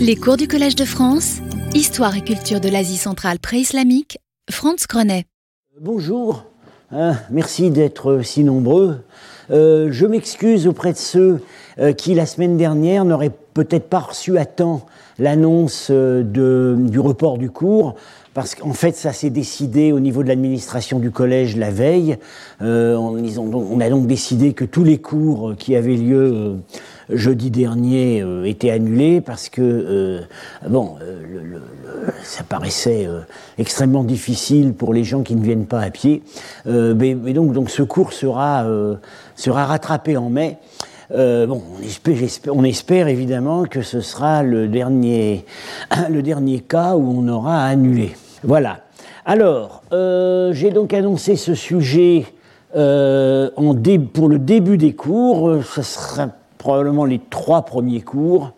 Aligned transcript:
Les 0.00 0.16
cours 0.16 0.36
du 0.36 0.48
Collège 0.48 0.74
de 0.74 0.84
France, 0.84 1.38
Histoire 1.74 2.16
et 2.16 2.22
culture 2.22 2.60
de 2.60 2.68
l'Asie 2.68 2.96
centrale 2.96 3.38
pré-islamique, 3.38 4.18
Franz 4.50 4.86
Grenet. 4.88 5.24
Bonjour, 5.80 6.44
hein, 6.90 7.14
merci 7.30 7.70
d'être 7.70 8.20
si 8.22 8.42
nombreux. 8.42 9.04
Euh, 9.50 9.88
je 9.90 10.06
m'excuse 10.06 10.66
auprès 10.66 10.92
de 10.92 10.98
ceux 10.98 11.42
euh, 11.78 11.92
qui, 11.92 12.14
la 12.14 12.26
semaine 12.26 12.56
dernière, 12.56 13.04
n'auraient 13.04 13.32
peut-être 13.54 13.88
pas 13.88 14.00
reçu 14.00 14.36
à 14.36 14.46
temps 14.46 14.84
l'annonce 15.18 15.88
euh, 15.90 16.22
du 16.22 16.98
report 16.98 17.38
du 17.38 17.50
cours 17.50 17.94
parce 18.34 18.54
qu'en 18.54 18.72
fait, 18.72 18.94
ça 18.94 19.12
s'est 19.12 19.30
décidé 19.30 19.92
au 19.92 20.00
niveau 20.00 20.22
de 20.22 20.28
l'administration 20.28 20.98
du 20.98 21.10
collège 21.10 21.56
la 21.56 21.70
veille. 21.70 22.18
On, 22.60 23.80
a 23.80 23.90
donc 23.90 24.06
décidé 24.06 24.52
que 24.52 24.64
tous 24.64 24.84
les 24.84 24.98
cours 24.98 25.54
qui 25.58 25.74
avaient 25.74 25.96
lieu 25.96 26.56
jeudi 27.10 27.50
dernier 27.50 28.22
euh, 28.22 28.44
étaient 28.44 28.70
annulés 28.70 29.20
parce 29.20 29.48
que, 29.48 30.20
bon, 30.68 30.96
ça 32.22 32.42
paraissait 32.42 33.08
extrêmement 33.58 34.04
difficile 34.04 34.74
pour 34.74 34.92
les 34.92 35.04
gens 35.04 35.22
qui 35.22 35.34
ne 35.34 35.42
viennent 35.42 35.66
pas 35.66 35.80
à 35.80 35.90
pied. 35.90 36.22
Mais, 36.66 37.14
donc, 37.14 37.52
donc, 37.52 37.70
ce 37.70 37.82
cours 37.82 38.12
sera, 38.12 38.66
sera 39.36 39.66
rattrapé 39.66 40.16
en 40.16 40.30
mai. 40.30 40.58
bon, 41.10 41.62
on 42.48 42.64
espère, 42.64 43.08
évidemment 43.08 43.64
que 43.64 43.82
ce 43.82 44.00
sera 44.00 44.42
le 44.42 44.68
dernier, 44.68 45.44
le 46.10 46.22
dernier 46.22 46.60
cas 46.60 46.96
où 46.96 47.18
on 47.18 47.28
aura 47.28 47.64
annulé. 47.64 48.12
Voilà. 48.42 48.80
Alors, 49.28 49.82
euh, 49.92 50.54
j'ai 50.54 50.70
donc 50.70 50.94
annoncé 50.94 51.36
ce 51.36 51.54
sujet 51.54 52.24
euh, 52.74 53.50
pour 54.14 54.28
le 54.30 54.38
début 54.38 54.78
des 54.78 54.94
cours. 54.94 55.50
Euh, 55.50 55.62
ce 55.62 55.82
sera 55.82 56.28
probablement 56.58 57.04
les 57.04 57.20
trois 57.30 57.62
premiers 57.62 58.02
cours. 58.02 58.52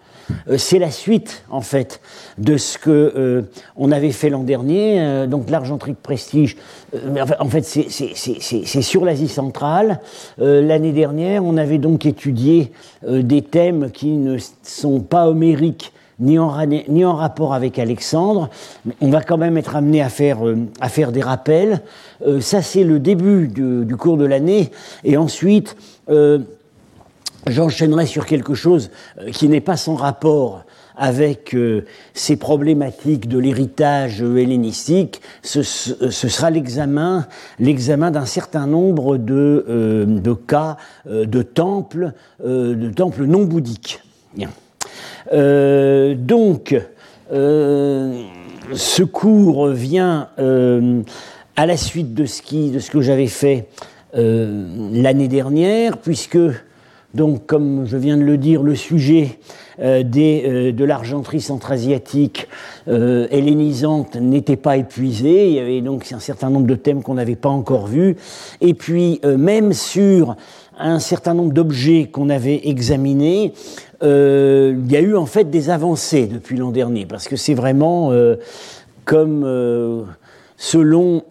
c'est 0.56 0.78
la 0.78 0.90
suite, 0.90 1.44
en 1.50 1.60
fait, 1.60 2.00
de 2.38 2.56
ce 2.56 2.78
que 2.78 3.44
on 3.76 3.90
avait 3.92 4.12
fait 4.12 4.30
l'an 4.30 4.44
dernier. 4.44 5.26
donc, 5.26 5.50
l'argenterie 5.50 5.92
de 5.92 5.96
prestige. 5.96 6.56
en 7.40 7.48
fait, 7.48 7.62
c'est 7.62 8.82
sur 8.82 9.04
l'Asie 9.04 9.28
centrale. 9.28 10.00
L'année 10.38 10.92
dernière, 10.92 11.44
on 11.44 11.56
avait 11.56 11.78
donc 11.78 12.06
étudié 12.06 12.72
des 13.06 13.42
thèmes 13.42 13.90
qui 13.90 14.12
ne 14.12 14.38
sont 14.62 15.00
pas 15.00 15.28
homériques 15.28 15.92
ni 16.20 16.38
en, 16.38 16.54
ni 16.66 17.04
en 17.04 17.14
rapport 17.14 17.54
avec 17.54 17.78
Alexandre. 17.78 18.50
On 19.00 19.08
va 19.08 19.22
quand 19.22 19.38
même 19.38 19.56
être 19.56 19.74
amené 19.74 20.02
à 20.02 20.08
faire, 20.08 20.46
euh, 20.46 20.56
à 20.80 20.88
faire 20.88 21.10
des 21.10 21.22
rappels. 21.22 21.80
Euh, 22.26 22.40
ça, 22.40 22.62
c'est 22.62 22.84
le 22.84 23.00
début 23.00 23.48
du, 23.48 23.96
cours 23.96 24.18
de 24.18 24.26
l'année. 24.26 24.70
Et 25.02 25.16
ensuite, 25.16 25.76
euh, 26.10 26.40
j'enchaînerai 27.46 28.06
sur 28.06 28.26
quelque 28.26 28.54
chose 28.54 28.90
qui 29.32 29.48
n'est 29.48 29.60
pas 29.60 29.76
sans 29.76 29.94
rapport 29.94 30.64
avec 30.96 31.56
ces 32.12 32.36
problématiques 32.36 33.26
de 33.26 33.38
l'héritage 33.38 34.20
hellénistique, 34.20 35.22
ce, 35.42 35.62
sera 35.62 36.50
l'examen, 36.50 37.26
l'examen 37.58 38.10
d'un 38.10 38.26
certain 38.26 38.66
nombre 38.66 39.16
de, 39.16 39.64
de 40.06 40.32
cas 40.34 40.76
de 41.06 41.40
temples, 41.40 42.12
de 42.44 42.90
temples 42.90 43.24
non 43.24 43.44
bouddhiques. 43.44 44.02
Euh, 45.32 46.14
donc, 46.14 46.76
euh, 47.32 48.22
ce 48.72 49.02
cours 49.02 49.68
vient 49.68 50.28
euh, 50.38 51.02
à 51.56 51.66
la 51.66 51.76
suite 51.76 52.14
de 52.14 52.26
ce, 52.26 52.42
qui, 52.42 52.70
de 52.70 52.78
ce 52.78 52.90
que 52.90 53.00
j'avais 53.00 53.26
fait 53.26 53.68
l'année 54.12 55.28
dernière, 55.28 55.98
puisque, 55.98 56.38
donc, 57.14 57.46
comme 57.46 57.86
je 57.86 57.96
viens 57.96 58.16
de 58.16 58.22
le 58.22 58.38
dire, 58.38 58.62
le 58.62 58.74
sujet 58.74 59.38
des, 59.78 60.72
de 60.72 60.84
l'argenterie 60.84 61.40
centra-asiatique 61.40 62.46
hellénisante 62.86 64.16
n'était 64.16 64.56
pas 64.56 64.76
épuisé. 64.76 65.48
Il 65.48 65.54
y 65.54 65.58
avait 65.58 65.80
donc 65.80 66.06
un 66.12 66.20
certain 66.20 66.50
nombre 66.50 66.66
de 66.66 66.74
thèmes 66.74 67.02
qu'on 67.02 67.14
n'avait 67.14 67.34
pas 67.34 67.48
encore 67.48 67.86
vus. 67.86 68.16
Et 68.60 68.74
puis, 68.74 69.20
même 69.24 69.72
sur 69.72 70.36
un 70.78 70.98
certain 70.98 71.34
nombre 71.34 71.52
d'objets 71.52 72.08
qu'on 72.10 72.30
avait 72.30 72.60
examinés, 72.64 73.52
euh, 74.02 74.74
il 74.78 74.90
y 74.90 74.96
a 74.96 75.00
eu 75.00 75.14
en 75.14 75.26
fait 75.26 75.50
des 75.50 75.70
avancées 75.70 76.26
depuis 76.26 76.56
l'an 76.56 76.70
dernier, 76.70 77.04
parce 77.04 77.28
que 77.28 77.36
c'est 77.36 77.54
vraiment 77.54 78.12
euh, 78.12 78.36
comme 79.04 79.42
euh, 79.44 80.02
selon 80.56 81.22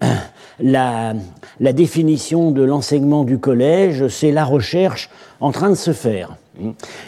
la, 0.62 1.14
définition 1.60 2.52
de 2.52 2.64
l'enseignement 2.64 3.24
du 3.24 3.38
collège, 3.38 4.08
c'est 4.08 4.32
la 4.32 4.46
recherche 4.46 5.10
en 5.40 5.52
train 5.52 5.70
de 5.70 5.76
se 5.76 5.94
faire. 5.94 6.36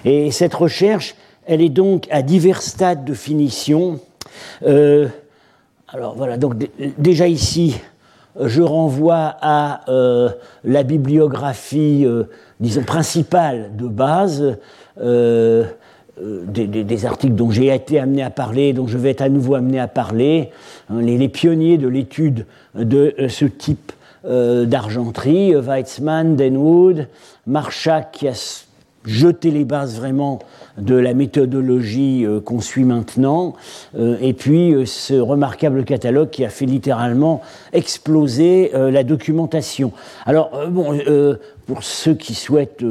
Et 0.06 0.32
cette 0.32 0.54
recherche, 0.54 1.16
elle 1.46 1.62
est 1.62 1.70
donc 1.70 2.08
à 2.12 2.22
divers 2.22 2.62
stades 2.62 3.04
de 3.04 3.14
finition. 3.14 4.00
alors 4.62 6.16
voilà, 6.16 6.38
donc 6.38 6.56
déjà 6.98 7.28
ici, 7.28 7.76
je 8.40 8.62
renvoie 8.62 9.36
à 9.42 9.90
euh, 9.90 10.30
la 10.64 10.84
bibliographie, 10.84 12.04
euh, 12.06 12.24
disons, 12.60 12.84
principale 12.84 13.72
de 13.76 13.88
base, 13.88 14.58
euh, 16.20 16.44
des, 16.48 17.06
articles 17.06 17.36
dont 17.36 17.52
j'ai 17.52 17.74
été 17.74 18.00
amené 18.00 18.24
à 18.24 18.30
parler, 18.30 18.74
dont 18.74 18.88
je 18.88 18.98
vais 18.98 19.12
être 19.12 19.22
à 19.22 19.30
nouveau 19.30 19.56
amené 19.56 19.80
à 19.80 19.88
parler, 19.88 20.50
hein, 20.90 21.02
les, 21.02 21.30
pionniers 21.30 21.78
de 21.78 21.88
l'étude 21.88 22.46
de 22.76 23.14
ce 23.28 23.46
type 23.46 23.92
d'argenterie, 24.24 25.56
Weizmann, 25.56 26.36
Denwood, 26.36 27.08
Marchak 27.48 28.12
qui 28.12 28.28
a 28.28 28.36
jeté 29.06 29.52
les 29.52 29.66
bases 29.66 29.98
vraiment 29.98 30.40
de 30.78 30.96
la 30.96 31.14
méthodologie 31.14 32.26
euh, 32.26 32.40
qu'on 32.40 32.62
suit 32.62 32.84
maintenant, 32.84 33.56
euh, 33.98 34.18
et 34.22 34.34
puis 34.34 34.74
euh, 34.74 34.86
ce 34.86 35.14
remarquable 35.16 35.84
catalogue 35.84 36.30
qui 36.30 36.46
a 36.46 36.50
fait 36.50 36.66
littéralement 36.66 37.42
exploser 37.74 38.72
la 38.74 39.04
documentation. 39.04 39.92
Alors, 40.26 40.52
bon, 40.70 40.98
pour 41.66 41.84
ceux 41.84 42.14
qui 42.14 42.34
souhaitent 42.34 42.84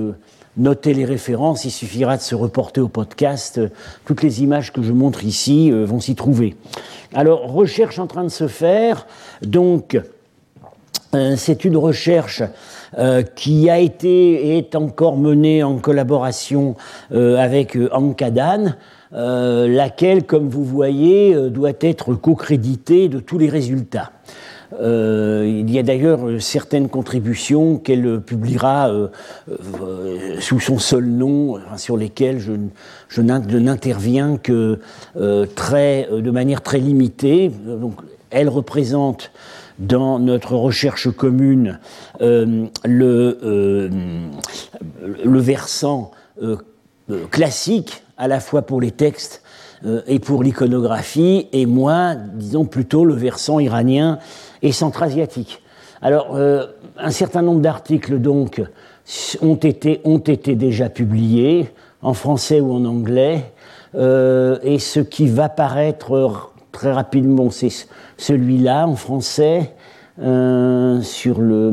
noter 0.56 0.94
les 0.94 1.04
références, 1.04 1.64
il 1.64 1.70
suffira 1.70 2.16
de 2.16 2.22
se 2.22 2.34
reporter 2.34 2.80
au 2.80 2.88
podcast. 2.88 3.60
Toutes 4.04 4.22
les 4.22 4.42
images 4.42 4.72
que 4.72 4.82
je 4.82 4.92
montre 4.92 5.24
ici 5.24 5.70
vont 5.70 6.00
s'y 6.00 6.14
trouver. 6.14 6.56
Alors, 7.14 7.52
recherche 7.52 7.98
en 7.98 8.06
train 8.06 8.24
de 8.24 8.28
se 8.28 8.48
faire, 8.48 9.06
donc 9.42 10.00
c'est 11.36 11.64
une 11.64 11.76
recherche 11.76 12.42
euh, 12.98 13.22
qui 13.22 13.70
a 13.70 13.78
été 13.78 14.08
et 14.08 14.58
est 14.58 14.74
encore 14.74 15.16
menée 15.16 15.62
en 15.62 15.78
collaboration 15.78 16.74
euh, 17.12 17.36
avec 17.36 17.76
euh, 17.76 17.88
Ankadan, 17.92 18.74
laquelle, 19.12 20.24
comme 20.24 20.48
vous 20.48 20.64
voyez, 20.64 21.34
doit 21.50 21.72
être 21.80 22.14
co-créditée 22.14 23.08
de 23.08 23.18
tous 23.18 23.38
les 23.38 23.48
résultats. 23.48 24.12
Il 24.78 25.70
y 25.70 25.78
a 25.78 25.82
d'ailleurs 25.82 26.20
certaines 26.40 26.88
contributions 26.88 27.76
qu'elle 27.78 28.20
publiera 28.20 28.90
sous 30.38 30.60
son 30.60 30.78
seul 30.78 31.06
nom, 31.06 31.58
sur 31.76 31.96
lesquelles 31.96 32.38
je, 32.38 33.20
n'interviens 33.20 34.36
que 34.36 34.78
de 35.16 36.30
manière 36.30 36.62
très 36.62 36.78
limitée. 36.78 37.50
Donc, 37.66 37.94
elle 38.30 38.48
représente 38.48 39.32
dans 39.80 40.18
notre 40.18 40.54
recherche 40.54 41.10
commune 41.10 41.80
euh, 42.20 42.66
le, 42.84 43.38
euh, 43.42 43.88
versant 45.24 46.12
euh, 46.42 46.56
classique, 47.30 48.02
à 48.16 48.28
la 48.28 48.40
fois 48.40 48.62
pour 48.62 48.80
les 48.80 48.90
textes 48.90 49.42
et 50.06 50.18
pour 50.18 50.42
l'iconographie, 50.42 51.48
et 51.52 51.66
moi, 51.66 52.14
disons 52.14 52.64
plutôt 52.64 53.04
le 53.04 53.14
versant 53.14 53.60
iranien 53.60 54.18
et 54.62 54.72
centra-asiatique. 54.72 55.62
Alors, 56.02 56.36
un 56.36 57.10
certain 57.10 57.42
nombre 57.42 57.60
d'articles, 57.60 58.18
donc, 58.18 58.62
ont 59.40 59.54
été, 59.54 60.00
ont 60.04 60.18
été 60.18 60.54
déjà 60.54 60.90
publiés, 60.90 61.70
en 62.02 62.14
français 62.14 62.60
ou 62.60 62.72
en 62.72 62.84
anglais, 62.84 63.52
et 63.94 64.78
ce 64.78 65.00
qui 65.00 65.28
va 65.28 65.48
paraître 65.48 66.50
très 66.72 66.92
rapidement, 66.92 67.50
c'est 67.50 67.70
celui-là 68.16 68.86
en 68.86 68.96
français, 68.96 69.74
euh, 70.22 71.00
sur 71.00 71.40
le, 71.40 71.54
euh, 71.54 71.72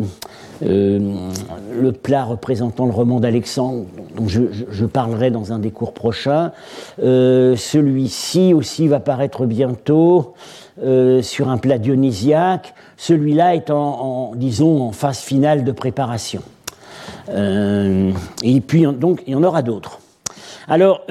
le 0.62 1.92
plat 1.92 2.24
représentant 2.24 2.86
le 2.86 2.92
roman 2.92 3.20
d'Alexandre, 3.20 3.86
dont 4.16 4.28
je, 4.28 4.86
parlerai 4.86 5.32
dans 5.32 5.54
un 5.54 5.60
des 5.60 5.72
cours 5.72 5.94
prochains. 5.94 6.52
Euh, 7.04 7.56
celui-ci 7.56 8.54
aussi 8.54 8.88
va 8.88 9.00
paraître 9.00 9.46
bientôt 9.46 10.34
sur 11.22 11.50
un 11.50 11.58
plat 11.58 11.80
dionysiaque. 11.80 12.76
Celui-là 12.98 13.56
est 13.56 13.72
en, 13.72 14.34
disons, 14.36 14.84
en 14.84 14.92
phase 14.92 15.20
finale 15.20 15.64
de 15.64 15.72
préparation. 15.72 16.42
et 17.30 18.62
puis, 18.62 18.86
donc, 18.94 19.24
il 19.26 19.34
y 19.34 19.36
en 19.36 19.44
aura 19.44 19.64
d'autres. 19.64 20.00
Alors, 20.70 21.06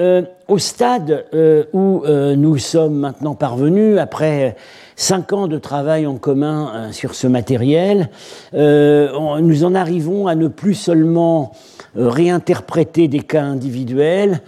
au 0.47 0.59
stade 0.59 1.25
où 1.73 2.03
nous 2.05 2.57
sommes 2.57 2.95
maintenant 2.99 3.33
parvenus, 3.33 3.97
après 3.97 4.55
cinq 4.95 5.33
ans 5.33 5.47
de 5.47 5.57
travail 5.57 6.05
en 6.05 6.17
commun 6.17 6.91
sur 6.91 7.15
ce 7.15 7.25
matériel, 7.25 8.09
nous 8.53 9.63
en 9.63 9.73
arrivons 9.73 10.27
à 10.27 10.35
ne 10.35 10.47
plus 10.47 10.75
seulement 10.75 11.53
réinterpréter 11.95 13.07
des 13.07 13.21
cas 13.21 13.43
individuels, 13.43 14.41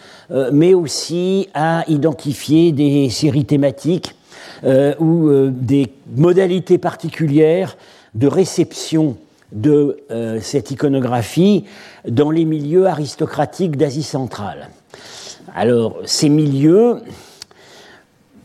mais 0.51 0.75
aussi 0.75 1.49
à 1.55 1.83
identifier 1.87 2.71
des 2.71 3.09
séries 3.09 3.45
thématiques 3.45 4.13
ou 4.63 5.49
des 5.49 5.87
modalités 6.15 6.77
particulières 6.77 7.77
de 8.13 8.27
réception 8.27 9.17
de 9.51 9.97
euh, 10.11 10.39
cette 10.41 10.71
iconographie 10.71 11.65
dans 12.07 12.31
les 12.31 12.45
milieux 12.45 12.85
aristocratiques 12.85 13.77
d'Asie 13.77 14.03
centrale. 14.03 14.69
Alors, 15.55 15.99
ces 16.05 16.29
milieux, 16.29 16.97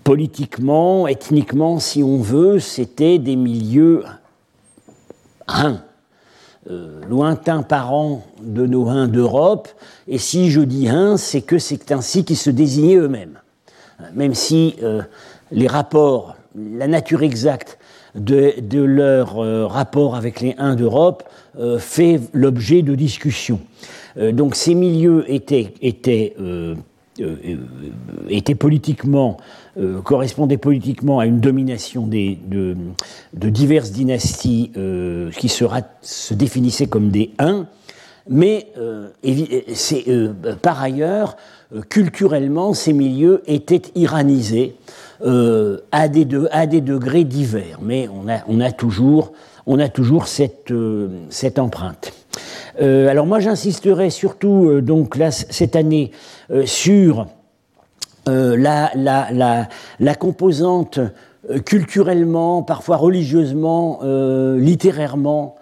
politiquement, 0.04 1.08
ethniquement, 1.08 1.78
si 1.78 2.02
on 2.02 2.18
veut, 2.18 2.58
c'était 2.58 3.18
des 3.18 3.36
milieux 3.36 4.04
Huns, 5.46 5.82
euh, 6.70 7.00
lointains 7.08 7.62
parents 7.62 8.24
de 8.40 8.66
nos 8.66 8.88
Huns 8.88 9.08
d'Europe, 9.08 9.68
et 10.08 10.18
si 10.18 10.50
je 10.50 10.60
dis 10.60 10.88
Huns, 10.88 11.16
c'est 11.16 11.42
que 11.42 11.58
c'est 11.58 11.92
ainsi 11.92 12.24
qu'ils 12.24 12.38
se 12.38 12.50
désignaient 12.50 12.96
eux-mêmes. 12.96 13.38
Même 14.14 14.34
si 14.34 14.76
euh, 14.82 15.02
les 15.50 15.66
rapports, 15.66 16.36
la 16.56 16.86
nature 16.86 17.22
exacte 17.22 17.78
de, 18.14 18.54
leur 18.82 19.38
euh, 19.38 19.66
rapport 19.66 20.14
avec 20.14 20.40
les 20.40 20.54
Huns 20.58 20.76
d'Europe 20.76 21.24
euh, 21.58 21.78
fait 21.78 22.20
l'objet 22.32 22.82
de 22.82 22.94
discussions. 22.94 23.60
Donc 24.16 24.54
ces 24.54 24.76
milieux 24.76 25.24
étaient, 25.26 26.36
étaient 28.28 28.55
politiquement, 28.55 29.37
correspondaient 30.02 30.56
politiquement 30.58 31.19
à 31.20 31.26
une 31.26 31.40
domination 31.40 32.06
de, 32.06 32.37
de, 33.34 33.49
diverses 33.50 33.93
dynasties 33.93 34.72
qui 35.37 35.49
sera, 35.49 35.82
se 36.02 36.34
définissaient 36.34 36.87
comme 36.87 37.11
des 37.11 37.31
Huns, 37.38 37.66
mais 38.28 38.69
c'est, 39.75 40.05
par 40.62 40.82
ailleurs, 40.82 41.37
culturellement, 41.88 42.75
ces 42.75 42.93
milieux 42.93 43.43
étaient 43.46 43.82
iranisés 43.94 44.76
euh, 45.25 45.78
à, 45.93 46.08
des 46.08 46.26
à, 46.50 46.66
des 46.66 46.81
degrés 46.81 47.25
divers, 47.25 47.78
mais 47.81 48.08
on 48.08 48.28
a, 48.28 48.40
on 48.49 48.61
a 48.61 48.72
toujours, 48.72 49.32
on 49.66 49.78
a 49.78 49.88
toujours 49.88 50.26
cette, 50.26 50.70
euh, 50.70 51.08
cette 51.31 51.58
empreinte. 51.58 52.12
Euh, 52.81 53.09
alors 53.09 53.26
moi 53.26 53.41
j'insisterai 53.41 54.11
surtout 54.11 54.81
donc 54.81 55.17
là, 55.17 55.31
cette 55.31 55.76
année 55.76 56.11
sur 56.65 57.26
la, 58.26 59.69
composante 60.19 61.00
culturellement, 61.65 62.62
parfois 62.62 62.97
religieusement, 62.97 64.00
littérairement 64.56 65.56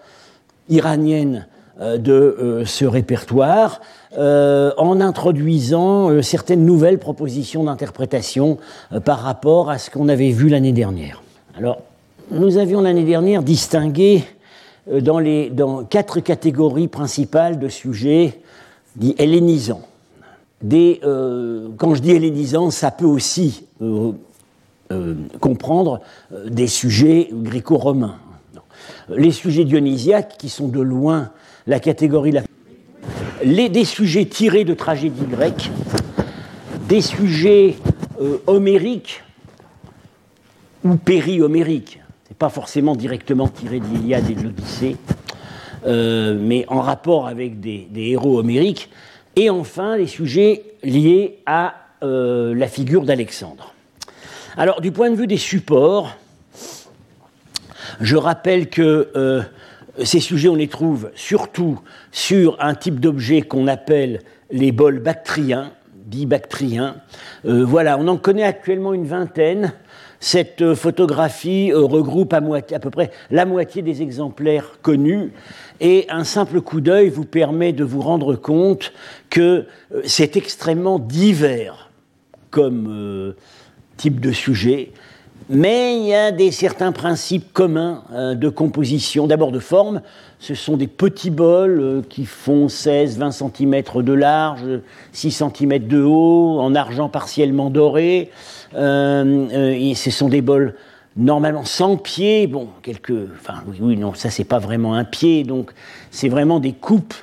iranienne 0.69 1.47
de 1.79 2.63
ce 2.65 2.85
répertoire. 2.85 3.81
Euh, 4.17 4.71
en 4.77 5.01
introduisant 5.01 6.11
euh, 6.11 6.21
certaines 6.21 6.63
nouvelles 6.63 6.99
propositions 6.99 7.63
d'interprétation 7.63 8.59
euh, 8.91 8.99
par 8.99 9.21
rapport 9.21 9.71
à 9.71 9.79
ce 9.79 9.89
qu'on 9.89 10.07
avait 10.07 10.29
vu 10.29 10.49
l'année 10.49 10.71
dernière. 10.71 11.23
Alors, 11.57 11.81
nous 12.29 12.59
avions 12.59 12.81
l'année 12.81 13.05
dernière 13.05 13.41
distingué 13.41 14.23
dans, 14.87 15.19
les, 15.19 15.51
quatre 15.89 16.19
catégories 16.19 16.87
principales 16.87 17.59
de 17.59 17.69
sujets 17.69 18.41
dits 18.95 19.15
hellénisants. 19.17 19.87
Des, 20.61 20.99
quand 21.77 21.95
je 21.95 22.01
dis 22.01 22.11
hellénisants, 22.11 22.69
ça 22.71 22.91
peut 22.91 23.05
aussi 23.05 23.65
comprendre 25.39 26.01
des 26.47 26.67
sujets 26.67 27.29
gréco-romains. 27.31 28.17
Les 29.09 29.31
sujets 29.31 29.65
dionysiaques, 29.65 30.37
qui 30.37 30.49
sont 30.49 30.67
de 30.67 30.81
loin 30.81 31.31
la 31.67 31.79
catégorie 31.79 32.31
la 32.31 32.41
les, 33.43 33.69
des 33.69 33.85
sujets 33.85 34.25
tirés 34.25 34.63
de 34.63 34.73
tragédies 34.73 35.25
grecques, 35.25 35.71
des 36.87 37.01
sujets 37.01 37.75
euh, 38.21 38.37
homériques 38.47 39.23
ou 40.83 40.95
péri-homériques. 40.95 41.99
Pas 42.43 42.49
forcément 42.49 42.97
directement 42.97 43.47
tiré 43.47 43.79
de 43.79 43.85
l'Iliade 43.85 44.29
et 44.29 44.35
de 44.35 44.43
l'Odyssée, 44.43 44.97
euh, 45.85 46.37
mais 46.37 46.65
en 46.67 46.81
rapport 46.81 47.25
avec 47.29 47.61
des, 47.61 47.87
héros 47.95 48.37
homériques. 48.37 48.89
Et 49.37 49.49
enfin, 49.49 49.95
les 49.95 50.07
sujets 50.07 50.65
liés 50.83 51.39
à 51.45 51.75
euh, 52.03 52.53
la 52.53 52.67
figure 52.67 53.05
d'Alexandre. 53.05 53.73
Alors, 54.57 54.81
du 54.81 54.91
point 54.91 55.09
de 55.09 55.15
vue 55.15 55.25
des 55.25 55.37
supports, 55.37 56.17
je 58.01 58.17
rappelle 58.17 58.67
que 58.67 59.45
ces 60.03 60.19
sujets, 60.19 60.49
on 60.49 60.55
les 60.55 60.67
trouve 60.67 61.11
surtout 61.15 61.79
sur 62.11 62.57
un 62.59 62.75
type 62.75 62.99
d'objet 62.99 63.41
qu'on 63.41 63.69
appelle 63.69 64.19
les 64.51 64.73
bols 64.73 64.99
bactriens, 64.99 65.71
dits 65.95 66.25
bactriens. 66.25 66.97
Euh, 67.45 67.63
voilà, 67.65 67.97
on 67.97 68.07
en 68.09 68.17
connaît 68.17 68.43
actuellement 68.43 68.93
une 68.93 69.05
vingtaine. 69.05 69.71
Cette 70.23 70.61
euh, 70.61 70.73
photographie 70.73 71.73
euh, 71.73 71.81
regroupe 71.81 72.33
à, 72.33 72.39
peu 72.39 72.89
près 72.89 73.11
la 73.29 73.45
moitié 73.45 73.81
des 73.81 74.01
exemplaires 74.01 74.77
connus 74.81 75.33
et 75.81 76.05
un 76.07 76.23
simple 76.23 76.61
coup 76.61 76.79
d'œil 76.79 77.09
vous 77.09 77.25
permet 77.25 77.73
de 77.73 77.83
vous 77.83 77.99
rendre 77.99 78.37
compte 78.37 78.93
que 79.29 79.65
c'est 80.05 80.37
extrêmement 80.37 80.97
divers 80.97 81.91
comme 82.51 83.35
type 83.97 84.21
de 84.21 84.31
sujet. 84.31 84.93
Mais 85.49 85.97
il 85.97 86.05
y 86.05 86.13
a 86.13 86.31
des 86.31 86.51
certains 86.51 86.93
principes 86.93 87.51
communs 87.51 88.03
euh, 88.13 88.33
de 88.33 88.47
composition, 88.47 89.27
d'abord 89.27 89.51
de 89.51 89.59
forme. 89.59 90.01
Ce 90.39 90.55
sont 90.55 90.77
des 90.77 90.87
petits 90.87 91.31
bols 91.31 91.79
euh, 91.81 92.01
qui 92.07 92.25
font 92.25 92.67
16-20 92.67 93.31
cm 93.31 94.03
de 94.03 94.13
large, 94.13 94.63
6 95.11 95.31
cm 95.31 95.79
de 95.87 96.01
haut, 96.01 96.59
en 96.61 96.75
argent 96.75 97.09
partiellement 97.09 97.69
doré. 97.69 98.31
Euh, 98.75 99.73
et 99.73 99.95
ce 99.95 100.11
sont 100.11 100.29
des 100.29 100.41
bols 100.41 100.75
normalement 101.15 101.65
sans 101.65 101.97
pied. 101.97 102.47
Bon, 102.47 102.69
quelques. 102.81 103.13
Enfin, 103.39 103.63
oui, 103.79 103.97
non, 103.97 104.13
ça 104.13 104.29
c'est 104.29 104.43
pas 104.43 104.59
vraiment 104.59 104.95
un 104.95 105.03
pied, 105.03 105.43
donc 105.43 105.71
c'est 106.11 106.29
vraiment 106.29 106.59
des 106.59 106.73
coupes 106.73 107.15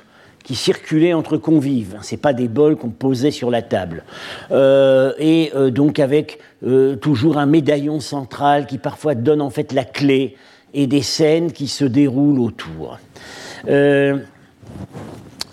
qui 0.43 0.55
circulaient 0.55 1.13
entre 1.13 1.37
convives. 1.37 1.97
Ce 2.01 2.15
pas 2.15 2.33
des 2.33 2.47
bols 2.47 2.75
qu'on 2.75 2.89
posait 2.89 3.31
sur 3.31 3.51
la 3.51 3.61
table. 3.61 4.03
Euh, 4.51 5.13
et 5.19 5.51
euh, 5.55 5.69
donc 5.69 5.99
avec 5.99 6.39
euh, 6.65 6.95
toujours 6.95 7.37
un 7.37 7.45
médaillon 7.45 7.99
central 7.99 8.65
qui 8.65 8.77
parfois 8.77 9.15
donne 9.15 9.41
en 9.41 9.49
fait 9.49 9.71
la 9.71 9.83
clé 9.83 10.35
et 10.73 10.87
des 10.87 11.01
scènes 11.01 11.51
qui 11.51 11.67
se 11.67 11.85
déroulent 11.85 12.39
autour. 12.39 12.97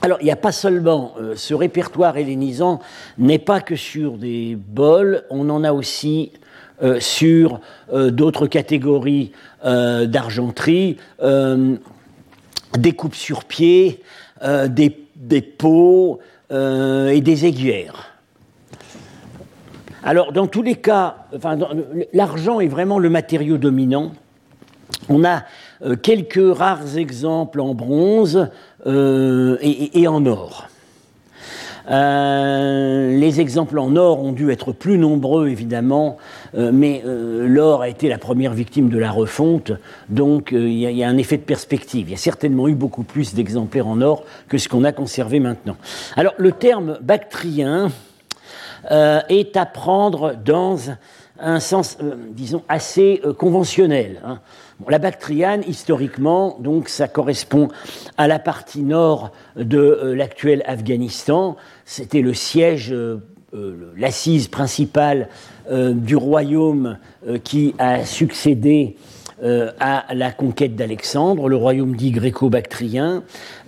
Alors, 0.00 0.18
il 0.20 0.24
n'y 0.24 0.30
a 0.30 0.36
pas 0.36 0.52
seulement 0.52 1.14
ce 1.34 1.54
répertoire 1.54 2.16
hellénisant 2.16 2.78
n'est 3.18 3.40
pas 3.40 3.60
que 3.60 3.74
sur 3.74 4.12
des 4.12 4.56
bols, 4.56 5.24
on 5.28 5.50
en 5.50 5.64
a 5.64 5.72
aussi 5.72 6.30
sur 7.00 7.60
d'autres 7.92 8.46
catégories 8.46 9.32
d'argenterie, 9.64 10.98
des 12.78 12.92
coupes 12.92 13.14
sur 13.14 13.44
pied, 13.44 14.02
euh, 14.42 14.68
des, 14.68 15.42
pots 15.42 16.20
euh, 16.52 17.08
et 17.08 17.20
des 17.20 17.44
aiguières. 17.44 18.14
Alors, 20.04 20.32
dans 20.32 20.46
tous 20.46 20.62
les 20.62 20.76
cas, 20.76 21.26
l'argent 22.12 22.60
est 22.60 22.68
vraiment 22.68 23.00
le 23.00 23.10
matériau 23.10 23.58
dominant. 23.58 24.12
On 25.08 25.24
a 25.24 25.42
euh, 25.82 25.96
quelques 25.96 26.56
rares 26.56 26.96
exemples 26.96 27.60
en 27.60 27.74
bronze 27.74 28.48
et, 28.86 30.08
en 30.08 30.24
or. 30.26 30.68
Euh, 31.90 33.18
les 33.18 33.40
exemples 33.40 33.78
en 33.78 33.96
or 33.96 34.22
ont 34.22 34.32
dû 34.32 34.50
être 34.50 34.72
plus 34.72 34.98
nombreux, 34.98 35.48
évidemment, 35.48 36.18
euh, 36.54 36.70
mais 36.72 37.02
euh, 37.06 37.46
l'or 37.48 37.80
a 37.82 37.88
été 37.88 38.08
la 38.08 38.18
première 38.18 38.52
victime 38.52 38.90
de 38.90 38.98
la 38.98 39.10
refonte, 39.10 39.72
donc 40.10 40.50
il 40.52 40.68
y, 40.68 40.92
y, 40.92 41.02
a 41.02 41.08
un 41.08 41.16
effet 41.16 41.38
de 41.38 41.42
perspective. 41.42 42.08
Il 42.08 42.10
y 42.10 42.14
a 42.14 42.18
certainement 42.18 42.68
eu 42.68 42.74
beaucoup 42.74 43.04
plus 43.04 43.34
d'exemplaires 43.34 43.86
en 43.86 44.02
or 44.02 44.24
que 44.48 44.58
ce 44.58 44.68
qu'on 44.68 44.84
a 44.84 44.92
conservé 44.92 45.40
maintenant. 45.40 45.76
Alors, 46.16 46.34
le 46.36 46.52
terme 46.52 46.98
bactrien 47.00 47.90
est 48.90 49.56
à 49.56 49.66
prendre 49.66 50.34
dans 50.34 50.78
un 51.40 51.60
sens, 51.60 51.98
disons, 52.30 52.62
assez 52.68 53.20
conventionnel. 53.36 54.20
Hein 54.24 54.38
la 54.86 54.98
Bactriane, 54.98 55.62
historiquement, 55.66 56.56
donc, 56.60 56.88
ça 56.88 57.08
correspond 57.08 57.68
à 58.16 58.28
la 58.28 58.38
partie 58.38 58.82
nord 58.82 59.32
de 59.56 59.78
euh, 59.78 60.14
l'actuel 60.14 60.62
Afghanistan. 60.66 61.56
C'était 61.84 62.22
le 62.22 62.32
siège, 62.32 62.92
euh, 62.92 63.20
euh, 63.54 63.92
l'assise 63.96 64.48
principale 64.48 65.28
du 65.70 66.16
royaume 66.16 66.96
qui 67.44 67.74
a 67.78 68.02
succédé 68.06 68.96
à 69.42 70.14
la 70.14 70.30
conquête 70.30 70.74
d'Alexandre, 70.76 71.50
le 71.50 71.56
royaume 71.56 71.94
dit 71.94 72.10
gréco-bactrien. 72.10 73.22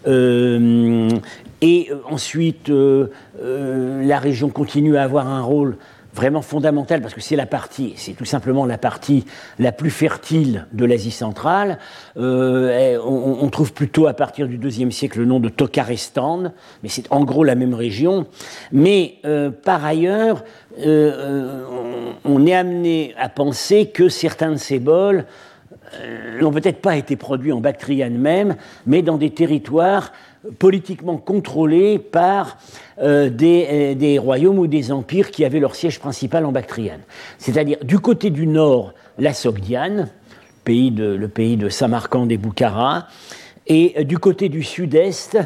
et 0.06 1.90
ensuite, 2.08 2.70
la 2.70 4.18
région 4.18 4.48
continue 4.48 4.96
à 4.96 5.02
avoir 5.02 5.28
un 5.28 5.42
rôle 5.42 5.76
vraiment 6.14 6.42
fondamentale 6.42 7.00
parce 7.00 7.14
que 7.14 7.20
c'est 7.20 7.36
la 7.36 7.46
partie, 7.46 7.94
c'est 7.96 8.12
tout 8.12 8.24
simplement 8.24 8.66
la 8.66 8.78
partie 8.78 9.24
la 9.58 9.72
plus 9.72 9.90
fertile 9.90 10.66
de 10.72 10.84
l'Asie 10.84 11.10
centrale. 11.10 11.78
Euh, 12.16 12.98
on, 13.04 13.48
trouve 13.50 13.72
plutôt 13.72 14.06
à 14.06 14.14
partir 14.14 14.46
du 14.46 14.58
deuxième 14.58 14.92
siècle 14.92 15.18
le 15.18 15.24
nom 15.24 15.40
de 15.40 15.48
Tokarestan, 15.48 16.52
mais 16.82 16.88
c'est 16.88 17.10
en 17.10 17.24
gros 17.24 17.44
la 17.44 17.54
même 17.54 17.74
région. 17.74 18.26
Mais 18.72 19.16
euh, 19.24 19.50
par 19.50 19.84
ailleurs, 19.84 20.44
euh, 20.84 21.64
on, 22.24 22.46
est 22.46 22.54
amené 22.54 23.14
à 23.18 23.28
penser 23.28 23.86
que 23.86 24.08
certains 24.08 24.52
de 24.52 24.56
ces 24.56 24.78
bols 24.78 25.24
n'ont 26.40 26.52
peut-être 26.52 26.80
pas 26.80 26.96
été 26.96 27.16
produits 27.16 27.50
en 27.50 27.60
Bactriane 27.60 28.16
même, 28.16 28.54
mais 28.86 29.02
dans 29.02 29.16
des 29.16 29.30
territoires 29.30 30.12
politiquement 30.58 31.18
contrôlés 31.18 31.98
par 31.98 32.58
euh, 32.98 33.30
euh, 33.42 33.94
des, 33.94 34.18
royaumes 34.18 34.58
ou 34.58 34.66
des 34.66 34.92
empires 34.92 35.30
qui 35.30 35.44
avaient 35.44 35.60
leur 35.60 35.74
siège 35.74 36.00
principal 36.00 36.46
en 36.46 36.52
Bactriane. 36.52 37.00
C'est-à-dire 37.38 37.78
du 37.82 37.98
côté 37.98 38.30
du 38.30 38.46
nord, 38.46 38.94
la 39.18 39.34
Sogdiane, 39.34 40.08
le 40.66 41.26
pays 41.26 41.56
de 41.56 41.68
Samarcande 41.68 42.30
et 42.32 42.36
Boukhara, 42.36 43.08
et 43.66 43.94
euh, 43.98 44.04
du 44.04 44.18
côté 44.18 44.48
du 44.48 44.62
sud-est, 44.62 45.38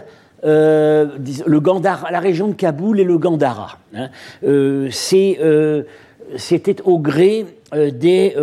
le 0.47 1.59
Gandhara, 1.59 2.11
la 2.11 2.21
région 2.21 2.49
de 2.49 2.53
Kaboul 2.53 3.01
et 3.01 3.05
le 3.05 3.17
Gandhara. 3.17 3.79
Hein. 3.97 4.11
C'était 6.37 6.83
au 6.85 6.99
gré 6.99 7.47
des 7.73 8.35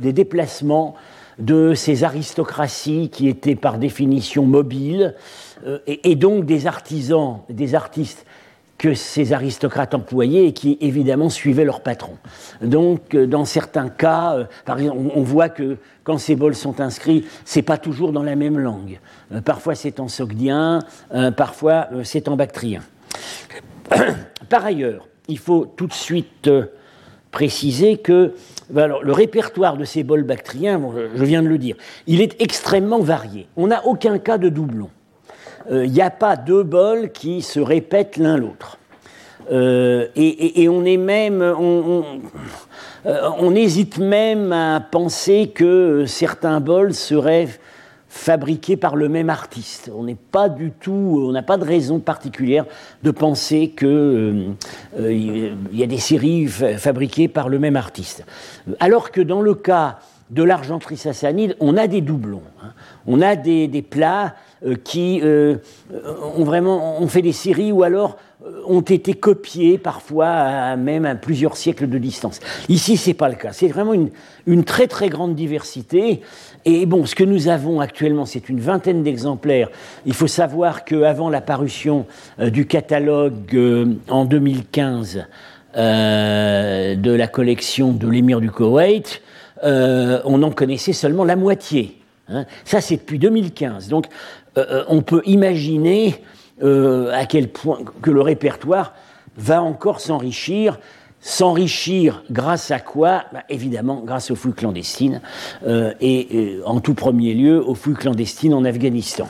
déplacements 0.00 0.94
de 1.40 1.74
ces 1.74 2.04
aristocraties 2.04 3.10
qui 3.10 3.28
étaient 3.28 3.56
par 3.56 3.78
définition 3.78 4.44
mobiles, 4.44 5.14
euh, 5.66 5.78
et, 5.86 6.14
donc 6.16 6.44
des 6.44 6.66
artisans, 6.66 7.40
des 7.48 7.74
artistes 7.74 8.26
que 8.78 8.94
ces 8.94 9.32
aristocrates 9.32 9.94
employaient 9.94 10.46
et 10.46 10.52
qui 10.52 10.76
évidemment 10.80 11.30
suivaient 11.30 11.64
leur 11.64 11.82
patron. 11.82 12.16
Donc, 12.62 13.14
euh, 13.14 13.26
dans 13.26 13.44
certains 13.44 13.88
cas, 13.88 14.34
euh, 14.34 14.44
par 14.64 14.78
exemple, 14.78 14.98
on, 15.14 15.22
voit 15.22 15.48
que 15.48 15.76
quand 16.02 16.18
ces 16.18 16.34
bols 16.34 16.56
sont 16.56 16.80
inscrits, 16.80 17.24
c'est 17.44 17.62
pas 17.62 17.78
toujours 17.78 18.12
dans 18.12 18.24
la 18.24 18.34
même 18.34 18.58
langue. 18.58 18.98
parfois 19.44 19.76
c'est 19.76 20.00
en 20.00 20.08
sogdien, 20.08 20.80
parfois 21.36 21.88
c'est 22.02 22.26
en 22.28 22.36
bactrien. 22.36 22.82
par 24.48 24.64
ailleurs, 24.64 25.06
il 25.28 25.38
faut 25.38 25.64
tout 25.64 25.86
de 25.86 25.92
suite 25.92 26.50
préciser 27.30 27.98
que 27.98 28.34
ben 28.68 28.92
le 29.00 29.12
répertoire 29.12 29.76
de 29.76 29.84
ces 29.84 30.02
bols 30.02 30.24
bactriens, 30.24 30.80
je 31.14 31.24
viens 31.24 31.42
de 31.42 31.48
le 31.48 31.58
dire, 31.58 31.76
il 32.08 32.20
est 32.20 32.40
extrêmement 32.42 33.00
varié. 33.00 33.46
On 33.56 33.68
n'a 33.68 33.86
aucun 33.86 34.18
cas 34.18 34.38
de 34.38 34.48
doublon 34.48 34.90
il 35.70 35.76
euh, 35.76 35.86
n'y 35.86 36.00
a 36.00 36.10
pas 36.10 36.36
deux 36.36 36.62
bols 36.62 37.10
qui 37.12 37.42
se 37.42 37.60
répètent 37.60 38.16
l'un 38.16 38.36
l'autre. 38.36 38.78
Euh, 39.50 40.06
et, 40.14 40.68
on 40.68 40.84
est 40.84 40.96
même, 40.96 41.42
on, 41.42 42.04
euh, 43.06 43.28
on, 43.38 43.54
hésite 43.56 43.98
même 43.98 44.52
à 44.52 44.80
penser 44.80 45.50
que 45.52 46.04
certains 46.06 46.60
bols 46.60 46.94
seraient 46.94 47.48
fabriqués 48.08 48.76
par 48.76 48.94
le 48.94 49.08
même 49.08 49.30
artiste. 49.30 49.90
On 49.96 50.04
n'est 50.04 50.14
pas 50.14 50.48
du 50.48 50.70
tout, 50.70 51.24
on 51.26 51.32
n'a 51.32 51.42
pas 51.42 51.56
de 51.56 51.64
raison 51.64 51.98
particulière 51.98 52.66
de 53.02 53.10
penser 53.10 53.74
qu'il 53.76 54.54
y 54.96 55.82
a 55.82 55.86
des 55.86 55.98
séries 55.98 56.46
fabriquées 56.46 57.28
par 57.28 57.48
le 57.48 57.58
même 57.58 57.76
artiste. 57.76 58.24
Alors 58.78 59.10
que 59.10 59.20
dans 59.20 59.40
le 59.40 59.54
cas 59.54 59.98
de 60.32 60.42
l'argenterie 60.42 60.96
sassanide, 60.96 61.56
on 61.60 61.76
a 61.76 61.86
des 61.86 62.00
doublons. 62.00 62.42
Hein. 62.62 62.72
On 63.06 63.20
a 63.20 63.36
des, 63.36 63.84
plats 63.88 64.34
euh, 64.64 64.76
qui 64.82 65.20
euh, 65.22 65.56
ont 66.36 66.44
vraiment 66.44 67.00
ont 67.02 67.06
fait 67.06 67.20
des 67.20 67.32
séries 67.32 67.70
ou 67.70 67.82
alors 67.82 68.16
euh, 68.46 68.62
ont 68.66 68.80
été 68.80 69.12
copiés 69.12 69.76
parfois 69.76 70.28
à 70.28 70.76
même 70.76 71.04
à 71.04 71.14
plusieurs 71.16 71.58
siècles 71.58 71.86
de 71.86 71.98
distance. 71.98 72.40
Ici, 72.70 72.96
c'est 72.96 73.12
pas 73.12 73.28
le 73.28 73.34
cas. 73.34 73.52
C'est 73.52 73.68
vraiment 73.68 73.92
une, 73.92 74.08
une, 74.46 74.64
très 74.64 74.86
très 74.86 75.10
grande 75.10 75.34
diversité. 75.34 76.22
Et 76.64 76.86
bon, 76.86 77.04
ce 77.04 77.14
que 77.14 77.24
nous 77.24 77.48
avons 77.48 77.80
actuellement, 77.80 78.24
c'est 78.24 78.48
une 78.48 78.60
vingtaine 78.60 79.02
d'exemplaires. 79.02 79.68
Il 80.06 80.14
faut 80.14 80.28
savoir 80.28 80.86
qu'avant 80.86 81.28
la 81.28 81.42
parution 81.42 82.06
du 82.38 82.66
catalogue 82.66 83.58
en 84.08 84.24
2015 84.24 85.26
de 85.74 87.10
la 87.10 87.26
collection 87.26 87.92
de 87.92 88.08
l'émir 88.08 88.40
du 88.40 88.50
Koweït, 88.50 89.22
on 89.62 90.42
en 90.42 90.50
connaissait 90.50 90.92
seulement 90.92 91.24
la 91.24 91.36
moitié. 91.36 92.02
Hein. 92.28 92.46
Ça, 92.64 92.80
c'est 92.80 92.96
depuis 92.96 93.18
2015. 93.18 93.88
Donc, 93.88 94.06
euh, 94.58 94.64
euh, 94.68 94.84
on 94.88 95.02
peut 95.02 95.22
imaginer 95.26 96.22
euh, 96.62 97.10
à 97.12 97.26
quel 97.26 97.48
point 97.48 97.78
que 98.00 98.10
le 98.10 98.20
répertoire 98.20 98.94
va 99.36 99.62
encore 99.62 100.00
s'enrichir. 100.00 100.78
S'enrichir 101.20 102.24
grâce 102.30 102.70
à 102.70 102.80
quoi? 102.80 103.24
Bah, 103.32 103.44
Évidemment, 103.48 104.02
grâce 104.04 104.30
aux 104.30 104.34
fouilles 104.34 104.54
clandestines, 104.54 105.20
et 106.00 106.58
en 106.66 106.80
tout 106.80 106.94
premier 106.94 107.32
lieu 107.32 107.64
aux 107.64 107.76
fouilles 107.76 107.94
clandestines 107.94 108.54
en 108.54 108.64
Afghanistan. 108.64 109.28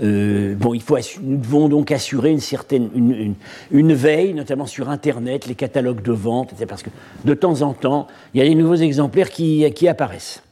Bon, 0.00 0.74
il 0.74 0.82
faut 0.82 0.96
nous 1.22 1.36
devons 1.36 1.68
donc 1.68 1.92
assurer 1.92 2.30
une 2.30 2.40
certaine 2.40 2.90
une, 3.70 3.94
veille, 3.94 4.34
notamment 4.34 4.66
sur 4.66 4.88
Internet, 4.88 5.46
les 5.46 5.54
catalogues 5.54 6.02
de 6.02 6.12
vente, 6.12 6.54
parce 6.68 6.82
que 6.82 6.90
de 7.24 7.34
temps 7.34 7.62
en 7.62 7.72
temps, 7.72 8.06
il 8.32 8.38
y 8.38 8.40
a 8.44 8.48
des 8.48 8.54
nouveaux 8.54 8.74
exemplaires 8.76 9.30
qui, 9.30 9.70
qui 9.72 9.88
apparaissent. 9.88 10.42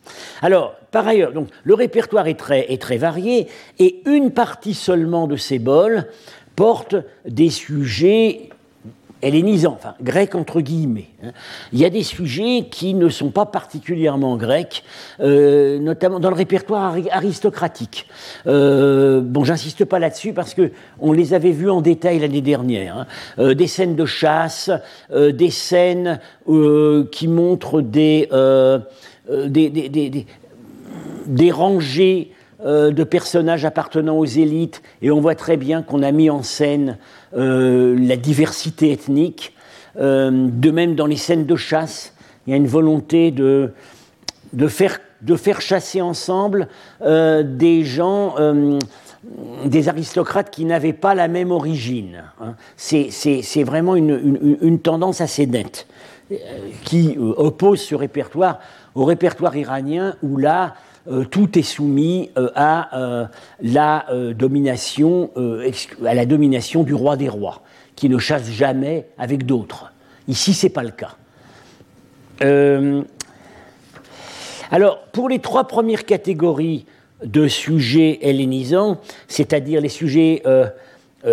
Alors, 0.42 0.74
par 0.90 1.08
ailleurs, 1.08 1.32
donc, 1.32 1.48
le 1.64 1.74
répertoire 1.74 2.26
est 2.26 2.38
très, 2.38 2.72
est 2.72 2.80
très 2.80 2.98
varié 2.98 3.48
et 3.78 4.02
une 4.06 4.30
partie 4.30 4.74
seulement 4.74 5.26
de 5.26 5.36
ces 5.36 5.58
bols 5.58 6.06
porte 6.54 6.96
des 7.26 7.50
sujets 7.50 8.50
hellénisants, 9.22 9.76
enfin 9.78 9.94
grecs 10.02 10.34
entre 10.34 10.60
guillemets. 10.60 11.08
Hein. 11.24 11.30
Il 11.72 11.78
y 11.78 11.84
a 11.84 11.90
des 11.90 12.02
sujets 12.02 12.66
qui 12.70 12.94
ne 12.94 13.08
sont 13.08 13.30
pas 13.30 13.46
particulièrement 13.46 14.36
grecs, 14.36 14.84
euh, 15.20 15.78
notamment 15.78 16.20
dans 16.20 16.28
le 16.28 16.36
répertoire 16.36 16.96
aristocratique. 17.10 18.08
Euh, 18.46 19.20
bon, 19.22 19.44
j'insiste 19.44 19.84
pas 19.84 19.98
là-dessus 19.98 20.32
parce 20.32 20.54
que 20.54 20.72
on 21.00 21.12
les 21.12 21.34
avait 21.34 21.52
vus 21.52 21.70
en 21.70 21.80
détail 21.80 22.18
l'année 22.18 22.40
dernière. 22.40 22.98
Hein. 22.98 23.06
Euh, 23.38 23.54
des 23.54 23.68
scènes 23.68 23.96
de 23.96 24.06
chasse, 24.06 24.70
des 25.10 25.50
scènes 25.50 26.18
qui 27.12 27.28
montrent 27.28 27.80
des 27.80 28.28
rangées 31.50 32.32
euh, 32.64 32.92
de 32.92 33.02
personnages 33.02 33.64
appartenant 33.64 34.16
aux 34.16 34.24
élites, 34.24 34.82
et 35.00 35.10
on 35.10 35.20
voit 35.20 35.34
très 35.34 35.56
bien 35.56 35.82
qu'on 35.82 36.00
a 36.02 36.12
mis 36.12 36.30
en 36.30 36.44
scène 36.44 36.96
euh, 37.36 37.96
la 37.98 38.16
diversité 38.16 38.92
ethnique. 38.92 39.52
Euh, 39.98 40.48
de 40.48 40.70
même, 40.70 40.94
dans 40.94 41.06
les 41.06 41.16
scènes 41.16 41.44
de 41.44 41.56
chasse, 41.56 42.14
il 42.46 42.50
y 42.50 42.54
a 42.54 42.56
une 42.56 42.68
volonté 42.68 43.32
de, 43.32 43.72
de, 44.52 44.68
faire, 44.68 45.00
de 45.22 45.34
faire 45.34 45.60
chasser 45.60 46.00
ensemble 46.00 46.68
des 47.00 47.84
gens 47.84 48.34
des 49.64 49.88
aristocrates 49.88 50.50
qui 50.50 50.64
n'avaient 50.64 50.92
pas 50.92 51.14
la 51.14 51.28
même 51.28 51.52
origine. 51.52 52.24
Hein. 52.40 52.54
C'est 52.76 53.62
vraiment 53.64 53.94
une, 53.94 54.58
une, 54.60 54.78
tendance 54.80 55.20
assez 55.20 55.46
nette 55.46 55.86
qui 56.84 57.16
oppose 57.18 57.80
ce 57.80 57.94
répertoire 57.94 58.58
au 58.94 59.04
répertoire 59.04 59.56
iranien 59.56 60.16
où 60.22 60.36
là, 60.36 60.74
euh, 61.10 61.24
tout 61.24 61.58
est 61.58 61.62
soumis 61.62 62.30
euh, 62.38 62.48
à, 62.54 62.96
euh, 62.96 63.26
la, 63.60 64.06
domination, 64.34 65.30
à 66.06 66.14
la 66.14 66.26
domination 66.26 66.84
du 66.84 66.94
roi 66.94 67.16
des 67.16 67.28
rois, 67.28 67.62
qui 67.96 68.08
ne 68.08 68.18
chasse 68.18 68.50
jamais 68.50 69.06
avec 69.18 69.44
d'autres. 69.44 69.92
Ici, 70.28 70.54
ce 70.54 70.66
n'est 70.66 70.70
pas 70.70 70.84
le 70.84 70.92
cas. 70.92 71.16
alors, 74.70 75.02
pour 75.12 75.28
les 75.28 75.40
trois 75.40 75.64
premières 75.64 76.04
catégories 76.04 76.86
de 77.24 77.48
sujets 77.48 78.20
hellénisants, 78.22 79.00
c'est-à-dire 79.26 79.80
les 79.80 79.88
sujets 79.88 80.42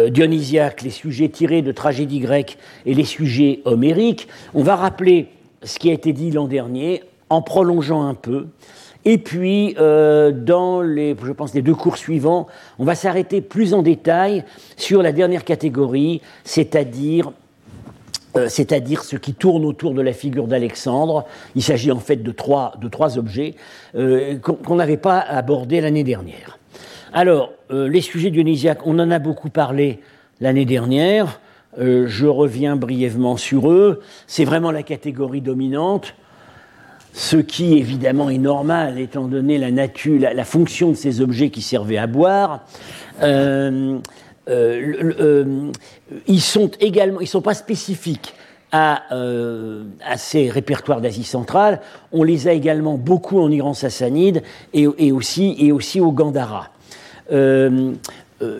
dionysiaques, 0.10 0.82
les 0.82 0.90
sujets 0.90 1.30
tirés 1.30 1.62
de 1.62 1.72
tragédies 1.72 2.20
grecques 2.20 2.58
et 2.86 2.94
les 2.96 3.06
sujets 3.06 3.62
homériques, 3.66 4.28
on 4.54 4.64
va 4.64 4.76
rappeler 4.76 5.28
ce 5.64 5.78
qui 5.78 5.90
a 5.90 5.94
été 5.94 6.14
dit 6.14 6.32
l'an 6.32 6.48
dernier 6.48 7.04
en 7.30 7.42
prolongeant 7.42 8.06
un 8.08 8.16
peu. 8.16 8.48
Et 9.06 9.18
puis, 9.18 9.76
euh, 9.80 10.32
dans 10.32 10.82
les, 10.82 11.16
je 11.24 11.32
pense, 11.32 11.54
les 11.54 11.62
deux 11.62 11.76
cours 11.76 11.98
suivants, 11.98 12.48
on 12.80 12.84
va 12.84 12.96
s'arrêter 12.96 13.42
plus 13.42 13.74
en 13.74 13.82
détail 13.82 14.44
sur 14.76 15.02
la 15.02 15.12
dernière 15.12 15.46
catégorie, 15.46 16.22
c'est-à-dire 16.44 17.32
euh, 18.38 18.48
c'est-à-dire 18.48 19.04
ce 19.04 19.16
qui 19.16 19.34
tourne 19.34 19.66
autour 19.66 19.96
de 19.96 20.04
la 20.04 20.14
figure 20.14 20.46
d'Alexandre. 20.46 21.26
Il 21.56 21.64
s'agit 21.64 21.92
en 21.92 22.00
fait 22.00 22.18
de 22.18 22.32
trois, 22.32 22.74
de 22.80 22.88
trois 22.88 23.18
objets 23.18 23.56
euh, 23.96 24.38
qu'on 24.38 24.76
n'avait 24.76 24.98
pas 24.98 25.18
abordés 25.20 25.82
l'année 25.82 26.04
dernière. 26.04 26.60
Alors, 27.12 27.54
les 27.72 28.02
sujets 28.02 28.30
dionysiaques, 28.30 28.86
on 28.86 29.00
en 29.00 29.10
a 29.10 29.18
beaucoup 29.18 29.50
parlé 29.50 30.00
l'année 30.42 30.66
dernière. 30.66 31.40
je 31.76 32.28
reviens 32.28 32.76
brièvement 32.76 33.36
sur 33.36 33.72
eux. 33.72 34.02
C'est 34.28 34.46
vraiment 34.46 34.70
la 34.70 34.84
catégorie 34.84 35.42
dominante. 35.42 36.14
Ce 37.14 37.38
qui 37.38 37.78
évidemment 37.78 38.30
est 38.30 38.38
normal 38.38 39.00
étant 39.00 39.28
donné 39.28 39.58
la 39.58 39.72
nature, 39.72 40.20
la, 40.20 40.46
fonction 40.46 40.90
de 40.90 40.96
ces 40.96 41.22
objets 41.22 41.50
qui 41.50 41.62
servaient 41.62 41.98
à 41.98 42.08
boire. 42.08 42.66
Euh, 43.22 44.00
ils 46.28 46.42
sont 46.42 46.72
également, 46.80 47.20
ils 47.22 47.28
sont 47.28 47.42
pas 47.42 47.54
spécifiques 47.54 48.34
à, 48.72 49.04
ces 50.18 50.50
répertoires 50.50 51.02
d'Asie 51.02 51.24
centrale. 51.24 51.82
On 52.12 52.24
les 52.24 52.48
a 52.48 52.54
également 52.54 52.98
beaucoup 52.98 53.40
en 53.40 53.52
Iran 53.52 53.74
sassanide 53.74 54.44
et, 54.74 55.12
aussi, 55.12 55.56
et 55.60 55.72
aussi 55.72 56.00
au 56.00 56.12
Gandhara. 56.12 56.70
Euh, 57.32 57.94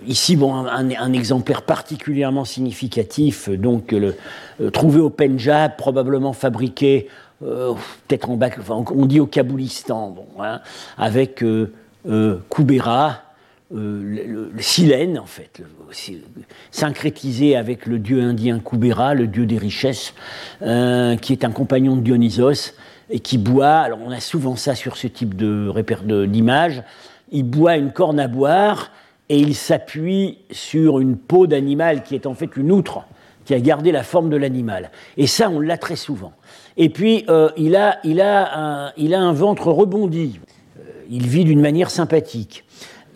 ici, 0.08 0.36
bon, 0.36 0.54
un, 0.54 1.14
exemplaire 1.14 1.62
particulièrement 1.62 2.46
significatif, 2.46 3.50
donc 3.50 3.94
euh, 3.94 4.14
trouvé 4.72 5.00
au 5.00 5.10
Pendjab, 5.10 5.78
probablement 5.78 6.34
fabriqué 6.34 7.08
euh, 7.44 7.74
peut-être 8.08 8.30
en 8.30 8.36
bac, 8.36 8.58
on 8.70 9.06
dit 9.06 9.20
au 9.20 9.26
Kaboulistan, 9.26 10.16
hein, 10.40 10.62
avec 10.98 11.44
Kubera, 12.50 13.22
le, 13.72 14.50
silène 14.60 15.20
en 15.20 15.26
fait, 15.26 15.62
syncrétisé 16.72 17.56
avec 17.56 17.86
le 17.86 18.00
dieu 18.00 18.22
indien 18.22 18.60
Kubera, 18.60 19.14
le 19.14 19.28
dieu 19.28 19.46
des 19.46 19.58
richesses, 19.58 20.14
qui 20.60 21.34
est 21.34 21.46
un 21.46 21.52
compagnon 21.52 21.96
de 21.96 22.02
Dionysos 22.02 22.74
et 23.10 23.20
qui 23.20 23.38
boit. 23.38 23.78
Alors 23.78 24.00
on 24.06 24.12
a 24.12 24.20
souvent 24.20 24.56
ça 24.56 24.76
sur 24.76 24.98
ce 24.98 25.08
type 25.08 25.36
de 25.36 26.26
d'image. 26.26 26.84
Il 27.32 27.44
boit 27.44 27.78
une 27.78 27.92
corne 27.92 28.20
à 28.20 28.28
boire 28.28 28.92
et 29.30 29.38
il 29.38 29.56
s'appuie 29.56 30.40
sur 30.52 31.00
une 31.00 31.16
peau 31.16 31.48
d'animal 31.48 32.04
qui 32.04 32.16
est 32.16 32.26
en 32.26 32.34
fait 32.34 32.58
une 32.58 32.72
outre, 32.72 33.04
qui 33.50 33.56
a 33.56 33.60
gardé 33.60 33.92
la 33.92 34.04
forme 34.04 34.30
de 34.30 34.38
l'animal. 34.38 34.92
Et 35.18 35.26
ça, 35.26 35.50
on 35.50 35.60
l'a 35.60 35.80
très 35.80 35.96
souvent. 35.96 36.34
Et 36.78 36.90
puis, 36.90 37.26
euh, 37.30 37.50
il, 37.58 37.76
a, 37.76 37.98
il, 38.04 38.22
a 38.22 38.60
un, 38.86 38.92
il, 38.96 39.16
a, 39.16 39.20
un, 39.20 39.34
ventre 39.34 39.72
rebondi. 39.72 40.40
Euh, 40.78 40.84
il 41.10 41.26
vit 41.26 41.46
d'une 41.46 41.60
manière 41.60 41.90
sympathique. 41.90 42.64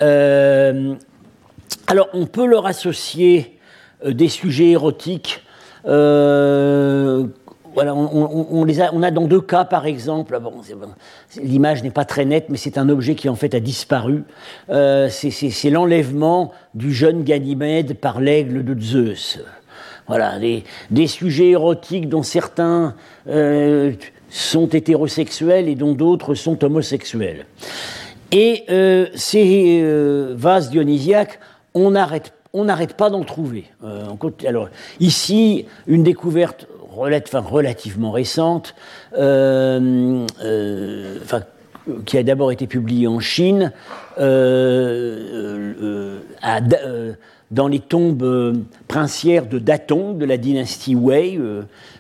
Euh, 0.02 0.96
alors, 1.86 2.08
on 2.14 2.26
peut 2.26 2.48
leur 2.48 2.66
associer 2.66 3.60
des 4.04 4.28
sujets 4.28 4.72
érotiques 4.72 5.44
voilà, 7.76 7.96
on, 7.96 8.64
les 8.66 8.82
a, 8.82 8.94
on, 8.94 9.02
a, 9.02 9.10
dans 9.10 9.26
deux 9.26 9.42
cas, 9.42 9.66
par 9.66 9.88
exemple, 9.88 10.40
bon, 10.40 10.62
l'image 11.42 11.82
n'est 11.82 11.90
pas 11.90 12.06
très 12.06 12.24
nette, 12.24 12.50
mais 12.50 12.58
c'est 12.58 12.78
un 12.78 12.88
objet 12.88 13.16
qui 13.16 13.30
en 13.30 13.36
fait 13.36 13.56
a 13.56 13.60
disparu. 13.60 14.24
C'est 14.68 15.70
l'enlèvement 15.72 16.52
du 16.76 16.94
jeune 16.94 17.24
Ganymède 17.24 17.96
par 18.00 18.22
l'aigle 18.22 18.64
de 18.64 18.80
Zeus. 18.80 19.40
Voilà, 20.08 20.38
des, 20.40 21.08
sujets 21.08 21.50
érotiques 21.52 22.10
dont 22.10 22.24
certains 22.24 22.96
euh, 23.28 23.94
sont 24.30 24.68
hétérosexuels 24.68 25.68
et 25.68 25.76
dont 25.76 25.94
d'autres 25.94 26.36
sont 26.36 26.64
homosexuels. 26.64 27.46
Et 28.32 28.64
euh, 28.70 29.08
ces 29.16 29.84
vases 30.36 30.70
dionysiaques, 30.70 31.40
on 31.74 31.92
n'arrête 31.92 32.34
on 32.56 32.68
pas 32.98 33.10
d'en 33.10 33.24
trouver. 33.24 33.66
alors, 34.48 34.70
ici, 35.00 35.66
une 35.88 36.04
découverte 36.04 36.68
relativement 36.96 38.12
récente, 38.12 38.76
euh, 39.18 40.26
euh, 40.44 41.20
qui 42.06 42.18
a 42.18 42.24
d'abord 42.24 42.52
été 42.52 42.68
publiée 42.68 43.08
en 43.08 43.20
Chine, 43.20 43.72
euh, 44.20 45.74
dans 47.54 47.68
les 47.68 47.80
tombes 47.80 48.56
princières 48.88 49.46
de 49.46 49.60
Datong, 49.60 50.18
de 50.18 50.26
la 50.26 50.38
dynastie 50.38 50.96
Wei, 50.96 51.40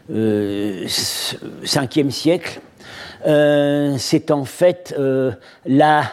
5e 0.09 2.09
siècle. 2.09 2.61
c'est 3.97 4.31
en 4.31 4.45
fait 4.45 4.95
la 5.65 6.03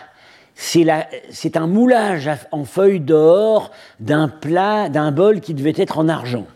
c'est 0.60 1.56
un 1.56 1.66
moulage 1.66 2.30
en 2.52 2.64
feuilles 2.64 3.00
d'or 3.00 3.70
d'un 3.98 4.28
plat, 4.28 4.90
d'un 4.90 5.10
bol 5.10 5.40
qui 5.40 5.54
devait 5.54 5.72
être 5.76 5.98
en 5.98 6.08
argent 6.08 6.46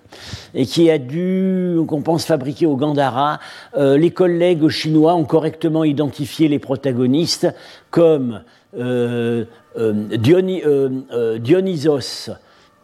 et 0.54 0.66
qui 0.66 0.90
a 0.90 0.98
dû, 0.98 1.78
qu'on 1.88 2.02
pense 2.02 2.26
fabriquer 2.26 2.66
au 2.66 2.76
Gandhara. 2.76 3.40
Euh, 3.76 3.96
les 3.96 4.10
collègues 4.10 4.68
chinois 4.68 5.14
ont 5.14 5.24
correctement 5.24 5.84
identifié 5.84 6.48
les 6.48 6.58
protagonistes 6.58 7.48
comme 7.90 8.42
euh, 8.78 9.46
euh, 9.78 11.38
Dionysos, 11.38 12.30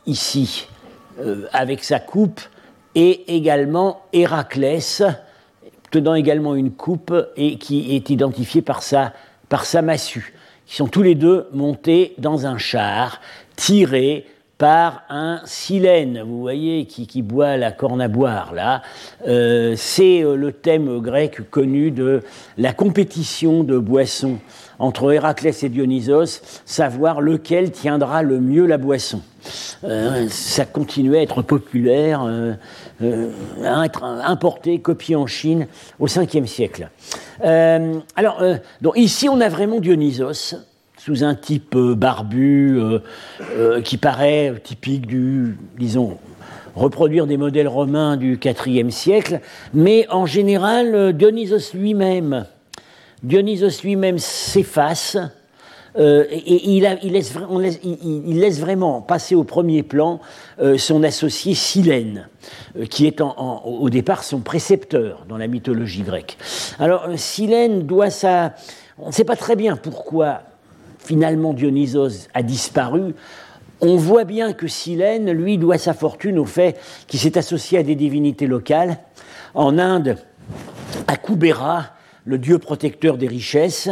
ici, 0.07 0.69
avec 1.53 1.85
sa 1.85 2.01
coupe, 2.01 2.41
et 2.95 3.37
également 3.37 4.03
Héraclès, 4.13 5.03
tenant 5.91 6.15
également 6.15 6.55
une 6.55 6.73
coupe 6.73 7.15
et 7.37 7.57
qui 7.59 7.95
est 7.95 8.11
identifié 8.11 8.63
par 8.63 8.83
sa, 8.83 9.13
par 9.49 9.65
sa 9.65 9.83
massue 9.83 10.35
qui 10.71 10.77
sont 10.77 10.87
tous 10.87 11.03
les 11.03 11.17
deux 11.17 11.49
montés 11.53 12.15
dans 12.19 12.47
un 12.47 12.57
char, 12.57 13.21
tiré 13.57 14.25
par 14.57 15.03
un 15.09 15.41
silène, 15.45 16.23
vous 16.25 16.41
voyez, 16.41 16.85
qui, 16.85 17.23
boit 17.23 17.57
la 17.57 17.73
corne 17.73 18.01
à 18.01 18.07
boire, 18.07 18.55
là. 18.55 18.81
Euh, 19.27 19.75
c'est 19.77 20.23
euh, 20.23 20.37
le 20.37 20.53
thème 20.53 21.01
grec 21.01 21.51
connu 21.51 21.91
de 21.91 22.23
la 22.57 22.73
compétition 22.73 23.65
de 23.65 23.79
boissons 23.79 24.39
entre 24.81 25.13
Héraclès 25.13 25.63
et 25.63 25.69
Dionysos, 25.69 26.41
savoir 26.65 27.21
lequel 27.21 27.71
tiendra 27.71 28.25
le 28.25 28.41
mieux 28.41 28.67
la 28.67 28.79
boisson. 28.79 29.23
Euh, 29.85 30.27
ça 30.29 30.65
continuait 30.65 31.19
à 31.19 31.23
être 31.23 31.43
populaire, 31.43 32.23
à 33.65 33.85
être 33.85 34.03
importé, 34.03 34.81
copié 34.81 35.15
en 35.15 35.27
Chine 35.27 35.69
au 36.01 36.09
5e 36.09 36.47
siècle. 36.47 36.91
alors, 37.41 38.43
donc 38.81 38.95
ici, 38.97 39.29
on 39.29 39.41
a 39.41 39.49
vraiment 39.49 39.79
Dionysos, 39.81 40.57
sous 41.01 41.25
un 41.25 41.35
type 41.35 41.75
euh, 41.77 41.95
barbu 41.95 42.79
euh, 42.79 42.99
euh, 43.57 43.81
qui 43.81 43.97
paraît 43.97 44.55
typique 44.63 45.07
du, 45.07 45.57
disons, 45.79 46.19
reproduire 46.75 47.27
des 47.27 47.39
modèles 47.39 47.69
romains 47.69 48.17
du 48.17 48.39
IVe 48.67 48.91
siècle, 48.91 49.41
mais 49.73 50.07
en 50.11 50.27
général, 50.27 51.15
Dionysos 51.15 51.75
lui-même, 51.75 52.45
Dionysos 53.23 53.83
lui-même 53.83 54.19
s'efface. 54.19 55.17
et 55.97 56.77
il, 56.77 56.83
laisse, 56.83 57.33
il, 57.83 58.41
laisse, 58.41 58.61
vraiment 58.61 59.03
passer 59.03 59.35
au 59.35 59.45
premier 59.45 59.83
plan 59.83 60.21
son 60.79 61.03
associé 61.03 61.55
Silène, 61.55 62.29
qui 62.89 63.07
est 63.07 63.21
au 63.21 63.91
départ 63.91 64.23
son 64.23 64.41
précepteur 64.41 65.27
dans 65.29 65.37
la 65.37 65.49
mythologie 65.49 66.03
grecque. 66.03 66.39
Alors 66.79 67.09
Silène 67.17 67.83
doit 67.83 68.11
sa... 68.11 68.55
On 68.99 69.09
ne 69.09 69.13
sait 69.13 69.25
pas 69.25 69.37
très 69.37 69.57
bien 69.57 69.77
pourquoi 69.77 70.43
finalement 70.99 71.53
Dionysos 71.53 72.29
a 72.35 72.43
disparu, 72.43 73.15
on 73.81 73.97
voit 73.97 74.25
bien 74.25 74.53
que 74.53 74.69
Silène, 74.69 75.33
lui, 75.33 75.59
doit 75.59 75.79
sa 75.79 75.95
fortune 75.95 76.39
au 76.39 76.45
fait 76.45 76.79
qu'il 77.07 77.19
s'est 77.19 77.39
associé 77.39 77.79
à 77.79 77.83
des 77.83 77.95
divinités 77.95 78.47
locales. 78.47 78.99
En 79.55 79.79
Inde, 79.79 80.19
à 81.07 81.17
Kubera, 81.17 81.87
le 82.25 82.39
dieu 82.39 82.59
protecteur 82.59 83.17
des 83.17 83.29
richesses, 83.29 83.89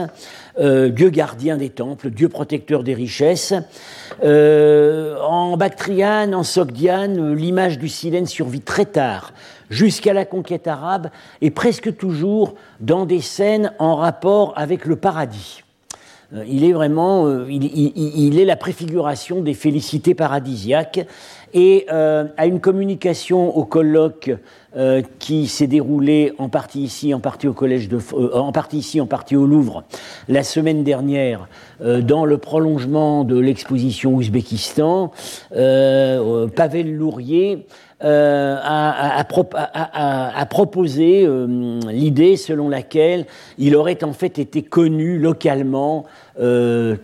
euh, 0.58 0.88
dieu 0.88 1.10
gardien 1.10 1.56
des 1.56 1.70
temples, 1.70 2.10
dieu 2.10 2.28
protecteur 2.28 2.82
des 2.82 2.94
richesses. 2.94 3.54
Euh, 4.22 5.16
en 5.22 5.56
Bactriane, 5.56 6.34
en 6.34 6.42
Sogdiane, 6.42 7.34
l'image 7.34 7.78
du 7.78 7.88
Silène 7.88 8.26
survit 8.26 8.60
très 8.60 8.86
tard, 8.86 9.32
jusqu'à 9.70 10.12
la 10.12 10.24
conquête 10.24 10.66
arabe, 10.66 11.10
et 11.40 11.50
presque 11.50 11.96
toujours 11.96 12.54
dans 12.80 13.06
des 13.06 13.20
scènes 13.20 13.72
en 13.78 13.96
rapport 13.96 14.52
avec 14.56 14.84
le 14.84 14.96
paradis. 14.96 15.62
Euh, 16.34 16.44
il 16.46 16.64
est 16.64 16.72
vraiment, 16.72 17.46
il, 17.48 18.38
est 18.38 18.44
la 18.44 18.56
préfiguration 18.56 19.40
des 19.40 19.54
félicités 19.54 20.14
paradisiaques 20.14 21.06
et 21.54 21.86
à 21.88 22.44
une 22.44 22.60
communication 22.60 23.56
au 23.56 23.64
colloque 23.64 24.30
qui 25.18 25.48
s'est 25.48 25.66
déroulé 25.66 26.32
en 26.38 26.48
partie 26.48 26.82
ici, 26.82 27.12
en 27.12 27.20
partie 27.20 27.48
au 27.48 27.52
collège 27.52 27.88
de, 27.88 27.98
en 28.34 28.52
partie 28.52 28.78
ici, 28.78 29.00
en 29.00 29.06
partie 29.06 29.34
au 29.34 29.46
Louvre 29.46 29.82
la 30.28 30.42
semaine 30.42 30.84
dernière, 30.84 31.48
dans 31.80 32.24
le 32.24 32.38
prolongement 32.38 33.24
de 33.24 33.38
l'exposition 33.38 34.14
Ouzbékistan, 34.14 35.10
Pavel 35.50 36.94
Lourier 36.96 37.66
a, 38.00 39.24
proposé 40.48 41.28
l'idée 41.88 42.36
selon 42.36 42.68
laquelle 42.68 43.26
il 43.58 43.74
aurait 43.74 44.04
en 44.04 44.12
fait 44.12 44.38
été 44.38 44.62
connu 44.62 45.18
localement 45.18 46.04
euh, 46.40 46.96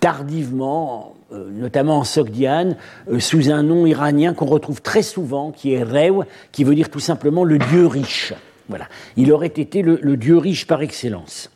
tardivement, 0.00 1.14
euh, 1.14 1.21
notamment 1.32 1.98
en 1.98 2.04
Sogdiane, 2.04 2.76
euh, 3.10 3.20
sous 3.20 3.50
un 3.50 3.62
nom 3.62 3.86
iranien 3.86 4.34
qu'on 4.34 4.46
retrouve 4.46 4.82
très 4.82 5.02
souvent, 5.02 5.50
qui 5.50 5.72
est 5.72 5.82
Rew, 5.82 6.24
qui 6.52 6.64
veut 6.64 6.74
dire 6.74 6.90
tout 6.90 7.00
simplement 7.00 7.44
le 7.44 7.58
dieu 7.58 7.86
riche. 7.86 8.34
Voilà. 8.68 8.86
Il 9.16 9.32
aurait 9.32 9.46
été 9.48 9.82
le, 9.82 10.16
dieu 10.16 10.38
riche 10.38 10.66
par 10.66 10.82
excellence. 10.82 11.50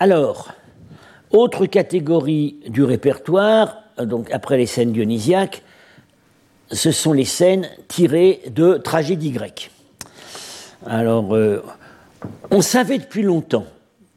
alors, 0.00 0.52
autre 1.30 1.66
catégorie 1.66 2.56
du 2.68 2.84
répertoire, 2.84 3.78
donc 4.02 4.30
après 4.32 4.56
les 4.56 4.66
scènes 4.66 4.92
dionysiaques, 4.92 5.62
ce 6.70 6.90
sont 6.90 7.12
les 7.12 7.24
scènes 7.24 7.68
tirées 7.88 8.42
de 8.50 8.76
tragédies 8.76 9.32
grecques. 9.32 9.70
Alors, 10.86 11.36
on 12.50 12.60
savait 12.60 12.98
depuis 12.98 13.22
longtemps, 13.22 13.66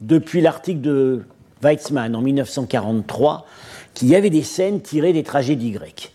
depuis 0.00 0.40
l'article 0.40 0.80
de 0.80 1.22
Weizmann 1.62 2.14
en 2.14 2.20
1943, 2.20 3.46
qu'il 3.94 4.08
y 4.08 4.16
avait 4.16 4.30
des 4.30 4.42
scènes 4.42 4.80
tirées 4.80 5.12
des 5.12 5.22
tragédies 5.22 5.70
grecques. 5.70 6.12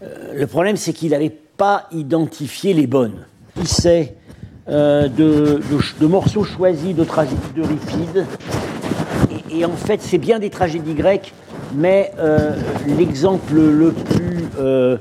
le 0.00 0.46
problème, 0.46 0.76
c'est 0.76 0.92
qu'il 0.92 1.10
n'avait 1.10 1.30
pas 1.56 1.88
identifié 1.92 2.72
les 2.74 2.86
bonnes. 2.86 3.26
Il 3.56 3.66
sait 3.66 4.14
de, 4.68 5.08
de, 5.08 6.06
morceaux 6.06 6.44
choisis 6.44 6.94
de 6.94 7.04
tragédies 7.04 7.52
de 7.56 7.62
Ripide 7.62 8.26
et 9.56 9.64
en 9.64 9.76
fait, 9.76 10.02
c'est 10.02 10.18
bien 10.18 10.38
des 10.38 10.50
tragédies 10.50 10.94
grecques, 10.94 11.32
mais 11.74 12.12
euh, 12.18 12.54
l'exemple 12.86 13.54
le 13.54 13.92
plus 13.92 14.44
euh, 14.58 14.98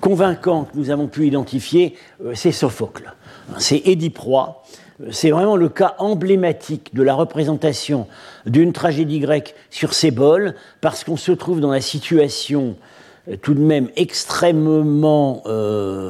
convaincant 0.00 0.64
que 0.64 0.76
nous 0.76 0.90
avons 0.90 1.08
pu 1.08 1.26
identifier, 1.26 1.96
euh, 2.24 2.32
c'est 2.34 2.52
Sophocle. 2.52 3.12
C'est 3.58 3.78
Édipe 3.84 4.18
Roi. 4.18 4.62
C'est 5.10 5.30
vraiment 5.30 5.56
le 5.56 5.68
cas 5.68 5.94
emblématique 5.98 6.94
de 6.94 7.02
la 7.02 7.14
représentation 7.14 8.06
d'une 8.46 8.72
tragédie 8.72 9.20
grecque 9.20 9.54
sur 9.70 9.94
ses 9.94 10.10
bols, 10.10 10.54
parce 10.80 11.04
qu'on 11.04 11.16
se 11.16 11.32
trouve 11.32 11.60
dans 11.60 11.72
la 11.72 11.80
situation 11.80 12.76
tout 13.40 13.54
de 13.54 13.60
même 13.60 13.88
extrêmement 13.96 15.42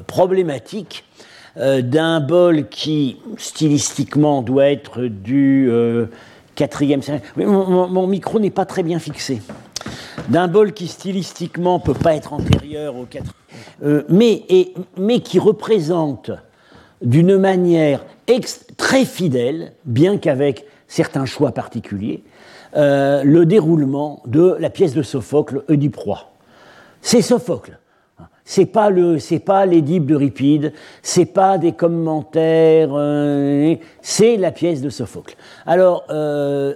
problématique 0.06 1.04
d'un 1.56 2.20
bol 2.20 2.68
qui, 2.68 3.18
stylistiquement, 3.36 4.42
doit 4.42 4.70
être 4.70 5.02
du 5.02 5.70
quatrième 6.54 7.00
Mon, 7.36 7.88
mon, 7.88 8.06
micro 8.06 8.38
n'est 8.38 8.50
pas 8.50 8.66
très 8.66 8.82
bien 8.82 8.98
fixé. 8.98 9.42
D'un 10.28 10.48
bol 10.48 10.72
qui 10.72 10.86
stylistiquement 10.86 11.80
peut 11.80 11.94
pas 11.94 12.14
être 12.14 12.32
antérieur 12.32 12.96
au 12.96 13.04
4, 13.04 13.34
euh, 13.82 14.02
mais, 14.08 14.44
et, 14.48 14.74
mais 14.96 15.20
qui 15.20 15.38
représente 15.38 16.30
d'une 17.02 17.36
manière 17.36 18.04
très 18.76 19.04
fidèle, 19.04 19.72
bien 19.84 20.18
qu'avec 20.18 20.64
certains 20.88 21.26
choix 21.26 21.52
particuliers, 21.52 22.22
euh, 22.76 23.22
le 23.24 23.44
déroulement 23.44 24.22
de 24.26 24.56
la 24.58 24.70
pièce 24.70 24.94
de 24.94 25.02
Sophocle, 25.02 25.62
Oedipe. 25.68 25.98
C'est 27.02 27.22
Sophocle. 27.22 27.78
C'est 28.44 28.66
pas 28.66 28.90
le, 28.90 29.20
c'est 29.20 29.38
pas 29.38 29.66
l'édipe 29.66 30.04
d'Euripide, 30.04 30.72
c'est 31.00 31.26
pas 31.26 31.58
des 31.58 31.72
commentaires, 31.72 32.90
euh, 32.92 33.76
c'est 34.00 34.36
la 34.36 34.50
pièce 34.50 34.82
de 34.82 34.90
Sophocle. 34.90 35.36
Alors, 35.64 36.04
euh, 36.10 36.74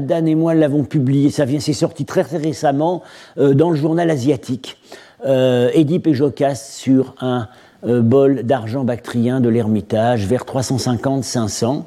Dan 0.00 0.28
et 0.28 0.34
moi 0.34 0.54
l'avons 0.54 0.84
publié, 0.84 1.30
ça 1.30 1.46
vient, 1.46 1.60
c'est 1.60 1.72
sorti 1.72 2.04
très, 2.04 2.24
très 2.24 2.36
récemment 2.36 3.02
euh, 3.38 3.54
dans 3.54 3.70
le 3.70 3.76
journal 3.76 4.10
asiatique. 4.10 4.76
Édipe 5.24 6.06
et 6.06 6.14
Jocaste 6.14 6.74
sur 6.74 7.16
un 7.20 7.48
bol 7.84 8.42
d'argent 8.42 8.84
bactrien 8.84 9.40
de 9.40 9.48
l'Ermitage 9.48 10.26
vers 10.26 10.44
350-500. 10.44 11.84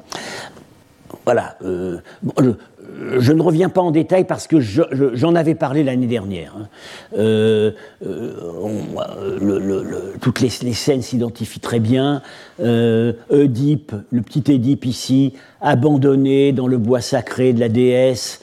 Voilà. 1.24 1.56
Le, 1.60 2.02
je 3.18 3.32
ne 3.32 3.42
reviens 3.42 3.68
pas 3.68 3.80
en 3.80 3.90
détail 3.90 4.24
parce 4.24 4.46
que 4.46 4.60
j'en 4.60 5.34
avais 5.34 5.54
parlé 5.54 5.84
l'année 5.84 6.06
dernière. 6.06 6.54
Hein. 6.56 6.68
Euh, 7.16 7.72
euh, 8.06 8.72
toutes 10.20 10.40
les, 10.40 10.50
scènes 10.50 11.02
s'identifient 11.02 11.60
très 11.60 11.80
bien. 11.80 12.22
Euh, 12.60 13.12
Oedipe, 13.30 13.94
le 14.10 14.22
petit 14.22 14.52
Édipe 14.52 14.84
ici, 14.84 15.34
abandonné 15.60 16.52
dans 16.52 16.66
le 16.66 16.78
bois 16.78 17.00
sacré 17.00 17.52
de 17.52 17.60
la 17.60 17.68
déesse 17.68 18.40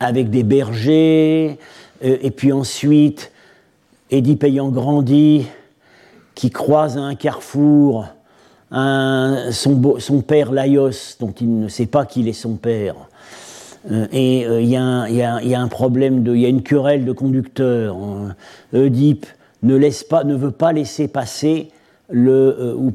avec 0.00 0.30
des 0.30 0.42
bergers. 0.42 1.58
et 2.02 2.30
puis 2.30 2.52
ensuite, 2.52 3.32
Édipe 4.10 4.44
ayant 4.44 4.68
grandi, 4.68 5.46
qui 6.38 6.50
croise 6.50 6.96
à 6.96 7.00
un 7.00 7.16
carrefour 7.16 8.06
son, 8.70 10.22
père 10.24 10.52
Laios, 10.52 11.16
dont 11.18 11.32
il 11.32 11.58
ne 11.58 11.66
sait 11.66 11.86
pas 11.86 12.06
qu'il 12.06 12.28
est 12.28 12.32
son 12.32 12.54
père, 12.54 12.94
euh, 13.90 14.06
et 14.12 14.46
euh, 14.46 14.60
il 14.60 14.68
y, 14.68 14.76
a 14.76 15.60
un 15.60 15.68
problème, 15.68 16.24
il 16.24 16.40
y 16.40 16.46
a 16.46 16.48
une 16.48 16.62
querelle 16.62 17.04
de 17.04 17.10
conducteurs. 17.10 17.96
Oedipe 18.72 19.26
ne, 19.64 19.74
laisse 19.74 20.04
pas, 20.04 20.22
ne 20.22 20.36
veut 20.36 20.52
pas 20.52 20.72
laisser 20.72 21.08
passer 21.08 21.70
le, 22.08 22.56
euh, 22.60 22.74
ou, 22.76 22.92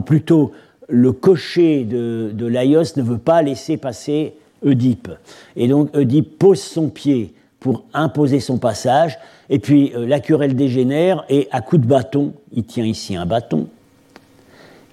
plutôt 0.00 0.52
le 0.88 1.12
cocher 1.12 1.84
de, 1.84 2.30
de 2.32 2.46
Laios 2.46 2.96
ne 2.96 3.02
veut 3.02 3.18
pas 3.18 3.42
laisser 3.42 3.76
passer 3.76 4.36
Oedipe. 4.64 5.10
Et 5.54 5.68
donc 5.68 5.94
Oedipe 5.94 6.38
pose 6.38 6.62
son 6.62 6.88
pied 6.88 7.34
pour 7.66 7.82
imposer 7.94 8.38
son 8.38 8.58
passage, 8.58 9.18
et 9.50 9.58
puis 9.58 9.92
la 9.96 10.20
querelle 10.20 10.54
dégénère, 10.54 11.24
et 11.28 11.48
à 11.50 11.60
coup 11.60 11.78
de 11.78 11.84
bâton, 11.84 12.32
il 12.52 12.62
tient 12.62 12.84
ici 12.84 13.16
un 13.16 13.26
bâton, 13.26 13.66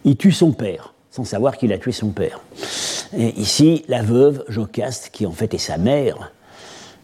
il 0.05 0.17
tue 0.17 0.31
son 0.31 0.53
père 0.53 0.95
sans 1.12 1.23
savoir 1.23 1.55
qu'il 1.57 1.71
a 1.71 1.77
tué 1.77 1.91
son 1.91 2.09
père. 2.09 2.41
Ici, 3.15 3.86
la 3.88 4.01
veuve, 4.01 4.43
Jocaste, 4.47 5.12
qui 5.13 5.27
en 5.27 5.31
fait 5.31 5.53
est 5.53 5.59
sa 5.59 5.77
mère, 5.77 6.31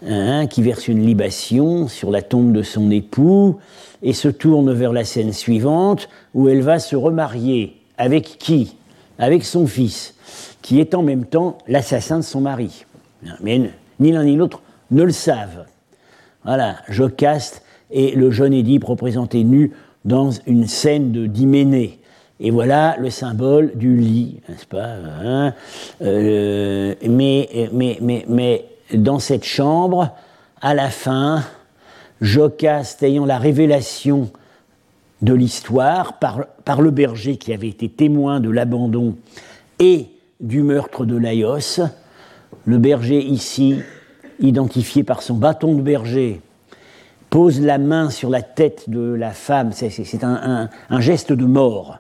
hein, 0.08 0.48
qui 0.48 0.64
verse 0.64 0.88
une 0.88 1.06
libation 1.06 1.88
sur 1.88 2.10
la 2.10 2.24
tombe 2.24 2.52
de 2.52 2.64
son 2.64 2.90
époux 2.90 3.60
et 4.02 4.14
se 4.14 4.28
tourne 4.28 4.74
vers 4.74 4.92
la 4.92 5.06
scène 5.06 5.34
suivante 5.34 6.10
où 6.34 6.50
elle 6.50 6.64
va 6.64 6.80
se 6.80 6.96
remarier. 6.96 7.78
Avec 8.00 8.40
qui? 8.40 8.76
Avec 9.20 9.46
son 9.46 9.68
fils, 9.68 10.16
qui 10.64 10.80
est 10.80 10.96
en 10.96 11.04
même 11.04 11.26
temps 11.26 11.60
l'assassin 11.68 12.18
de 12.18 12.24
son 12.24 12.42
mari. 12.42 12.86
Mais 13.42 13.70
ni 14.00 14.12
l'un 14.12 14.24
ni 14.24 14.36
l'autre 14.36 14.64
ne 14.92 15.04
le 15.04 15.12
savent. 15.12 15.66
Voilà, 16.44 16.78
Jocaste 16.88 17.64
et 17.92 18.16
le 18.16 18.32
jeune 18.32 18.54
Édipe 18.54 18.84
représentés 18.84 19.44
nus 19.44 19.72
dans 20.06 20.32
une 20.48 20.68
scène 20.68 21.12
de 21.12 21.26
d'Hyménée. 21.26 22.00
Et 22.40 22.52
voilà 22.52 22.96
le 22.98 23.10
symbole 23.10 23.74
du 23.76 23.98
lit, 23.98 24.40
n'est-ce 24.48 24.66
pas 24.66 24.96
hein 25.22 25.54
euh, 26.02 26.96
mais, 27.08 27.70
mais, 27.74 27.98
mais, 28.02 28.26
mais, 28.30 28.66
dans 28.94 29.20
cette 29.20 29.44
chambre, 29.44 30.16
à 30.62 30.74
la 30.74 30.90
fin, 30.90 31.44
Jocaste 32.22 33.04
ayant 33.04 33.26
la 33.26 33.38
révélation 33.38 34.30
de 35.22 35.34
l'histoire 35.34 36.18
par, 36.20 36.46
par, 36.64 36.82
le 36.82 36.92
berger 36.92 37.36
qui 37.36 37.54
avait 37.54 37.68
été 37.68 37.90
témoin 37.90 38.40
de 38.40 38.50
l'abandon 38.50 39.18
et 39.80 40.08
du 40.40 40.64
meurtre 40.64 41.06
de 41.06 41.18
Laios, 41.18 41.82
le 42.66 42.78
berger 42.78 43.22
ici, 43.22 43.80
identifié 44.40 45.04
par 45.04 45.22
son 45.22 45.36
bâton 45.36 45.76
de 45.76 45.82
berger, 45.82 46.42
pose 47.30 47.62
la 47.62 47.78
main 47.78 48.10
sur 48.10 48.30
la 48.30 48.42
tête 48.42 48.90
de 48.90 49.14
la 49.14 49.32
femme, 49.32 49.72
c'est 49.72 50.24
un, 50.24 50.70
un 50.90 51.00
geste 51.00 51.32
de 51.32 51.46
mort 51.46 52.00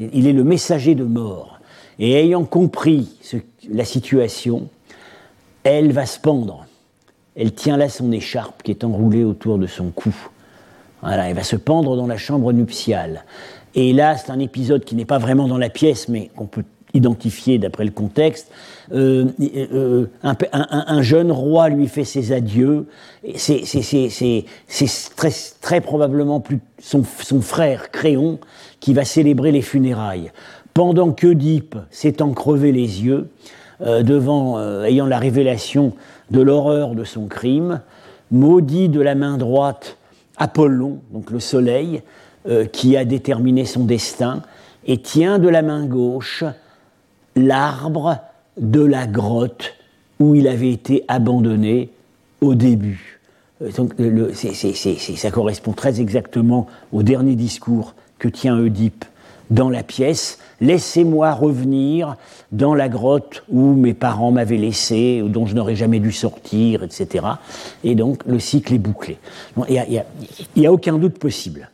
il 0.00 0.26
est 0.26 0.32
le 0.32 0.44
messager 0.44 0.94
de 0.94 1.04
mort. 1.04 1.60
Et 1.98 2.12
ayant 2.12 2.44
compris 2.44 3.16
la 3.70 3.84
situation, 3.84 4.68
elle 5.62 5.92
va 5.92 6.06
se 6.06 6.18
pendre. 6.18 6.66
Elle 7.36 7.52
tient 7.52 7.76
là 7.76 7.88
son 7.88 8.12
écharpe 8.12 8.62
qui 8.62 8.70
est 8.70 8.84
enroulée 8.84 9.24
autour 9.24 9.58
de 9.58 9.66
son 9.66 9.90
cou. 9.90 10.14
Voilà, 11.02 11.28
elle 11.28 11.36
va 11.36 11.44
se 11.44 11.56
pendre 11.56 11.96
dans 11.96 12.06
la 12.06 12.16
chambre 12.16 12.52
nuptiale. 12.52 13.24
Et 13.74 13.92
là, 13.92 14.16
c'est 14.16 14.30
un 14.30 14.38
épisode 14.38 14.84
qui 14.84 14.94
n'est 14.94 15.04
pas 15.04 15.18
vraiment 15.18 15.48
dans 15.48 15.58
la 15.58 15.68
pièce, 15.68 16.08
mais 16.08 16.30
qu'on 16.36 16.46
peut 16.46 16.64
identifier 16.94 17.58
d'après 17.58 17.84
le 17.84 17.90
contexte. 17.90 18.50
Euh, 18.92 19.26
euh, 19.40 20.06
un, 20.52 21.02
jeune 21.02 21.30
roi 21.30 21.68
lui 21.68 21.88
fait 21.88 22.04
ses 22.04 22.32
adieux. 22.32 22.86
C'est 23.36 23.64
très, 25.16 25.32
très, 25.60 25.80
probablement 25.80 26.40
plus 26.40 26.60
son, 26.78 27.02
son 27.22 27.40
frère 27.42 27.90
Créon 27.90 28.38
qui 28.80 28.94
va 28.94 29.04
célébrer 29.04 29.52
les 29.52 29.62
funérailles. 29.62 30.30
Pendant 30.72 31.12
qu'Oedipe 31.12 31.76
s'étant 31.90 32.32
crevé 32.32 32.72
les 32.72 33.04
yeux, 33.04 33.28
euh, 33.80 34.02
devant, 34.04 34.58
euh, 34.58 34.84
ayant 34.84 35.06
la 35.06 35.18
révélation 35.18 35.94
de 36.30 36.40
l'horreur 36.40 36.94
de 36.94 37.02
son 37.02 37.26
crime, 37.26 37.80
maudit 38.30 38.88
de 38.88 39.00
la 39.00 39.16
main 39.16 39.36
droite 39.36 39.98
Apollon, 40.36 41.00
donc 41.12 41.30
le 41.30 41.40
soleil, 41.40 42.02
euh, 42.48 42.66
qui 42.66 42.96
a 42.96 43.04
déterminé 43.04 43.64
son 43.64 43.84
destin, 43.84 44.42
et 44.86 44.98
tient 44.98 45.40
de 45.40 45.48
la 45.48 45.62
main 45.62 45.86
gauche 45.86 46.44
l'arbre 47.36 48.18
de 48.56 48.84
la 48.84 49.06
grotte 49.06 49.74
où 50.20 50.34
il 50.34 50.46
avait 50.48 50.70
été 50.70 51.04
abandonné 51.08 51.90
au 52.40 52.54
début. 52.54 53.20
Donc, 53.76 53.94
ça 55.16 55.30
correspond 55.30 55.72
très 55.72 56.00
exactement 56.00 56.66
au 56.92 57.02
dernier 57.02 57.34
discours 57.34 57.94
que 58.18 58.28
tient 58.28 58.58
Oedipe 58.58 59.04
dans 59.50 59.70
la 59.70 59.82
pièce. 59.82 60.38
Laissez-moi 60.60 61.32
revenir 61.32 62.16
dans 62.52 62.74
la 62.74 62.88
grotte 62.88 63.42
où 63.48 63.74
mes 63.74 63.94
parents 63.94 64.32
m'avaient 64.32 64.56
laissé, 64.56 65.22
dont 65.26 65.46
je 65.46 65.54
n'aurais 65.54 65.76
jamais 65.76 66.00
dû 66.00 66.12
sortir, 66.12 66.82
etc. 66.82 67.26
Et 67.82 67.94
donc 67.94 68.22
le 68.26 68.38
cycle 68.38 68.74
est 68.74 68.78
bouclé. 68.78 69.18
Il 69.68 70.02
n'y 70.56 70.66
a, 70.66 70.72
aucun 70.72 70.98
doute 70.98 71.18
possible. 71.18 71.70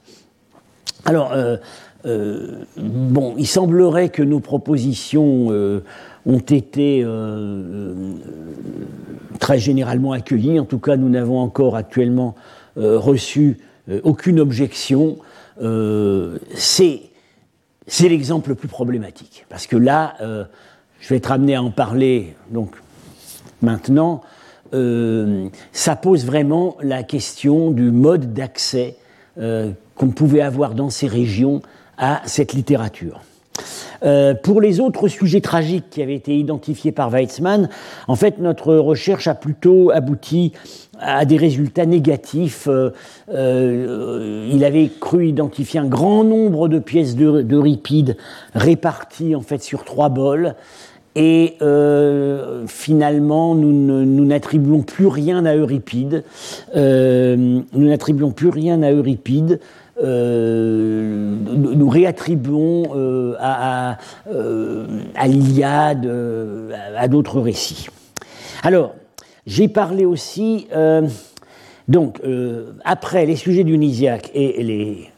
Alors, 1.04 1.32
euh, 1.32 1.56
euh, 2.06 2.64
bon, 2.76 3.34
il 3.36 3.46
semblerait 3.46 4.08
que 4.08 4.22
nos 4.22 4.40
propositions 4.40 5.48
euh, 5.50 5.84
ont 6.26 6.38
été 6.38 7.04
très 9.38 9.58
généralement 9.58 10.12
accueillies. 10.12 10.60
En 10.60 10.64
tout 10.64 10.78
cas, 10.78 10.96
nous 10.96 11.08
n'avons 11.08 11.38
encore 11.38 11.76
actuellement 11.76 12.34
reçu 12.76 13.58
aucune 14.04 14.40
objection. 14.40 15.18
Euh, 15.60 16.38
c'est 16.54 17.02
c'est 17.86 18.08
l'exemple 18.08 18.50
le 18.50 18.54
plus 18.54 18.68
problématique. 18.68 19.46
Parce 19.48 19.66
que 19.66 19.76
là, 19.76 20.14
je 21.00 21.08
vais 21.08 21.16
être 21.16 21.32
amené 21.32 21.56
à 21.56 21.62
en 21.62 21.72
parler 21.72 22.36
donc, 22.50 22.76
maintenant. 23.62 24.22
ça 25.72 25.96
pose 25.96 26.24
vraiment 26.24 26.76
la 26.82 27.02
question 27.02 27.72
du 27.72 27.90
mode 27.90 28.32
d'accès 28.32 28.96
qu'on 29.36 30.10
pouvait 30.14 30.42
avoir 30.42 30.74
dans 30.74 30.90
ces 30.90 31.08
régions 31.08 31.62
à 32.00 32.22
cette 32.24 32.54
littérature. 32.54 33.20
Euh, 34.02 34.34
pour 34.34 34.60
les 34.60 34.80
autres 34.80 35.08
sujets 35.08 35.40
tragiques 35.40 35.90
qui 35.90 36.02
avaient 36.02 36.14
été 36.14 36.36
identifiés 36.36 36.92
par 36.92 37.10
Weizmann, 37.10 37.68
en 38.08 38.16
fait, 38.16 38.38
notre 38.38 38.74
recherche 38.74 39.26
a 39.26 39.34
plutôt 39.34 39.90
abouti 39.90 40.52
à 40.98 41.24
des 41.24 41.36
résultats 41.36 41.86
négatifs. 41.86 42.66
Euh, 42.68 42.90
euh, 43.32 44.48
il 44.50 44.64
avait 44.64 44.90
cru 45.00 45.28
identifier 45.28 45.80
un 45.80 45.86
grand 45.86 46.24
nombre 46.24 46.68
de 46.68 46.78
pièces 46.78 47.14
d'Euripide 47.16 48.16
réparties 48.54 49.34
en 49.34 49.42
fait 49.42 49.62
sur 49.62 49.84
trois 49.84 50.08
bols. 50.08 50.54
Et 51.16 51.56
finalement, 52.68 53.56
nous 53.56 54.24
n'attribuons 54.24 54.82
plus 54.82 55.08
rien 55.08 55.44
à 55.44 55.56
Euripide. 55.56 56.22
nous 56.76 57.64
n'attribuons 57.74 58.30
plus 58.30 58.48
rien 58.48 58.80
à 58.84 58.92
Euripide. 58.92 59.58
Euh, 60.02 61.36
nous 61.46 61.88
réattribuons 61.88 62.92
euh, 62.94 63.34
à, 63.38 63.98
euh, 64.32 64.86
à, 65.14 65.28
l'Iliade, 65.28 66.10
à, 66.96 67.08
d'autres 67.08 67.40
récits. 67.40 67.88
Alors, 68.62 68.94
j'ai 69.46 69.68
parlé 69.68 70.04
aussi, 70.04 70.68
donc, 71.88 72.20
après 72.84 73.26
les 73.26 73.36
sujets 73.36 73.64
d'Unisiac 73.64 74.30
et 74.34 74.62
les 74.62 75.10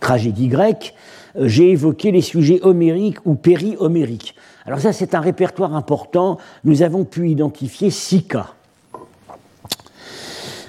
tragédies 0.00 0.48
grecques, 0.48 0.94
j'ai 1.36 1.70
évoqué 1.70 2.10
les 2.10 2.20
sujets 2.20 2.60
homériques 2.62 3.24
ou 3.24 3.34
péri-homériques. 3.34 4.34
Alors 4.66 4.80
ça, 4.80 4.92
c'est 4.92 5.14
un 5.14 5.20
répertoire 5.20 5.74
important. 5.74 6.38
Nous 6.64 6.82
avons 6.82 7.04
pu 7.04 7.30
identifier 7.30 7.90
six 7.90 8.24
cas. 8.24 8.54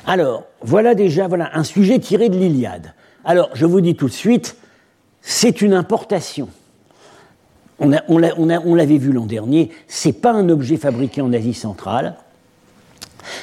Alors, 0.06 0.44
voilà 0.62 0.96
déjà 0.96 1.28
voilà, 1.28 1.50
un 1.54 1.64
sujet 1.64 2.00
tiré 2.00 2.30
de 2.30 2.38
l'Iliade. 2.38 2.94
Alors, 3.24 3.50
je 3.54 3.66
vous 3.66 3.82
dis 3.82 3.96
tout 3.96 4.08
de 4.08 4.14
suite, 4.14 4.56
c'est 5.22 5.62
une 5.62 5.74
importation. 5.74 6.50
On, 7.80 7.88
l'avait 8.18 8.98
vu 8.98 9.12
l'an 9.12 9.26
dernier, 9.26 9.72
c'est 9.88 10.14
pas 10.14 10.34
un 10.34 10.50
objet 10.50 10.78
fabriqué 10.78 11.22
en 11.22 11.34
Asie 11.34 11.56
centrale, 11.56 12.16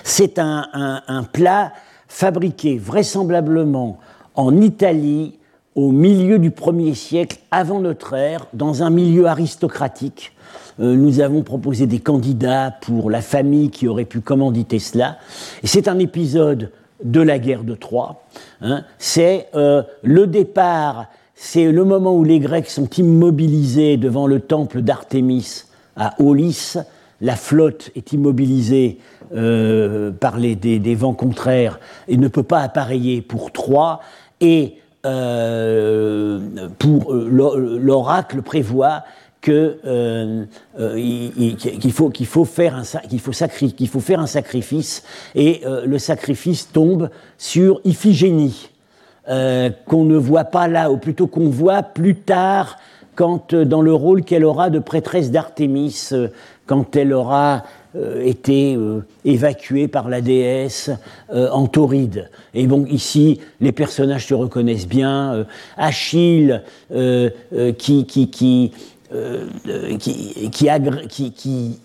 c'est 0.05 0.39
un, 0.39 1.27
plat 1.33 1.73
fabriqué 2.07 2.79
vraisemblablement 2.79 3.99
en 4.37 4.61
Italie 4.61 5.39
au 5.75 5.91
milieu 5.91 6.39
du 6.39 6.51
1er 6.51 6.95
siècle 6.95 7.39
avant 7.51 7.81
notre 7.81 8.15
ère, 8.15 8.47
dans 8.53 8.83
un 8.85 8.91
milieu 8.91 9.27
aristocratique. 9.27 10.33
Euh, 10.81 10.95
nous 10.95 11.21
avons 11.21 11.43
proposé 11.43 11.87
des 11.87 12.01
candidats 12.01 12.73
pour 12.81 13.11
la 13.11 13.21
famille 13.21 13.71
qui 13.71 13.89
aurait 13.89 14.05
pu 14.05 14.21
commanditer 14.21 14.79
cela. 14.79 15.19
Et 15.63 15.67
c'est 15.67 15.89
un 15.89 15.99
épisode 15.99 16.71
de 17.03 17.21
la 17.21 17.39
guerre 17.39 17.65
de 17.65 17.75
Troie. 17.75 18.23
Hein, 18.61 18.85
c'est 18.99 19.49
euh, 19.55 19.83
le 20.03 20.27
départ, 20.27 21.07
c'est 21.35 21.71
le 21.71 21.85
moment 21.85 22.17
où 22.17 22.25
les 22.25 22.41
Grecs 22.41 22.69
sont 22.69 22.89
immobilisés 22.91 23.97
devant 23.97 24.27
le 24.27 24.41
temple 24.41 24.83
d'Artémis 24.83 25.65
à 25.97 26.21
Aulis. 26.21 26.75
La 27.21 27.37
flotte 27.37 27.91
est 27.97 28.13
immobilisée 28.13 28.99
euh, 29.35 30.13
par 30.13 30.39
les, 30.39 30.55
des, 30.55 30.95
vents 30.95 31.15
contraires 31.15 31.81
et 32.07 32.17
ne 32.17 32.29
peut 32.29 32.43
pas 32.43 32.61
appareiller 32.61 33.23
pour 33.23 33.53
Troie. 33.53 34.01
Et 34.41 34.77
euh, 35.05 36.41
l'oracle 36.81 38.43
prévoit 38.43 39.05
euh, 39.49 40.45
euh, 40.79 41.55
qu'il 41.57 41.93
faut, 41.93 42.11
qu'il 42.11 42.27
faut, 42.27 42.45
faire 42.45 42.75
un, 42.75 42.83
qu'il 43.09 43.21
faut, 43.21 43.33
qu'il 43.33 43.89
faut 43.89 44.01
faire 44.01 44.21
un 44.21 44.27
sacrifice, 44.27 45.05
et 45.35 45.63
euh, 45.65 45.87
le 45.87 45.99
sacrifice 45.99 46.71
tombe 46.71 47.09
sur 47.39 47.81
Iphigénie, 47.85 48.71
qu'on 49.87 50.05
ne 50.05 50.17
voit 50.17 50.45
pas 50.45 50.69
là, 50.69 50.91
ou 50.91 50.97
plutôt 50.97 51.27
qu'on 51.27 51.51
voit 51.51 51.83
plus 51.83 52.17
tard, 52.17 52.79
quand, 53.15 53.55
dans 53.55 53.83
le 53.83 53.93
rôle 53.93 54.23
qu'elle 54.23 54.45
aura 54.45 54.71
de 54.71 54.79
prêtresse 54.79 55.31
d'Artémis, 55.31 56.11
quand 56.67 56.97
elle 56.97 57.13
aura 57.13 57.65
été 58.23 58.79
évacuée 59.27 59.87
par 59.87 60.09
la 60.09 60.23
déesse 60.23 60.91
en 61.31 61.67
Tauride. 61.67 62.31
Et 62.55 62.67
bon, 62.67 62.87
ici, 62.87 63.41
les 63.61 63.73
personnages 63.73 64.27
se 64.27 64.35
reconnaissent 64.35 64.89
bien. 64.89 65.45
Achille, 65.77 66.63
qui, 67.77 68.07
qui 68.07 68.73
euh, 69.15 69.47
qui, 69.97 71.81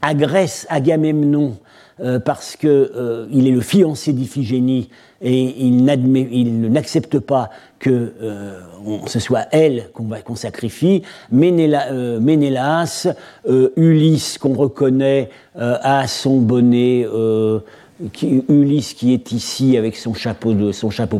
agresse 0.00 0.66
Agamemnon 0.70 1.58
euh, 2.00 2.18
parce 2.18 2.56
qu'il 2.56 2.70
euh, 2.70 3.26
est 3.30 3.50
le 3.50 3.60
fiancé 3.60 4.14
d'Iphigénie 4.14 4.88
et 5.20 5.42
il 5.66 5.84
n'accepte 5.84 7.18
pas 7.18 7.50
que 7.78 8.14
ce 9.06 9.20
soit 9.20 9.46
elle 9.52 9.90
qu'on 9.92 10.36
sacrifie. 10.36 11.02
Ménélas, 11.30 11.88
Ulysse 13.76 14.38
qu'on 14.38 14.54
reconnaît 14.54 15.28
à 15.54 16.06
son 16.06 16.40
bonnet. 16.40 17.06
Ulysse 18.48 18.94
qui 18.94 19.12
est 19.14 19.32
ici 19.32 19.76
avec 19.76 19.96
son 19.96 20.14
chapeau, 20.14 20.54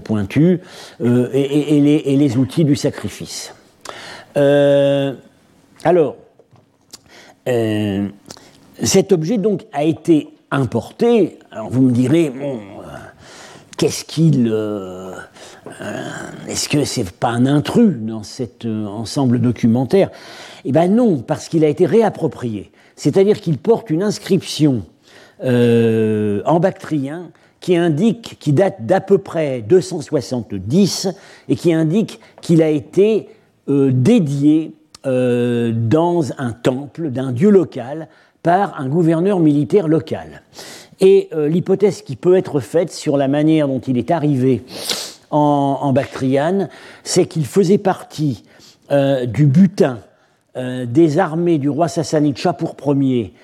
pointu, 0.00 0.61
et, 1.02 2.16
les, 2.16 2.37
outils 2.37 2.64
du 2.64 2.76
sacrifice. 2.76 3.54
Alors, 5.87 6.16
euh, 7.47 8.09
cet 8.83 9.12
objet 9.12 9.37
donc 9.37 9.66
a 9.75 9.85
été 9.85 10.29
importé. 10.51 11.38
Alors 11.51 11.68
vous 11.68 11.83
me 11.83 11.92
direz, 11.92 12.31
bon, 12.31 12.55
euh, 12.55 12.97
qu'est-ce 13.77 14.07
qu'il. 14.07 14.49
Euh, 14.51 15.14
est-ce 16.49 16.70
que 16.70 16.87
c'est 16.87 17.11
pas 17.11 17.29
un 17.29 17.44
intrus 17.44 17.99
dans 17.99 18.23
cet 18.23 18.64
ensemble 18.64 19.42
documentaire? 19.42 20.11
Eh 20.64 20.73
bien 20.73 20.88
non, 20.88 21.18
parce 21.18 21.49
qu'il 21.49 21.66
a 21.66 21.68
été 21.68 21.85
réapproprié. 21.85 22.70
C'est-à-dire 22.97 23.38
qu'il 23.38 23.59
porte 23.59 23.90
une 23.90 24.03
inscription 24.03 24.85
en 25.42 26.61
bactrien 26.61 27.31
qui 27.61 27.77
indique, 27.77 28.38
qui 28.38 28.55
date 28.55 28.87
d'à 28.87 29.01
peu 29.03 29.18
près 29.18 29.61
270 29.61 31.09
et 31.49 31.57
qui 31.57 31.75
indique 31.75 32.20
qu'il 32.40 32.62
a 32.62 32.70
été 32.70 33.29
dédié 33.66 34.75
euh, 35.06 35.72
dans 35.74 36.32
un 36.38 36.52
temple 36.52 37.10
d'un 37.10 37.30
dieu 37.30 37.50
local 37.50 38.08
par 38.42 38.80
un 38.80 38.88
gouverneur 38.88 39.38
militaire 39.38 39.86
local. 39.86 40.42
Et 41.00 41.28
euh, 41.34 41.46
l'hypothèse 41.46 42.00
qui 42.00 42.16
peut 42.16 42.36
être 42.36 42.58
faite 42.60 42.90
sur 42.90 43.18
la 43.18 43.28
manière 43.28 43.68
dont 43.68 43.80
il 43.80 43.98
est 43.98 44.10
arrivé 44.10 44.64
en, 45.30 45.92
Bactriane, 45.92 46.70
c'est 47.02 47.26
qu'il 47.26 47.44
faisait 47.44 47.76
partie 47.76 48.44
euh, 48.92 49.26
du 49.26 49.46
butin 49.46 49.98
des 50.56 51.18
armées 51.18 51.58
du 51.58 51.68
roi 51.68 51.88
sassanide 51.88 52.36
Chapour 52.36 52.76
Ier 52.94 53.34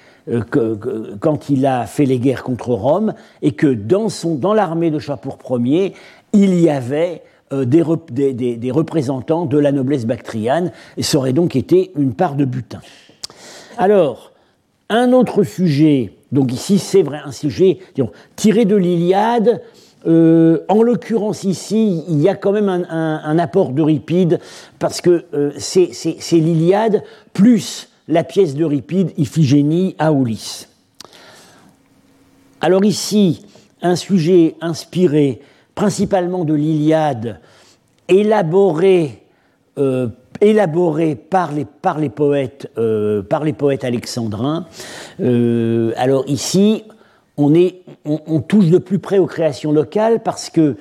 quand 1.18 1.50
il 1.50 1.66
a 1.66 1.86
fait 1.86 2.04
les 2.04 2.20
guerres 2.20 2.44
contre 2.44 2.68
Rome, 2.68 3.14
et 3.42 3.50
que 3.50 3.66
dans, 3.66 4.06
dans 4.36 4.54
l'armée 4.54 4.92
de 4.92 5.00
Chapour 5.00 5.36
Ier, 5.58 5.94
il 6.32 6.60
y 6.60 6.70
avait 6.70 7.22
euh, 7.52 7.64
des, 7.64 8.70
représentants 8.70 9.44
de 9.44 9.58
la 9.58 9.72
noblesse 9.72 10.06
bactriane, 10.06 10.70
et 10.96 11.02
ça 11.02 11.18
aurait 11.18 11.32
donc 11.32 11.56
été 11.56 11.90
une 11.96 12.14
part 12.14 12.36
de 12.36 12.44
butin. 12.44 12.80
Alors, 13.76 14.32
un 14.88 15.12
autre 15.12 15.42
sujet, 15.42 16.12
donc 16.30 16.52
ici 16.52 16.78
c'est 16.78 17.02
vrai 17.02 17.18
un 17.24 17.32
sujet 17.32 17.78
tiré 18.36 18.64
de 18.66 18.76
l'Iliade, 18.76 19.62
euh, 20.06 20.60
en 20.68 20.82
l'occurrence 20.82 21.44
ici, 21.44 22.04
il 22.08 22.20
y 22.20 22.28
a 22.28 22.34
quand 22.34 22.52
même 22.52 22.68
un, 22.68 23.38
apport 23.38 23.70
d'Euripide, 23.70 24.38
parce 24.78 25.00
que 25.00 25.24
euh, 25.34 25.50
c'est 25.58 25.90
l'Iliade 26.32 27.02
plus 27.32 27.88
la 28.08 28.24
pièce 28.24 28.54
d'Euripide, 28.54 29.12
Iphigénie 29.16 29.94
à 29.98 30.12
Ulysse. 30.12 30.68
Alors 32.60 32.84
ici, 32.84 33.44
un 33.82 33.96
sujet 33.96 34.54
inspiré 34.60 35.40
principalement 35.80 36.44
de 36.44 36.52
l'Iliade, 36.52 37.40
euh, 38.10 40.08
élaboré 40.42 41.14
par, 41.14 41.52
les, 41.52 41.64
par, 41.64 41.98
les 41.98 42.10
poètes, 42.10 42.70
euh, 42.76 43.22
par 43.22 43.44
les 43.44 43.54
poètes 43.54 43.82
alexandrins. 43.82 44.66
Euh, 45.20 45.94
alors 45.96 46.24
ici, 46.26 46.84
on, 47.38 47.54
est, 47.54 47.80
on, 48.04 48.40
touche 48.40 48.68
de 48.68 48.76
plus 48.76 48.98
près 48.98 49.16
aux 49.16 49.24
créations 49.26 49.72
locales 49.72 50.22
parce 50.22 50.50
que 50.50 50.76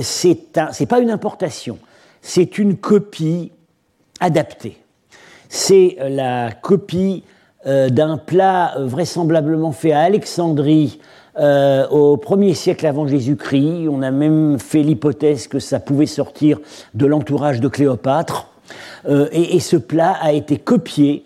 c'est 0.00 0.38
n'est 0.78 0.86
pas 0.86 1.00
une 1.00 1.10
importation, 1.10 1.78
c'est 2.22 2.56
une 2.56 2.76
copie 2.76 3.50
adaptée. 4.20 4.76
C'est 5.48 5.96
la 6.08 6.52
copie 6.52 7.24
d'un 7.66 8.16
plat 8.16 8.74
vraisemblablement 8.78 9.72
fait 9.72 9.90
à 9.90 10.02
Alexandrie 10.02 11.00
euh, 11.38 11.86
au 11.88 12.16
1er 12.16 12.54
siècle 12.54 12.86
avant 12.86 13.06
Jésus-Christ, 13.06 13.88
on 13.88 14.02
a 14.02 14.10
même 14.10 14.58
fait 14.58 14.82
l'hypothèse 14.82 15.48
que 15.48 15.58
ça 15.58 15.80
pouvait 15.80 16.06
sortir 16.06 16.58
de 16.94 17.06
l'entourage 17.06 17.60
de 17.60 17.68
Cléopâtre. 17.68 18.48
et, 19.08 19.60
ce 19.60 19.76
plat 19.76 20.16
a 20.20 20.32
été 20.32 20.56
copié 20.56 21.24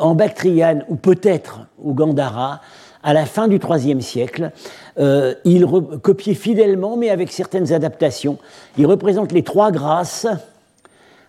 en 0.00 0.14
Bactriane 0.14 0.84
ou 0.88 0.96
peut-être 0.96 1.60
au 1.82 1.94
Gandhara 1.94 2.60
à 3.02 3.12
la 3.12 3.24
fin 3.24 3.48
du 3.48 3.58
IIIe 3.58 4.02
siècle. 4.02 4.50
il 4.98 5.66
copiait 6.02 6.34
fidèlement, 6.34 6.96
mais 6.96 7.10
avec 7.10 7.32
certaines 7.32 7.72
adaptations. 7.72 8.38
Il 8.78 8.86
représente 8.86 9.32
les 9.32 9.42
trois 9.42 9.70
grâces, 9.70 10.26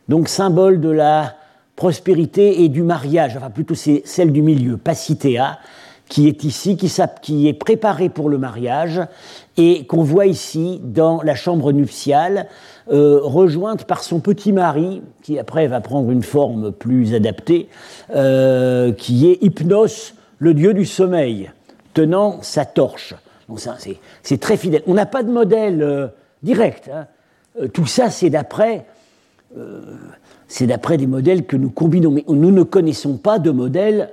donc 0.08 0.28
symbole 0.28 0.80
de 0.82 0.90
la 0.90 1.36
prospérité 1.78 2.64
et 2.64 2.70
du 2.70 2.84
mariage, 2.84 3.38
enfin 3.38 3.52
plutôt 3.52 3.76
celle 3.76 4.34
du 4.34 4.42
milieu, 4.42 4.78
Pacitea, 4.78 5.60
qui 6.10 6.28
est 6.28 6.44
ici, 6.44 6.78
qui, 6.78 7.48
est 7.48 7.54
préparée 7.54 8.10
pour 8.10 8.30
le 8.30 8.38
mariage 8.38 9.02
et 9.58 9.86
qu'on 9.86 10.04
voit 10.04 10.26
ici 10.26 10.80
dans 10.84 11.22
la 11.22 11.36
chambre 11.36 11.72
nuptiale, 11.74 12.48
euh, 12.92 13.20
rejointe 13.22 13.84
par 13.84 14.04
son 14.04 14.20
petit 14.20 14.54
mari, 14.54 15.02
qui 15.24 15.38
après 15.38 15.68
va 15.68 15.82
prendre 15.82 16.10
une 16.12 16.24
forme 16.24 16.72
plus 16.72 17.14
adaptée, 17.14 17.68
euh, 18.16 18.94
qui 18.94 19.30
est 19.30 19.44
Hypnos, 19.44 20.14
le 20.40 20.54
dieu 20.54 20.74
du 20.74 20.86
sommeil, 20.86 21.52
tenant 21.94 22.42
sa 22.42 22.66
torche. 22.66 23.16
C'est 24.24 24.40
très 24.40 24.58
fidèle. 24.58 24.84
On 24.88 24.94
n'a 24.94 25.06
pas 25.06 25.24
de 25.24 25.32
modèle 25.32 25.82
euh, 25.82 26.08
direct. 26.44 26.90
Hein. 26.94 27.08
tout 27.74 27.86
ça, 27.86 28.10
c'est 28.10 28.30
d'après 28.30 28.86
c'est 30.50 30.68
des 30.68 31.08
modèles 31.08 31.46
que 31.46 31.56
nous 31.56 31.70
combinons, 31.70 32.12
mais 32.12 32.24
nous 32.28 32.52
ne 32.52 32.64
connaissons 32.64 33.18
pas 33.18 33.40
de 33.40 33.50
modèle 33.50 34.10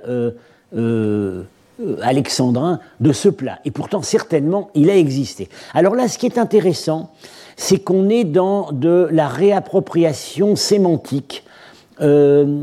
alexandrin 2.01 2.79
de 2.99 3.11
ce 3.11 3.29
plat. 3.29 3.59
Et 3.65 3.71
pourtant, 3.71 4.01
certainement, 4.01 4.69
il 4.75 4.89
a 4.89 4.95
existé. 4.95 5.49
Alors 5.73 5.95
là, 5.95 6.07
ce 6.07 6.17
qui 6.17 6.25
est 6.25 6.37
intéressant, 6.37 7.11
c'est 7.57 7.79
qu'on 7.79 8.09
est 8.09 8.23
dans 8.23 8.71
de 8.71 9.07
la 9.11 9.27
réappropriation 9.27 10.55
sémantique 10.55 11.43
euh, 12.01 12.61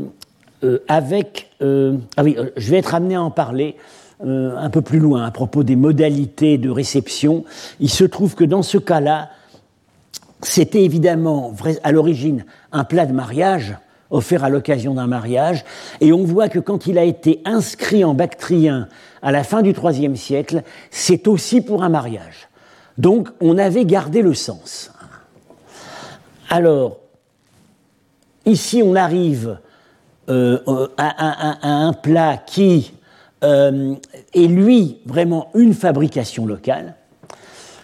avec... 0.87 1.49
ah 1.61 2.23
oui, 2.23 2.37
je 2.55 2.71
vais 2.71 2.77
être 2.77 2.95
amené 2.95 3.15
à 3.15 3.21
en 3.21 3.31
parler 3.31 3.75
un 4.25 4.69
peu 4.69 4.81
plus 4.81 4.99
loin 4.99 5.25
à 5.25 5.31
propos 5.31 5.63
des 5.63 5.75
modalités 5.75 6.57
de 6.57 6.69
réception. 6.69 7.43
Il 7.81 7.89
se 7.89 8.05
trouve 8.05 8.35
que 8.35 8.45
dans 8.45 8.63
ce 8.63 8.77
cas-là, 8.77 9.29
c'était 10.41 10.83
évidemment 10.83 11.53
à 11.83 11.91
l'origine 11.91 12.45
un 12.71 12.83
plat 12.83 13.05
de 13.05 13.13
mariage 13.13 13.75
offert 14.13 14.43
à 14.43 14.49
l'occasion 14.49 14.93
d'un 14.93 15.07
mariage, 15.07 15.65
et 15.99 16.13
on 16.13 16.23
voit 16.23 16.47
que 16.47 16.59
quand 16.59 16.87
il 16.87 16.97
a 16.97 17.03
été 17.03 17.41
inscrit 17.43 18.05
en 18.05 18.13
bactrien 18.13 18.87
à 19.21 19.31
la 19.31 19.43
fin 19.43 19.61
du 19.61 19.71
IIIe 19.71 20.15
siècle, 20.15 20.63
c'est 20.91 21.27
aussi 21.27 21.61
pour 21.61 21.83
un 21.83 21.89
mariage. 21.89 22.47
Donc 22.97 23.29
on 23.41 23.57
avait 23.57 23.85
gardé 23.85 24.21
le 24.21 24.33
sens. 24.33 24.91
Alors, 26.49 26.99
ici 28.45 28.81
on 28.85 28.95
arrive 28.95 29.57
euh, 30.29 30.87
à, 30.97 31.67
un 31.67 31.93
plat 31.93 32.37
qui 32.37 32.93
euh, 33.43 33.95
est 34.33 34.47
lui 34.47 34.99
vraiment 35.05 35.49
une 35.55 35.73
fabrication 35.73 36.45
locale, 36.45 36.95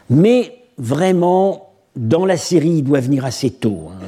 mais 0.09 0.63
vraiment 0.77 1.68
dans 1.99 2.25
la 2.25 2.37
série, 2.37 2.77
il 2.77 2.83
doit 2.83 3.01
venir 3.01 3.25
assez 3.25 3.49
tôt. 3.49 3.89
Hein. 3.91 4.05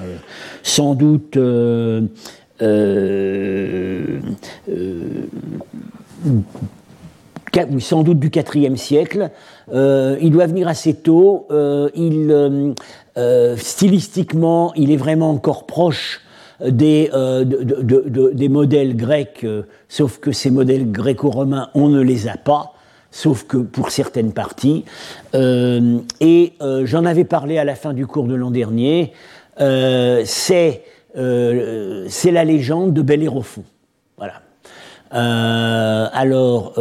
Sans 0.64 0.96
doute. 0.96 1.36
Euh, 1.36 2.02
euh, 2.62 4.20
euh, 4.70 5.26
doute 8.04 8.20
du 8.20 8.32
IVe 8.56 8.76
siècle. 8.78 9.30
il 9.74 10.30
doit 10.32 10.46
venir 10.46 10.70
assez 10.70 10.94
tôt. 10.94 11.48
il, 11.96 12.74
stylistiquement, 13.58 14.74
il 14.76 14.92
est 14.92 14.98
vraiment 14.98 15.32
encore 15.32 15.66
proche 15.66 16.22
des 16.66 17.10
modèles 18.50 18.96
grecs, 18.96 19.46
sauf 19.90 20.20
que 20.20 20.32
ces 20.32 20.50
modèles 20.50 20.90
gréco-romains, 20.90 21.70
on 21.74 21.90
ne 21.90 22.02
les 22.02 22.30
a 22.30 22.38
pas 22.38 22.71
sauf 23.12 23.44
que 23.44 23.58
pour 23.58 23.92
certaines 23.92 24.32
parties. 24.32 24.86
Euh, 25.36 26.00
et 26.20 26.54
euh, 26.62 26.86
j'en 26.86 27.06
avais 27.06 27.26
parlé 27.26 27.58
à 27.58 27.66
la 27.66 27.76
fin 27.76 27.94
du 27.94 28.08
cours 28.08 28.26
de 28.26 28.36
l'an 28.36 28.52
dernier, 28.52 29.12
euh, 29.60 30.24
c'est 30.26 30.82
la 31.14 32.44
légende 32.46 32.94
de 32.94 33.02
Bellérophon. 33.02 33.64
Voilà. 34.18 34.42
alors, 35.12 36.74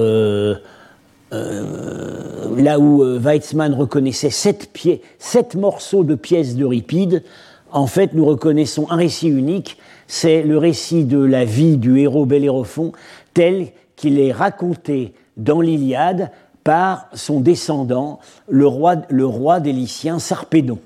là 1.33 2.79
où 2.79 3.03
Weizmann 3.19 3.75
reconnaissait 3.75 4.31
sept, 4.31 4.71
sept 5.19 5.55
morceaux 5.57 6.05
de 6.05 6.15
pièces 6.15 6.55
d'Euripide, 6.55 7.25
en 7.73 7.87
fait, 7.87 8.15
nous 8.15 8.25
reconnaissons 8.25 8.87
un 8.91 8.97
récit 8.97 9.29
unique, 9.29 9.79
c'est 10.07 10.43
le 10.43 10.59
récit 10.59 11.05
de 11.05 11.19
la 11.19 11.45
vie 11.45 11.77
du 11.77 11.99
héros 11.99 12.27
Bellérophon 12.27 12.93
tel 13.35 13.69
qu'il 13.97 14.21
est 14.21 14.33
raconté 14.33 15.15
dans 15.41 15.61
l'Iliade 15.61 16.31
par 16.65 17.07
son 17.15 17.41
descendant, 17.41 18.21
le 18.49 18.67
roi, 18.67 19.61
des 19.61 19.73
Lyciens, 19.73 20.19
Sarpédon, 20.19 20.79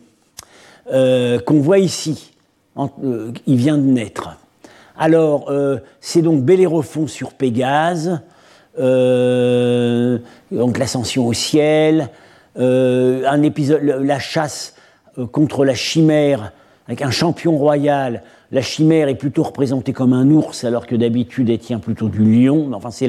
euh, 0.93 1.39
qu'on 1.41 1.61
voit 1.61 1.79
ici. 1.79 2.33
Euh, 2.79 3.33
il 3.47 3.57
vient 3.57 3.77
de 3.77 3.83
naître. 3.83 4.37
Alors, 4.97 5.51
euh, 5.51 5.79
c'est 6.01 6.23
donc 6.23 6.45
Bellérophon 6.45 7.07
sur 7.07 7.33
Pégase, 7.33 8.21
donc 8.77 10.79
l'ascension 10.79 11.27
au 11.27 11.33
ciel, 11.33 12.09
la 12.57 14.19
chasse 14.19 14.75
contre 15.31 15.65
la 15.65 15.75
chimère 15.75 16.53
avec 16.87 17.03
un 17.03 17.11
champion 17.11 17.57
royal 17.57 18.23
la 18.55 18.63
chimère 18.63 19.09
est 19.09 19.17
plutôt 19.17 19.43
représentée 19.43 19.93
comme 19.93 20.13
un 20.13 20.31
ours, 20.31 20.63
alors 20.63 20.87
que 20.87 20.95
d'habitude 20.95 21.51
elle 21.51 21.59
tient 21.59 21.81
plutôt 21.81 22.09
du 22.09 22.23
lion. 22.23 22.71
Enfin, 22.73 22.93
c'est 22.93 23.09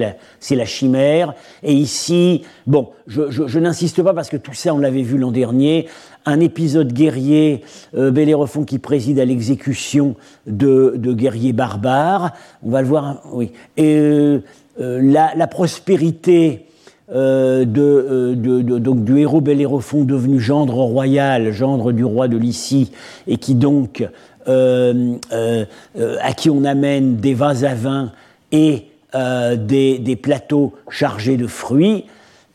la, 0.55 0.65
chimère. 0.65 1.35
Et 1.61 1.71
ici, 1.71 2.41
bon, 2.65 2.89
je, 3.05 3.59
n'insiste 3.59 4.01
pas 4.01 4.15
parce 4.15 4.29
que 4.29 4.37
tout 4.37 4.55
ça, 4.55 4.73
on 4.73 4.79
l'avait 4.79 5.03
vu 5.03 5.19
l'an 5.19 5.29
dernier. 5.29 5.85
Un 6.25 6.39
épisode 6.39 6.91
guerrier, 6.91 7.61
euh, 7.95 8.09
Bellérophon 8.09 8.63
qui 8.63 8.79
préside 8.79 9.19
à 9.19 9.25
l'exécution 9.25 10.15
de, 10.47 10.95
guerriers 11.13 11.53
barbares. 11.53 12.33
On 12.63 12.71
va 12.71 12.81
le 12.81 12.87
voir. 12.87 13.21
oui. 13.31 13.51
Et 13.77 13.97
euh, 13.97 14.39
euh, 14.81 14.99
la, 14.99 15.45
prospérité. 15.45 16.65
de, 17.07 18.33
donc 18.79 19.03
du 19.03 19.19
héros 19.19 19.41
Bellérophon 19.41 20.05
devenu 20.05 20.39
gendre 20.39 20.73
royal, 20.73 21.51
gendre 21.51 21.91
du 21.91 22.03
roi 22.03 22.27
de 22.27 22.35
Lycie, 22.35 22.91
et 23.27 23.37
qui 23.37 23.53
donc 23.53 24.01
euh, 24.01 24.07
euh, 24.07 24.34
à 24.47 26.33
qui 26.33 26.49
on 26.49 26.63
amène 26.63 27.17
des 27.17 27.33
vases 27.33 27.63
à 27.63 27.73
vin 27.75 28.11
et 28.51 28.85
euh, 29.15 29.55
des, 29.55 30.17
plateaux 30.21 30.73
chargés 30.89 31.37
de 31.37 31.47
fruits. 31.47 32.03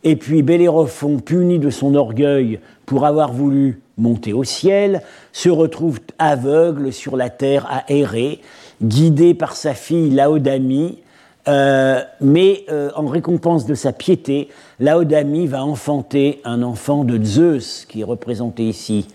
Et 0.04 0.16
puis 0.16 0.42
Bellérophon, 0.42 1.18
puni 1.18 1.58
de 1.58 1.70
son 1.70 1.94
orgueil 1.94 2.60
pour 2.84 3.06
avoir 3.06 3.32
voulu 3.32 3.80
monter 3.96 4.34
au 4.34 4.44
ciel, 4.44 5.00
se 5.32 5.48
retrouve 5.48 6.00
aveugle 6.18 6.92
sur 6.92 7.16
la 7.16 7.30
terre 7.30 7.66
à 7.70 7.84
errer, 7.90 8.40
guidé 8.82 9.32
par 9.32 9.56
sa 9.56 9.72
fille 9.72 10.10
Laodamie. 10.10 10.98
mais 11.46 12.66
en 12.94 13.06
récompense 13.06 13.64
de 13.64 13.74
sa 13.74 13.92
piété, 13.92 14.48
Laodamie 14.80 15.46
va 15.46 15.64
enfanter 15.64 16.40
un 16.44 16.62
enfant 16.62 17.04
de 17.04 17.22
Zeus, 17.24 17.86
qui 17.88 18.02
est 18.02 18.04
représenté 18.04 18.64
ici 18.64 19.06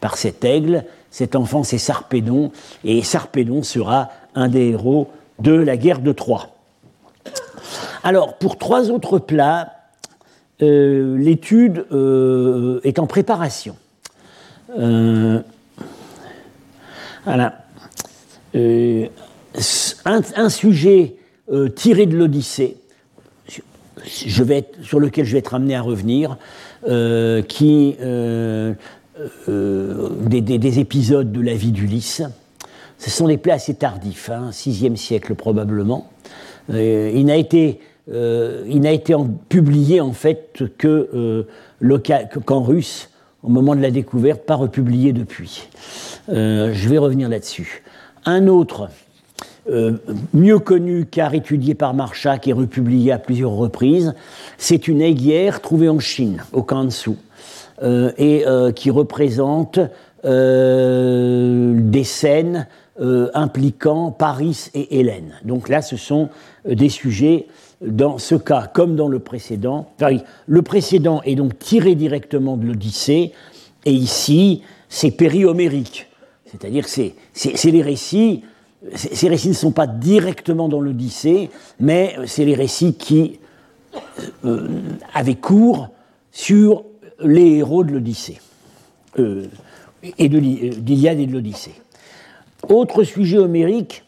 par 0.00 0.16
cet 0.18 0.44
aigle, 0.44 0.84
cet 1.12 1.36
enfant, 1.36 1.62
c'est 1.62 1.78
Sarpédon, 1.78 2.50
et 2.84 3.02
Sarpédon 3.02 3.62
sera 3.62 4.08
un 4.34 4.48
des 4.48 4.70
héros 4.70 5.10
de 5.38 5.52
la 5.52 5.76
guerre 5.76 6.00
de 6.00 6.10
Troie. 6.10 6.48
Alors, 8.02 8.38
pour 8.38 8.56
trois 8.56 8.90
autres 8.90 9.18
plats, 9.18 9.74
euh, 10.62 11.18
l'étude 11.18 11.84
euh, 11.92 12.80
est 12.82 12.98
en 12.98 13.06
préparation. 13.06 13.76
Euh, 14.78 15.40
voilà. 17.24 17.58
Un, 20.04 20.48
sujet 20.48 21.16
tiré 21.76 22.06
de 22.06 22.16
l'Odyssée, 22.16 22.78
sur 24.06 24.98
lequel 24.98 25.26
je 25.26 25.32
vais 25.32 25.38
être 25.38 25.54
amené 25.54 25.76
à 25.76 25.82
revenir, 25.82 26.38
qui 27.48 27.96
euh, 29.48 30.08
des, 30.26 30.78
épisodes 30.78 31.30
de 31.30 31.40
la 31.42 31.52
vie 31.52 31.70
d'Ulysse. 31.70 32.22
Ce 32.96 33.10
sont 33.10 33.28
des 33.28 33.36
plats 33.36 33.54
assez 33.54 33.74
tardifs, 33.74 34.30
hein, 34.30 34.50
6e 34.52 34.96
siècle 34.96 35.34
probablement. 35.34 36.08
Euh, 36.70 37.12
il 37.14 37.26
n'a 37.26 37.36
été, 37.36 37.80
euh, 38.10 38.64
il 38.68 38.80
n'a 38.80 38.92
été 38.92 39.14
publié 39.50 40.00
en 40.00 40.12
fait 40.12 40.62
que 40.78 41.46
qu'en 42.46 42.62
russe 42.62 43.10
au 43.42 43.48
moment 43.48 43.74
de 43.74 43.82
la 43.82 43.90
découverte, 43.90 44.46
pas 44.46 44.54
republié 44.54 45.12
depuis. 45.12 45.68
je 46.28 46.88
vais 46.88 46.98
revenir 46.98 47.28
là-dessus. 47.28 47.82
Un 48.24 48.46
autre, 48.46 48.88
mieux 50.32 50.58
connu 50.60 51.06
car 51.06 51.34
étudié 51.34 51.74
par 51.74 51.92
Marchak 51.92 52.46
et 52.46 52.52
republié 52.52 53.10
à 53.10 53.18
plusieurs 53.18 53.50
reprises, 53.50 54.14
c'est 54.58 54.86
une 54.86 55.02
aiguière 55.02 55.60
trouvée 55.60 55.88
en 55.88 55.98
Chine, 55.98 56.44
au 56.52 56.62
Kansu. 56.62 57.16
Euh, 57.82 58.12
et 58.16 58.46
euh, 58.46 58.70
qui 58.70 58.90
représente 58.92 59.80
euh, 60.24 61.74
des 61.76 62.04
scènes 62.04 62.68
impliquant 63.34 64.12
Paris 64.12 64.68
et 64.74 65.00
Hélène. 65.00 65.32
Donc 65.44 65.68
là, 65.68 65.82
ce 65.82 65.96
sont 65.96 66.28
des 66.64 66.90
sujets 66.90 67.46
dans 67.80 68.18
ce 68.18 68.36
cas 68.36 68.70
comme 68.72 68.94
dans 68.94 69.08
le 69.08 69.18
précédent. 69.18 69.88
le 70.46 70.62
précédent 70.62 71.20
est 71.24 71.34
donc 71.34 71.58
tiré 71.58 71.96
directement 71.96 72.56
de 72.56 72.66
l'Odyssée, 72.66 73.32
et 73.86 73.92
ici, 73.92 74.62
c'est 74.88 75.10
périomérique. 75.10 76.06
C'est-à-dire 76.46 76.84
que 76.84 76.90
c'est 76.90 77.70
les 77.70 77.82
récits, 77.82 78.44
ces 78.94 79.28
récits 79.28 79.48
ne 79.48 79.54
sont 79.54 79.72
pas 79.72 79.88
directement 79.88 80.68
dans 80.68 80.80
l'Odyssée, 80.80 81.50
mais 81.80 82.14
c'est 82.26 82.44
les 82.44 82.54
récits 82.54 82.94
qui 82.94 83.40
avaient 85.14 85.34
cours 85.34 85.88
sur 86.30 86.84
les 87.24 87.58
héros 87.58 87.84
de 87.84 87.92
l'Odyssée, 87.92 88.40
euh, 89.18 89.46
et 90.18 90.28
de 90.28 90.38
d'Iliade 90.38 91.20
et 91.20 91.26
de 91.26 91.32
l'Odyssée. 91.32 91.74
Autre 92.68 93.02
sujet 93.02 93.38
homérique, 93.38 94.04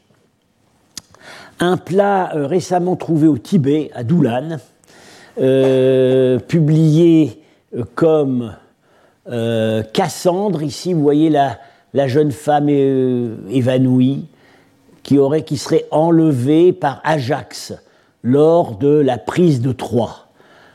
un 1.60 1.76
plat 1.76 2.34
euh, 2.34 2.46
récemment 2.46 2.96
trouvé 2.96 3.28
au 3.28 3.38
Tibet, 3.38 3.90
à 3.94 4.04
Doulan, 4.04 4.58
euh, 5.40 6.38
publié 6.38 7.40
euh, 7.76 7.84
comme 7.94 8.54
Cassandre. 9.94 10.62
Ici, 10.62 10.92
vous 10.92 11.00
voyez 11.00 11.30
la, 11.30 11.58
jeune 12.08 12.30
femme 12.30 12.68
évanouie 12.68 14.26
qui 15.02 15.56
serait 15.56 15.86
enlevée 15.90 16.74
par 16.74 17.00
Ajax 17.04 17.72
lors 18.22 18.76
de 18.76 18.88
la 18.88 19.16
prise 19.16 19.62
de 19.62 19.72
Troie. 19.72 20.23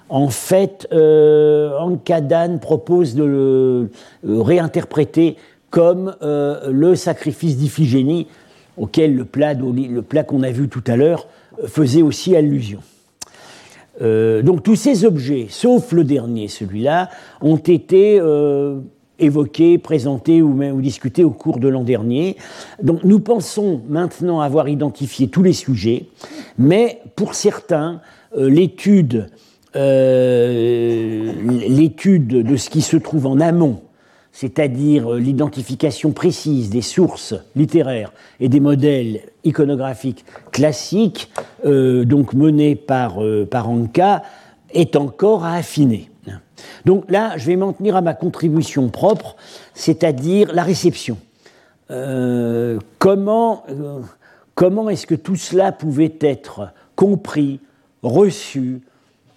En 0.10 0.30
fait, 0.30 0.88
euh, 0.92 1.78
Ankadan 1.78 2.58
propose 2.58 3.16
de 3.16 3.24
le 3.24 3.90
réinterpréter 4.24 5.38
comme 5.70 6.16
le 6.22 6.96
sacrifice 6.96 7.58
d'Iphigénie, 7.58 8.28
auquel 8.80 9.16
le 9.16 9.26
plat, 9.26 9.54
qu'on 10.24 10.44
a 10.44 10.52
vu 10.52 10.70
tout 10.70 10.84
à 10.88 10.96
l'heure 10.96 11.28
euh, 11.62 11.68
faisait 11.68 12.02
aussi 12.02 12.36
allusion. 12.36 12.80
Euh, 14.02 14.42
donc 14.42 14.64
tous 14.64 14.78
ces 14.78 15.06
objets, 15.06 15.48
sauf 15.50 15.92
le 15.92 16.06
dernier, 16.06 16.48
celui-là, 16.48 17.10
ont 17.42 17.58
été 17.58 18.18
euh, 18.20 18.80
évoqués, 19.20 19.78
présentés 19.78 20.42
ou, 20.42 20.54
même, 20.54 20.76
ou 20.76 20.82
discutés 20.82 21.26
au 21.26 21.32
cours 21.32 21.60
de 21.60 21.68
l'an 21.68 21.84
dernier. 21.84 22.38
Donc 22.82 23.04
nous 23.04 23.20
pensons 23.20 23.82
maintenant 23.90 24.40
avoir 24.40 24.70
identifié 24.70 25.28
tous 25.28 25.44
les 25.44 25.54
sujets, 25.54 26.06
mais 26.58 27.02
pour 27.16 27.36
certains, 27.36 28.02
l'étude 28.38 29.28
l'étude 29.76 32.28
de 32.28 32.56
ce 32.56 32.70
qui 32.70 32.82
se 32.82 32.98
trouve 32.98 33.28
en 33.28 33.40
amont 33.40 33.82
c'est-à-dire 34.32 35.14
euh, 35.14 35.20
l'identification 35.20 36.12
précise 36.12 36.70
des 36.70 36.82
sources 36.82 37.36
littéraires 37.56 38.14
et 38.40 38.48
des 38.48 38.60
modèles 38.60 39.22
iconographiques 39.44 40.26
classiques, 40.52 41.32
euh, 41.66 42.06
donc 42.06 42.34
menés 42.34 42.76
par, 42.76 43.24
euh, 43.24 43.46
par 43.46 43.70
Anka, 43.70 44.24
est 44.74 44.96
encore 44.96 45.44
à 45.44 45.56
affiner. 45.56 46.10
Donc 46.86 47.10
là, 47.10 47.38
je 47.38 47.48
vais 47.48 47.56
m'en 47.56 47.74
tenir 47.74 47.96
à 47.96 48.02
ma 48.02 48.14
contribution 48.14 48.90
propre, 48.90 49.36
c'est-à-dire 49.74 50.54
la 50.54 50.64
réception. 50.64 51.18
comment 53.00 53.64
comment 54.54 54.90
est-ce 54.90 55.08
que 55.08 55.16
tout 55.16 55.36
cela 55.36 55.72
pouvait 55.72 56.14
être 56.22 56.72
compris, 56.96 57.60
reçu, 58.04 58.82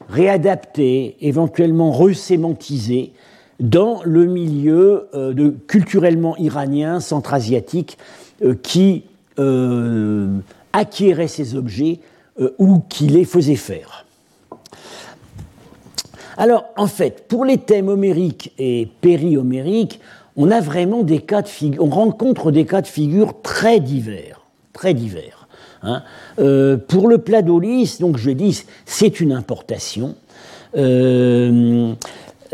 réadapté, 0.09 1.17
éventuellement 1.21 1.91
resémantisé 1.93 3.13
dans 3.61 4.03
le 4.05 4.27
milieu 4.27 5.09
euh, 5.15 5.33
de, 5.33 5.51
culturellement 5.51 6.37
iranien, 6.37 7.01
centra-asiatique, 7.01 7.97
euh, 8.43 8.55
qui 8.61 9.05
euh, 9.39 10.39
acquérait 10.73 11.29
ces 11.29 11.55
objets 11.55 12.01
ou 12.59 12.81
qui 12.89 13.09
les 13.09 13.27
faisait 13.27 13.57
faire. 13.57 14.07
Alors, 16.39 16.65
en 16.79 16.87
fait, 16.87 17.29
pour 17.29 17.45
les 17.45 17.59
thèmes 17.59 17.89
homériques 17.89 18.53
et 18.59 18.89
périhomériques, 19.03 20.01
on 20.35 20.49
rencontre 21.91 22.51
des 22.51 22.65
cas 22.65 22.81
de 22.81 22.87
figure 22.87 23.43
très 23.43 23.81
divers, 23.81 24.41
très 24.73 24.95
divers. 24.95 25.42
Hein. 25.85 26.03
pour 26.37 27.09
le 27.09 27.19
Pladolis, 27.19 27.97
donc 28.01 28.17
je 28.17 28.31
dis, 28.31 28.65
c'est 28.87 29.21
une 29.21 29.33
importation. 29.33 30.15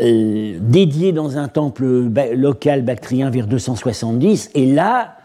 Euh, 0.01 0.57
dédié 0.61 1.11
dans 1.11 1.37
un 1.37 1.49
temple 1.49 2.09
local 2.33 2.83
bactrien 2.83 3.29
vers 3.29 3.47
270. 3.47 4.51
Et 4.55 4.65
là, 4.65 5.17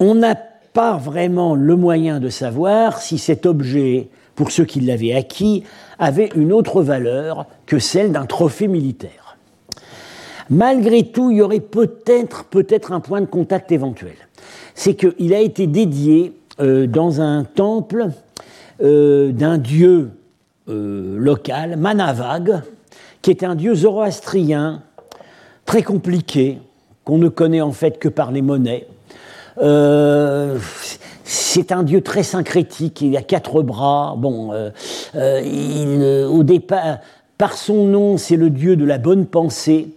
on 0.00 0.14
n'a 0.14 0.34
pas 0.72 0.96
vraiment 0.96 1.54
le 1.54 1.76
moyen 1.76 2.18
de 2.18 2.30
savoir 2.30 2.98
si 2.98 3.18
cet 3.18 3.44
objet, 3.44 4.08
pour 4.36 4.52
ceux 4.52 4.64
qui 4.64 4.80
l'avaient 4.80 5.12
acquis, 5.12 5.64
avait 5.98 6.30
une 6.34 6.50
autre 6.50 6.80
valeur 6.80 7.44
que 7.66 7.78
celle 7.78 8.10
d'un 8.10 8.24
trophée 8.24 8.68
militaire. 8.68 9.36
Malgré 10.48 11.04
tout, 11.04 11.30
il 11.30 11.36
y 11.36 11.42
aurait 11.42 11.60
peut-être 11.60 12.44
peut 12.44 12.66
un 12.88 13.00
point 13.00 13.20
de 13.20 13.26
contact 13.26 13.70
éventuel. 13.70 14.16
C'est 14.74 14.94
qu'il 14.94 15.34
a 15.34 15.40
été 15.40 15.66
dédié 15.66 16.32
euh, 16.32 16.43
dans 16.58 17.20
un 17.20 17.44
temple 17.44 18.08
euh, 18.82 19.32
d'un 19.32 19.58
dieu 19.58 20.10
local, 20.66 21.76
Manavag, 21.76 22.62
qui 23.20 23.30
est 23.30 23.44
un 23.44 23.54
dieu 23.54 23.74
zoroastrien 23.74 24.82
très 25.66 25.82
compliqué, 25.82 26.58
qu'on 27.04 27.18
ne 27.18 27.28
connaît 27.28 27.60
en 27.60 27.72
fait 27.72 27.98
que 27.98 28.08
par 28.08 28.32
les 28.32 28.42
monnaies. 28.42 28.86
Euh, 29.58 30.58
c'est 31.24 31.72
un 31.72 31.82
dieu 31.82 32.00
très 32.00 32.22
syncrétique, 32.22 33.00
il 33.00 33.16
a 33.16 33.22
quatre 33.22 33.62
bras. 33.62 34.14
Bon, 34.18 34.52
euh, 34.52 34.70
euh, 35.14 35.40
il, 35.40 36.26
au 36.26 36.42
départ, 36.42 36.98
par 37.38 37.54
son 37.54 37.84
nom, 37.86 38.16
c'est 38.16 38.36
le 38.36 38.50
dieu 38.50 38.76
de 38.76 38.84
la 38.84 38.98
bonne 38.98 39.26
pensée, 39.26 39.88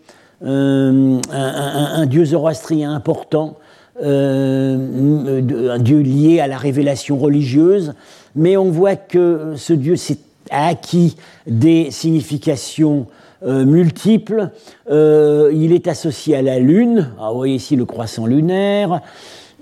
un, 0.43 2.05
dieu 2.05 2.25
zoroastrien 2.25 2.93
important, 2.93 3.57
un 4.01 5.79
dieu 5.79 5.99
lié 5.99 6.39
à 6.39 6.47
la 6.47 6.57
révélation 6.57 7.17
religieuse. 7.17 7.93
Mais 8.35 8.57
on 8.57 8.69
voit 8.69 8.95
que 8.95 9.53
ce 9.55 9.73
dieu 9.73 9.95
a 10.51 10.67
acquis 10.67 11.15
des 11.45 11.91
significations 11.91 13.07
euh, 13.43 13.65
multiple. 13.65 14.49
Euh, 14.89 15.51
il 15.53 15.71
est 15.71 15.87
associé 15.87 16.35
à 16.35 16.41
la 16.41 16.59
Lune. 16.59 17.11
Ah, 17.19 17.29
vous 17.29 17.37
voyez 17.37 17.55
ici 17.55 17.75
le 17.75 17.85
croissant 17.85 18.25
lunaire. 18.25 19.01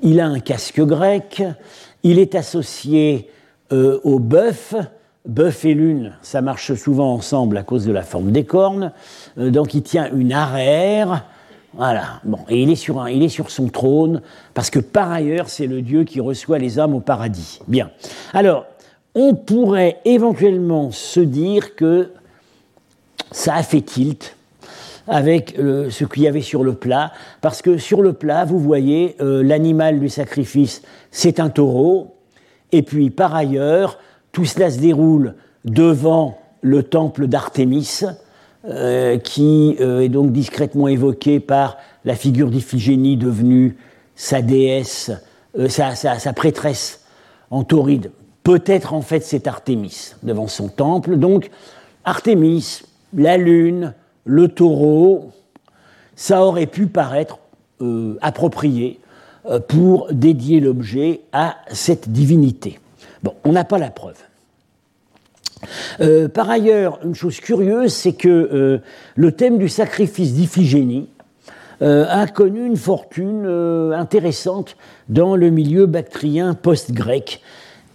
Il 0.02 0.20
a 0.22 0.28
un 0.28 0.40
casque 0.40 0.82
grec. 0.82 1.44
Il 2.04 2.20
est 2.20 2.36
associé 2.36 3.30
euh, 3.74 4.00
au 4.04 4.20
bœuf. 4.20 4.76
Bœuf 5.28 5.66
et 5.66 5.74
lune, 5.74 6.14
ça 6.22 6.42
marche 6.42 6.76
souvent 6.76 7.12
ensemble 7.12 7.58
à 7.58 7.64
cause 7.64 7.84
de 7.84 7.92
la 7.92 8.04
forme 8.04 8.32
des 8.32 8.44
cornes. 8.44 8.92
donc 9.38 9.74
il 9.74 9.82
tient 9.82 10.12
une 10.16 10.32
arrière. 10.32 11.26
Voilà. 11.76 12.22
Bon, 12.24 12.40
et 12.50 12.62
il 12.62 12.72
est, 12.72 12.76
sur 12.76 13.02
un, 13.02 13.10
il 13.10 13.22
est 13.24 13.30
sur 13.30 13.52
son 13.52 13.68
trône, 13.68 14.22
parce 14.54 14.70
que 14.70 14.80
par 14.80 15.12
ailleurs, 15.12 15.50
c'est 15.50 15.68
le 15.68 15.82
Dieu 15.82 16.04
qui 16.04 16.22
reçoit 16.22 16.58
les 16.58 16.80
âmes 16.80 16.94
au 16.94 17.02
paradis. 17.02 17.60
Bien. 17.68 17.92
Alors, 18.34 18.66
on 19.14 19.36
pourrait 19.36 20.00
éventuellement 20.06 20.92
se 20.92 21.20
dire 21.20 21.76
que 21.76 22.12
ça 23.32 23.56
a 23.56 23.64
fait 23.64 23.82
tilt 23.82 24.36
avec 25.08 25.60
euh, 25.60 25.90
ce 25.90 26.06
qu'il 26.06 26.24
y 26.24 26.28
avait 26.28 26.42
sur 26.42 26.64
le 26.64 26.74
plat, 26.74 27.12
parce 27.42 27.62
que 27.62 27.78
sur 27.78 28.02
le 28.02 28.14
plat, 28.14 28.46
vous 28.46 28.60
voyez, 28.60 29.16
euh, 29.22 29.44
l'animal 29.44 30.00
du 30.00 30.10
sacrifice, 30.10 30.82
c'est 31.12 31.40
un 31.40 31.50
taureau, 31.50 32.16
et 32.72 32.82
puis 32.82 33.10
par 33.10 33.36
ailleurs, 33.36 34.00
tout 34.32 34.46
cela 34.46 34.72
se 34.72 34.80
déroule 34.80 35.36
devant 35.64 36.40
le 36.62 36.84
temple 36.84 37.28
d'Artémis, 37.28 38.02
euh, 38.68 39.18
qui 39.18 39.76
est 39.80 40.10
donc 40.10 40.32
discrètement 40.32 40.88
évoqué 40.88 41.40
par 41.40 41.78
la 42.04 42.16
figure 42.16 42.50
d'Iphigénie 42.50 43.18
devenue 43.18 43.78
sa 44.16 44.42
déesse, 44.42 45.12
sa, 45.68 45.96
sa, 45.96 46.34
prêtresse 46.34 47.02
en 47.52 47.64
tauride. 47.64 48.12
Peut-être 48.44 48.94
en 48.94 49.02
fait 49.02 49.24
c'est 49.24 49.48
Artémis 49.48 50.14
devant 50.24 50.48
son 50.48 50.68
temple. 50.68 51.18
Donc 51.18 51.50
Artémis, 52.04 52.82
la 53.14 53.38
lune, 53.38 53.94
le 54.26 54.48
taureau, 54.48 55.32
ça 56.16 56.44
aurait 56.44 56.68
pu 56.68 56.88
paraître 56.88 57.40
euh, 57.82 58.18
approprié 58.22 59.00
euh, 59.48 59.60
pour 59.60 60.08
dédier 60.12 60.60
l'objet 60.60 61.22
à 61.34 61.58
cette 61.72 62.10
divinité. 62.10 62.80
Bon, 63.22 63.34
on 63.44 63.52
n'a 63.52 63.64
pas 63.64 63.78
la 63.78 63.92
preuve. 63.92 64.18
Euh, 66.02 66.28
par 66.28 66.50
ailleurs, 66.50 67.00
une 67.04 67.16
chose 67.16 67.40
curieuse, 67.40 67.94
c'est 67.94 68.14
que 68.14 68.82
le 69.16 69.32
thème 69.32 69.58
du 69.58 69.70
sacrifice 69.70 70.34
d'Iphigénie 70.34 71.10
a 71.82 72.28
connu 72.28 72.66
une 72.66 72.78
fortune 72.78 73.46
intéressante 73.94 74.78
dans 75.10 75.36
le 75.36 75.50
milieu 75.50 75.86
bactrien 75.86 76.54
post-grec, 76.54 77.42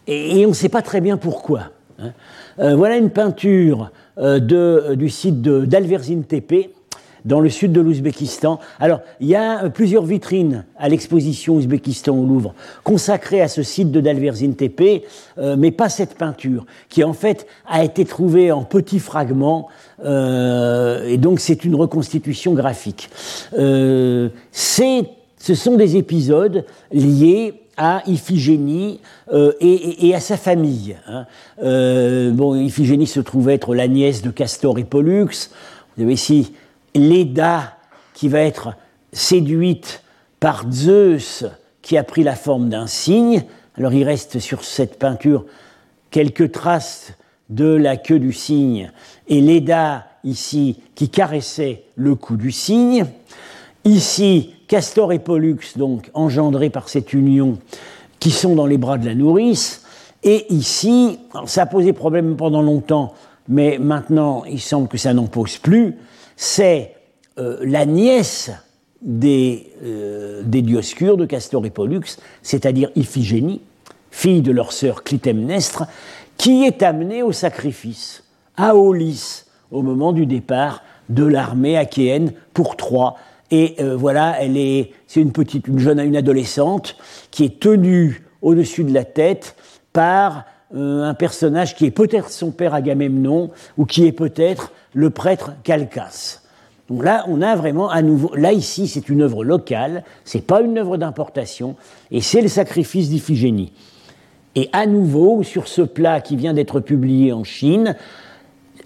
et, 0.06 0.44
on 0.44 0.50
ne 0.50 0.54
sait 0.54 0.68
pas 0.68 0.82
très 0.82 1.00
bien 1.00 1.16
pourquoi. 1.16 1.70
Hein. 1.98 2.74
voilà 2.76 2.96
une 2.96 3.10
peinture 3.10 3.90
euh, 4.20 4.96
du 4.96 5.08
site 5.08 5.40
d'Alverzine 5.40 6.24
TP, 6.24 6.70
dans 7.24 7.40
le 7.40 7.48
sud 7.48 7.72
de 7.72 7.80
l'Ouzbékistan. 7.80 8.58
Alors, 8.78 9.00
il 9.20 9.28
y 9.28 9.34
a 9.34 9.68
plusieurs 9.70 10.04
vitrines 10.04 10.64
à 10.78 10.88
l'exposition 10.88 11.54
Ouzbékistan 11.54 12.16
au 12.16 12.24
Louvre 12.24 12.54
consacrées 12.84 13.40
à 13.40 13.48
ce 13.48 13.62
site 13.62 13.90
de 13.90 14.00
Dalverzine 14.00 14.54
Tepe, 14.54 15.04
mais 15.56 15.70
pas 15.70 15.88
cette 15.88 16.14
peinture, 16.14 16.66
qui 16.88 17.04
en 17.04 17.12
fait 17.12 17.46
a 17.66 17.84
été 17.84 18.04
trouvée 18.04 18.52
en 18.52 18.62
petits 18.62 18.98
fragments, 18.98 19.68
et 20.02 21.16
donc 21.18 21.40
c'est 21.40 21.64
une 21.64 21.74
reconstitution 21.74 22.54
graphique. 22.54 23.10
ce 23.52 24.30
sont 25.54 25.76
des 25.76 25.96
épisodes 25.96 26.64
liés 26.92 27.54
à 27.80 28.02
Iphigénie 28.06 29.00
euh, 29.32 29.52
et, 29.60 30.14
à 30.14 30.20
sa 30.20 30.36
famille. 30.36 30.96
Hein. 31.08 31.24
Euh, 31.62 32.30
bon, 32.30 32.54
Iphigénie 32.54 33.06
se 33.06 33.20
trouve 33.20 33.48
être 33.48 33.74
la 33.74 33.88
nièce 33.88 34.20
de 34.20 34.30
Castor 34.30 34.78
et 34.78 34.84
Pollux. 34.84 35.48
Vous 35.96 36.02
avez 36.02 36.12
ici 36.12 36.52
Léda 36.94 37.76
qui 38.14 38.28
va 38.28 38.40
être 38.40 38.74
séduite 39.12 40.02
par 40.38 40.64
Zeus 40.70 41.44
qui 41.82 41.96
a 41.96 42.04
pris 42.04 42.22
la 42.22 42.36
forme 42.36 42.68
d'un 42.68 42.86
cygne. 42.86 43.44
Alors 43.76 43.92
il 43.92 44.04
reste 44.04 44.38
sur 44.38 44.64
cette 44.64 44.98
peinture 44.98 45.46
quelques 46.10 46.52
traces 46.52 47.12
de 47.48 47.66
la 47.66 47.96
queue 47.96 48.18
du 48.18 48.32
cygne 48.32 48.92
et 49.28 49.40
Léda 49.40 50.06
ici 50.24 50.80
qui 50.94 51.08
caressait 51.08 51.84
le 51.96 52.14
cou 52.14 52.36
du 52.36 52.52
cygne. 52.52 53.06
Ici, 53.84 54.54
Castor 54.68 55.12
et 55.12 55.18
Pollux, 55.18 55.58
donc 55.76 56.10
engendrés 56.12 56.68
par 56.68 56.88
cette 56.90 57.14
union, 57.14 57.58
qui 58.18 58.30
sont 58.30 58.54
dans 58.54 58.66
les 58.66 58.76
bras 58.76 58.98
de 58.98 59.06
la 59.06 59.14
nourrice. 59.14 59.84
Et 60.22 60.52
ici, 60.52 61.18
ça 61.46 61.62
a 61.62 61.66
posé 61.66 61.94
problème 61.94 62.36
pendant 62.36 62.60
longtemps, 62.60 63.14
mais 63.48 63.78
maintenant 63.78 64.44
il 64.44 64.60
semble 64.60 64.88
que 64.88 64.98
ça 64.98 65.14
n'en 65.14 65.26
pose 65.26 65.56
plus. 65.56 65.96
C'est 66.42 66.94
euh, 67.36 67.58
la 67.60 67.84
nièce 67.84 68.50
des, 69.02 69.74
euh, 69.84 70.42
des 70.42 70.62
Dioscures 70.62 71.18
de 71.18 71.26
Castor 71.26 71.66
et 71.66 71.70
Pollux, 71.70 72.16
c'est-à-dire 72.40 72.90
Iphigénie, 72.96 73.60
fille 74.10 74.40
de 74.40 74.50
leur 74.50 74.72
sœur 74.72 75.04
Clytemnestre, 75.04 75.84
qui 76.38 76.64
est 76.64 76.82
amenée 76.82 77.22
au 77.22 77.32
sacrifice 77.32 78.24
à 78.56 78.74
Aulis 78.74 79.44
au 79.70 79.82
moment 79.82 80.14
du 80.14 80.24
départ 80.24 80.82
de 81.10 81.24
l'armée 81.24 81.76
achéenne 81.76 82.32
pour 82.54 82.78
Troie 82.78 83.16
et 83.50 83.76
euh, 83.80 83.94
voilà, 83.94 84.36
elle 84.40 84.56
est, 84.56 84.92
c'est 85.06 85.20
une 85.20 85.32
petite, 85.32 85.68
une 85.68 85.78
jeune, 85.78 86.00
une 86.00 86.16
adolescente 86.16 86.96
qui 87.30 87.44
est 87.44 87.60
tenue 87.60 88.24
au-dessus 88.40 88.84
de 88.84 88.94
la 88.94 89.04
tête 89.04 89.56
par 89.92 90.46
euh, 90.74 91.04
un 91.04 91.14
personnage 91.14 91.74
qui 91.74 91.86
est 91.86 91.90
peut-être 91.90 92.30
son 92.30 92.50
père 92.50 92.74
Agamemnon 92.74 93.50
ou 93.76 93.84
qui 93.84 94.06
est 94.06 94.12
peut-être 94.12 94.72
le 94.94 95.10
prêtre 95.10 95.52
Calcas. 95.62 96.40
Donc 96.88 97.04
là, 97.04 97.24
on 97.28 97.40
a 97.40 97.54
vraiment 97.54 97.88
à 97.88 98.02
nouveau, 98.02 98.34
là 98.34 98.52
ici, 98.52 98.88
c'est 98.88 99.08
une 99.08 99.22
œuvre 99.22 99.44
locale, 99.44 100.04
c'est 100.24 100.44
pas 100.44 100.60
une 100.60 100.76
œuvre 100.78 100.96
d'importation, 100.96 101.76
et 102.10 102.20
c'est 102.20 102.40
le 102.40 102.48
sacrifice 102.48 103.10
d'Iphigénie. 103.10 103.72
Et 104.56 104.68
à 104.72 104.86
nouveau, 104.86 105.44
sur 105.44 105.68
ce 105.68 105.82
plat 105.82 106.20
qui 106.20 106.34
vient 106.34 106.52
d'être 106.52 106.80
publié 106.80 107.32
en 107.32 107.44
Chine, 107.44 107.94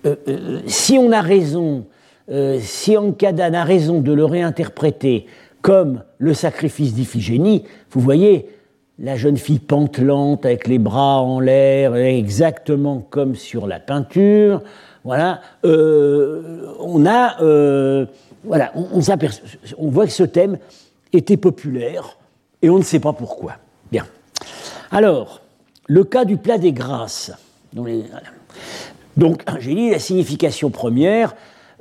euh, 0.04 0.60
si 0.66 0.98
on 0.98 1.12
a 1.12 1.22
raison 1.22 1.86
euh, 2.30 2.58
si 2.58 2.96
Ankadan 2.96 3.52
a 3.52 3.64
raison 3.64 4.00
de 4.00 4.12
le 4.12 4.24
réinterpréter 4.24 5.26
comme 5.60 6.02
le 6.18 6.32
sacrifice 6.32 6.94
d'Iphigénie, 6.94 7.64
vous 7.90 8.00
voyez, 8.00 8.48
la 8.98 9.16
jeune 9.16 9.36
fille 9.36 9.58
pantelante 9.58 10.46
avec 10.46 10.68
les 10.68 10.78
bras 10.78 11.20
en 11.20 11.40
l'air, 11.40 11.94
exactement 11.96 13.00
comme 13.10 13.34
sur 13.34 13.66
la 13.66 13.80
peinture. 13.80 14.62
Voilà, 15.04 15.40
euh, 15.64 16.72
on 16.78 17.04
a, 17.04 17.42
euh, 17.42 18.06
voilà, 18.44 18.72
on, 18.74 18.86
on, 19.78 19.88
voit 19.90 20.06
que 20.06 20.12
ce 20.12 20.22
thème 20.22 20.58
était 21.12 21.36
populaire 21.36 22.16
et 22.62 22.70
on 22.70 22.78
ne 22.78 22.84
sait 22.84 23.00
pas 23.00 23.12
pourquoi. 23.12 23.56
Bien. 23.92 24.06
Alors, 24.90 25.42
le 25.86 26.04
cas 26.04 26.24
du 26.24 26.36
plat 26.38 26.56
des 26.56 26.72
grâces. 26.72 27.32
Donc, 29.16 29.44
j'ai 29.58 29.74
dit 29.74 29.90
la 29.90 29.98
signification 29.98 30.70
première, 30.70 31.34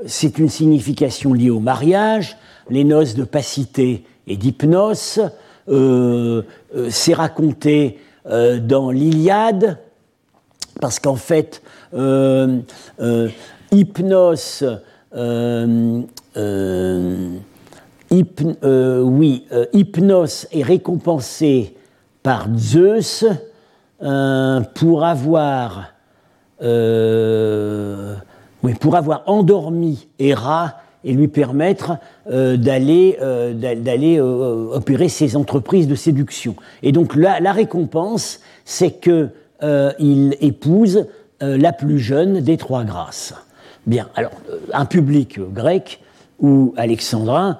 c'est 0.05 0.37
une 0.39 0.49
signification 0.49 1.33
liée 1.33 1.49
au 1.49 1.59
mariage, 1.59 2.37
les 2.69 2.83
noces 2.83 3.15
de 3.15 3.23
pacité 3.23 4.03
et 4.27 4.35
d'hypnose. 4.35 5.21
Euh, 5.69 6.41
euh, 6.75 6.89
c'est 6.89 7.13
raconté 7.13 7.99
euh, 8.25 8.59
dans 8.59 8.91
l'Iliade, 8.91 9.77
parce 10.81 10.99
qu'en 10.99 11.15
fait, 11.15 11.61
hypnose, 13.71 14.65
oui, 19.01 19.45
est 20.51 20.63
récompensée 20.63 21.75
par 22.23 22.47
Zeus 22.57 23.25
pour 24.75 25.03
avoir 25.03 25.93
oui, 28.63 28.73
pour 28.75 28.95
avoir 28.95 29.23
endormi 29.27 30.07
Héra 30.17 30.82
et 31.03 31.13
lui 31.13 31.27
permettre 31.27 31.97
euh, 32.29 32.57
d'aller 32.57 33.17
euh, 33.21 33.53
d'aller 33.53 34.19
euh, 34.19 34.69
opérer 34.73 35.09
ses 35.09 35.35
entreprises 35.35 35.87
de 35.87 35.95
séduction. 35.95 36.55
Et 36.81 36.91
donc 36.91 37.15
la, 37.15 37.39
la 37.39 37.51
récompense, 37.51 38.39
c'est 38.65 38.91
que 38.91 39.29
il 39.97 40.35
épouse 40.41 41.07
la 41.39 41.71
plus 41.71 41.97
jeune 41.97 42.41
des 42.41 42.57
trois 42.57 42.83
grâces. 42.83 43.33
Bien, 43.87 44.09
alors 44.13 44.33
un 44.73 44.83
public 44.83 45.39
grec 45.39 46.01
ou 46.41 46.73
alexandrin 46.75 47.57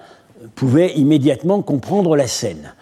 pouvait 0.53 0.91
immédiatement 0.95 1.61
comprendre 1.61 2.17
la 2.17 2.27
scène. 2.27 2.73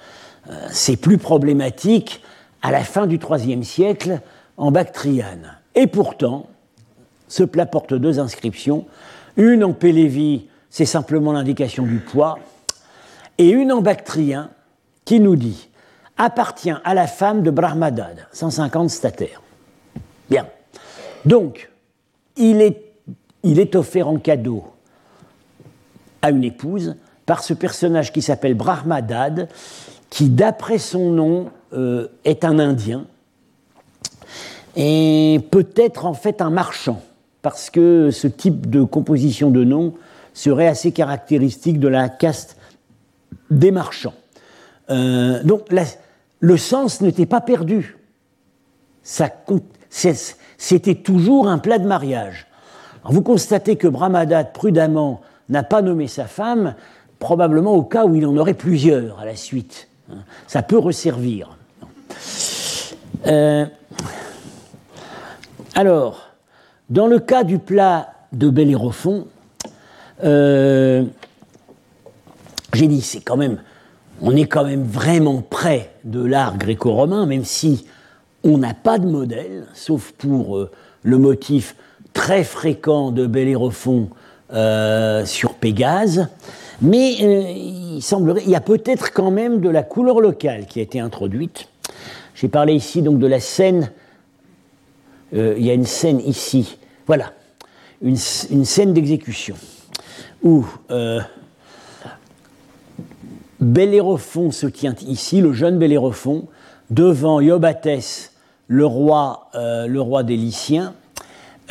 C'est 0.71 0.95
plus 0.95 1.19
problématique 1.19 2.23
à 2.63 2.71
la 2.71 2.79
fin 2.79 3.05
du 3.05 3.19
IIIe 3.19 3.63
siècle 3.63 4.21
en 4.57 4.71
Bactriane. 4.71 5.59
Et 5.75 5.85
pourtant, 5.85 6.47
ce 7.27 7.43
plat 7.43 7.67
porte 7.67 7.93
deux 7.93 8.19
inscriptions. 8.19 8.85
Une 9.37 9.63
en 9.63 9.73
Pélévi, 9.73 10.47
c'est 10.71 10.85
simplement 10.85 11.33
l'indication 11.33 11.85
du 11.85 11.99
poids, 11.99 12.39
et 13.37 13.49
une 13.49 13.71
en 13.71 13.81
bactrien 13.81 14.49
qui 15.05 15.19
nous 15.19 15.35
dit 15.35 15.69
appartient 16.17 16.73
à 16.83 16.93
la 16.93 17.07
femme 17.07 17.43
de 17.43 17.51
Brahmadad, 17.51 18.27
150 18.31 18.89
statères. 18.89 19.41
Bien. 20.29 20.47
Donc, 21.25 21.69
il 22.37 22.61
est, 22.61 23.75
offert 23.75 24.07
en 24.07 24.17
cadeau 24.17 24.63
à 26.21 26.31
une 26.31 26.43
épouse 26.43 26.95
par 27.25 27.43
ce 27.43 27.53
personnage 27.53 28.13
qui 28.13 28.21
s'appelle 28.21 28.53
Brahmadad, 28.53 29.49
qui, 30.09 30.29
d'après 30.29 30.77
son 30.77 31.11
nom, 31.11 31.51
euh, 31.73 32.07
est 32.23 32.45
un 32.45 32.59
Indien 32.59 33.05
et 34.75 35.39
peut-être 35.51 36.05
en 36.05 36.13
fait 36.13 36.41
un 36.41 36.49
marchand 36.49 37.01
parce 37.41 37.69
que 37.69 38.09
ce 38.11 38.27
type 38.27 38.69
de 38.69 38.83
composition 38.83 39.49
de 39.51 39.63
nom 39.63 39.93
serait 40.33 40.67
assez 40.67 40.91
caractéristique 40.91 41.79
de 41.79 41.87
la 41.87 42.09
caste 42.09 42.57
des 43.49 43.71
marchands. 43.71 44.13
Euh, 44.89 45.43
donc 45.43 45.67
le 46.39 46.57
sens 46.57 47.01
n'était 47.01 47.25
pas 47.25 47.41
perdu. 47.41 47.97
C'était 49.91 50.95
toujours 50.95 51.47
un 51.47 51.57
plat 51.57 51.79
de 51.79 51.87
mariage. 51.87 52.47
vous 53.03 53.21
constatez 53.21 53.75
que 53.75 53.87
Brahmadat, 53.87 54.45
prudemment, 54.45 55.21
n'a 55.49 55.63
pas 55.63 55.81
nommé 55.81 56.07
sa 56.07 56.25
femme, 56.25 56.75
probablement 57.19 57.73
au 57.73 57.83
cas 57.83 58.05
où 58.05 58.15
il 58.15 58.25
en 58.25 58.35
aurait 58.37 58.53
plusieurs 58.53 59.19
à 59.19 59.25
la 59.25 59.35
suite. 59.35 59.87
Ça 60.47 60.61
peut 60.61 60.77
resservir. 60.77 61.57
Euh, 63.27 63.65
alors, 65.75 66.29
dans 66.89 67.07
le 67.07 67.19
cas 67.19 67.43
du 67.43 67.59
plat 67.59 68.13
de 68.33 68.49
Bellérophon, 68.49 69.27
euh, 70.23 71.03
j'ai 72.73 72.87
dit, 72.87 73.01
c'est 73.01 73.21
quand 73.21 73.37
même, 73.37 73.61
on 74.21 74.35
est 74.35 74.45
quand 74.45 74.63
même 74.63 74.83
vraiment 74.83 75.41
près 75.41 75.91
de 76.03 76.23
l'art 76.23 76.57
gréco-romain, 76.57 77.25
même 77.25 77.45
si 77.45 77.85
on 78.43 78.57
n'a 78.57 78.73
pas 78.73 78.97
de 78.97 79.07
modèle, 79.07 79.65
sauf 79.73 80.11
pour 80.11 80.57
euh, 80.57 80.71
le 81.03 81.17
motif 81.17 81.75
très 82.13 82.43
fréquent 82.43 83.11
de 83.11 83.27
Bellérophon 83.27 84.09
euh, 84.53 85.25
sur 85.25 85.53
Pégase. 85.55 86.27
Mais 86.81 87.13
il 87.13 88.01
semblerait, 88.01 88.41
il 88.43 88.49
y 88.49 88.55
a 88.55 88.61
peut-être 88.61 89.13
quand 89.13 89.29
même 89.29 89.61
de 89.61 89.69
la 89.69 89.83
couleur 89.83 90.19
locale 90.19 90.65
qui 90.65 90.79
a 90.79 90.81
été 90.81 90.99
introduite. 90.99 91.67
J'ai 92.33 92.47
parlé 92.47 92.73
ici 92.73 93.03
donc 93.03 93.19
de 93.19 93.27
la 93.27 93.39
scène. 93.39 93.91
il 95.31 95.63
y 95.63 95.69
a 95.69 95.75
une 95.75 95.85
scène 95.85 96.19
ici 96.25 96.79
voilà, 97.11 97.33
une, 98.01 98.15
scène 98.15 98.93
d'exécution 98.93 99.55
où 100.43 100.65
euh, 100.89 101.19
Bellérophon 103.59 104.51
se 104.51 104.67
tient 104.67 104.95
ici, 105.07 105.41
le 105.41 105.53
jeune 105.53 105.77
Bellérophon, 105.77 106.47
devant 106.89 107.39
roi, 108.85 109.49
euh, 109.55 109.87
le 109.87 110.01
roi 110.01 110.23
des 110.23 110.35
Lyciens, 110.35 110.93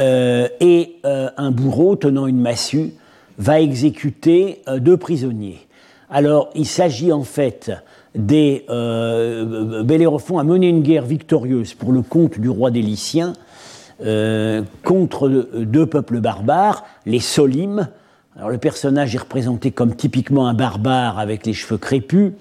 euh, 0.00 0.48
et 0.60 0.96
un 1.04 1.50
bourreau 1.50 1.96
tenant 1.96 2.26
une 2.26 2.40
massue 2.40 2.94
va 3.38 3.60
exécuter 3.60 4.62
deux 4.78 4.96
prisonniers. 4.96 5.66
Alors, 6.08 6.50
il 6.54 6.66
s'agit 6.66 7.12
en 7.12 7.22
fait 7.22 7.70
des. 8.14 8.64
Bellérophon 8.68 10.38
a 10.38 10.44
mené 10.44 10.68
une 10.68 10.82
guerre 10.82 11.04
victorieuse 11.04 11.74
pour 11.74 11.92
le 11.92 12.02
compte 12.02 12.38
du 12.38 12.48
roi 12.48 12.70
des 12.70 12.82
Lyciens 12.82 13.34
contre 14.84 15.28
deux 15.28 15.86
peuples 15.86 16.20
barbares, 16.20 16.84
les 17.06 17.20
Solimes. 17.20 17.88
Alors, 18.36 18.50
le 18.50 18.58
personnage 18.58 19.14
est 19.14 19.18
représenté 19.18 19.70
comme 19.70 19.94
typiquement 19.94 20.46
un 20.46 20.54
barbare 20.54 21.18
avec 21.18 21.46
les 21.46 21.52
cheveux 21.52 21.78
crépus, 21.78 22.32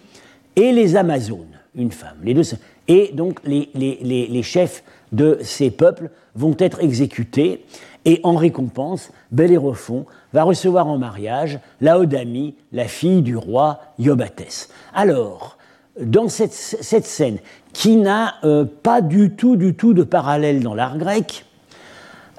et 0.56 0.72
les 0.72 0.96
Amazones, 0.96 1.60
une 1.76 1.92
femme. 1.92 2.18
Les 2.24 2.34
deux, 2.34 2.44
et 2.88 3.12
donc 3.14 3.40
les, 3.46 3.70
les, 3.76 4.44
chefs 4.44 4.84
de 5.12 5.40
ces 5.42 5.72
peuples 5.72 6.10
vont 6.36 6.56
être 6.60 6.82
exécutés. 6.82 7.66
Et 8.06 8.20
en 8.24 8.36
récompense, 8.36 9.12
Bellérophon 9.32 10.06
va 10.34 10.44
recevoir 10.44 10.88
en 10.88 10.98
mariage 10.98 11.60
Laodamie, 11.82 12.56
la 12.72 12.86
fille 12.86 13.22
du 13.22 13.36
roi 13.36 13.82
Iobates. 14.00 14.70
Alors, 14.94 15.58
dans 16.00 16.30
cette, 16.30 16.54
cette 16.54 17.06
scène, 17.06 17.38
qui 17.74 17.98
n'a 17.98 18.36
euh, 18.44 18.66
pas 18.66 19.02
du 19.02 19.32
tout, 19.32 19.56
du 19.56 19.76
tout 19.76 19.94
de 19.94 20.04
parallèle 20.04 20.62
dans 20.62 20.74
l'art 20.74 20.98
grec, 20.98 21.46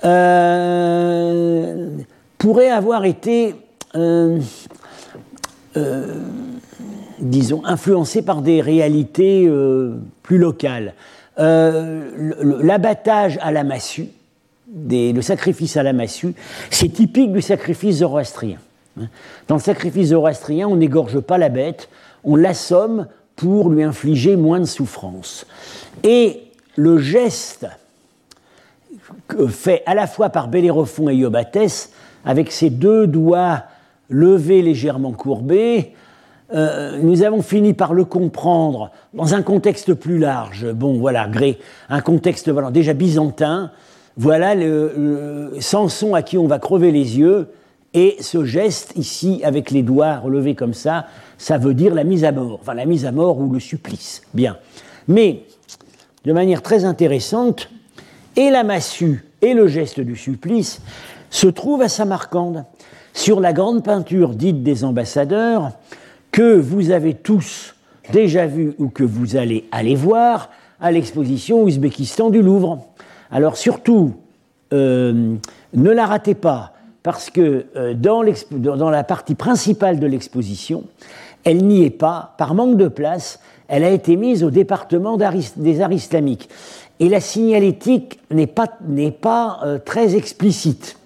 euh, 0.04 1.90
pourrait 2.40 2.70
avoir 2.70 3.04
été, 3.04 3.54
euh, 3.94 4.40
disons, 7.20 7.64
influencé 7.66 8.22
par 8.22 8.42
des 8.42 8.62
réalités 8.62 9.48
plus 10.22 10.38
locales. 10.38 10.94
L'abattage 11.36 13.38
à 13.42 13.52
la 13.52 13.62
massue, 13.62 14.08
le 14.74 15.20
sacrifice 15.20 15.76
à 15.76 15.82
la 15.82 15.92
massue, 15.92 16.34
c'est 16.70 16.88
typique 16.88 17.30
du 17.30 17.42
sacrifice 17.42 17.98
zoroastrien. 17.98 18.56
Dans 19.46 19.56
le 19.56 19.60
sacrifice 19.60 20.08
zoroastrien, 20.08 20.66
on 20.66 20.76
n'égorge 20.76 21.20
pas 21.20 21.36
la 21.36 21.50
bête, 21.50 21.90
on 22.24 22.36
l'assomme 22.36 23.06
pour 23.36 23.68
lui 23.68 23.82
infliger 23.82 24.36
moins 24.36 24.60
de 24.60 24.64
souffrance. 24.64 25.46
Et 26.04 26.40
le 26.76 26.98
geste 26.98 27.66
fait 29.48 29.82
à 29.84 29.94
la 29.94 30.06
fois 30.06 30.30
par 30.30 30.48
Bellérophon 30.48 31.10
et 31.10 31.16
Iobates, 31.16 31.90
avec 32.24 32.50
ses 32.52 32.70
deux 32.70 33.06
doigts 33.06 33.64
levés 34.08 34.62
légèrement 34.62 35.12
courbés, 35.12 35.94
euh, 36.52 36.98
nous 37.00 37.22
avons 37.22 37.42
fini 37.42 37.74
par 37.74 37.94
le 37.94 38.04
comprendre 38.04 38.90
dans 39.14 39.34
un 39.34 39.42
contexte 39.42 39.94
plus 39.94 40.18
large. 40.18 40.72
Bon, 40.72 40.98
voilà, 40.98 41.28
gré, 41.28 41.58
un 41.88 42.00
contexte 42.00 42.50
déjà 42.72 42.92
byzantin, 42.92 43.70
voilà 44.16 44.54
le, 44.54 45.52
Samson 45.60 46.14
à 46.14 46.22
qui 46.22 46.38
on 46.38 46.46
va 46.46 46.58
crever 46.58 46.90
les 46.90 47.18
yeux, 47.18 47.48
et 47.94 48.16
ce 48.20 48.44
geste 48.44 48.92
ici, 48.96 49.40
avec 49.44 49.70
les 49.70 49.82
doigts 49.82 50.18
relevés 50.18 50.54
comme 50.54 50.74
ça, 50.74 51.06
ça 51.38 51.58
veut 51.58 51.74
dire 51.74 51.94
la 51.94 52.04
mise 52.04 52.24
à 52.24 52.32
mort, 52.32 52.58
enfin 52.60 52.74
la 52.74 52.84
mise 52.84 53.06
à 53.06 53.12
mort 53.12 53.38
ou 53.38 53.52
le 53.52 53.60
supplice. 53.60 54.22
Bien. 54.34 54.58
Mais, 55.08 55.44
de 56.24 56.32
manière 56.32 56.62
très 56.62 56.84
intéressante, 56.84 57.70
et 58.36 58.50
la 58.50 58.62
massue 58.62 59.24
et 59.42 59.54
le 59.54 59.66
geste 59.66 60.00
du 60.00 60.16
supplice 60.16 60.80
se 61.30 61.46
trouvent 61.46 61.82
à 61.82 61.88
Samarcande, 61.88 62.64
sur 63.12 63.40
la 63.40 63.52
grande 63.52 63.82
peinture 63.82 64.34
dite 64.34 64.62
des 64.62 64.84
ambassadeurs, 64.84 65.72
que 66.32 66.56
vous 66.56 66.90
avez 66.90 67.14
tous 67.14 67.74
déjà 68.12 68.46
vu 68.46 68.74
ou 68.78 68.88
que 68.88 69.04
vous 69.04 69.36
allez 69.36 69.68
aller 69.72 69.94
voir 69.94 70.50
à 70.80 70.90
l'exposition 70.92 71.62
Ouzbékistan 71.62 72.30
du 72.30 72.42
Louvre. 72.42 72.86
Alors 73.30 73.56
surtout, 73.56 74.14
euh, 74.72 75.36
ne 75.74 75.90
la 75.90 76.06
ratez 76.06 76.34
pas, 76.34 76.72
parce 77.02 77.30
que 77.30 77.66
euh, 77.76 77.94
dans, 77.94 78.22
la 78.90 79.04
partie 79.04 79.34
principale 79.34 80.00
de 80.00 80.06
l'exposition, 80.06 80.84
elle 81.44 81.64
n'y 81.64 81.84
est 81.84 81.90
pas, 81.90 82.34
par 82.38 82.54
manque 82.54 82.76
de 82.76 82.88
place, 82.88 83.40
elle 83.68 83.84
a 83.84 83.90
été 83.90 84.16
mise 84.16 84.42
au 84.42 84.50
département 84.50 85.16
des 85.56 85.80
arts 85.80 85.92
islamiques. 85.92 86.48
Et 86.98 87.08
la 87.08 87.20
signalétique 87.20 88.18
n'est 88.30 88.46
pas, 88.46 88.66
pas 89.22 89.60
euh, 89.64 89.78
très 89.78 90.16
explicite. 90.16 90.98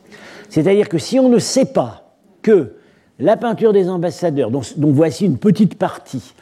C'est-à-dire 0.55 0.89
que 0.89 0.99
si 0.99 1.19
on 1.19 1.29
ne 1.29 1.41
sait 1.41 1.65
pas 1.65 2.15
que 2.41 2.75
la 3.19 3.37
peinture 3.37 3.73
des 3.73 3.89
ambassadeurs, 3.89 4.53
dont, 4.53 4.63
voici 4.77 5.27
une 5.27 5.37
petite 5.37 5.77
partie, 5.77 6.33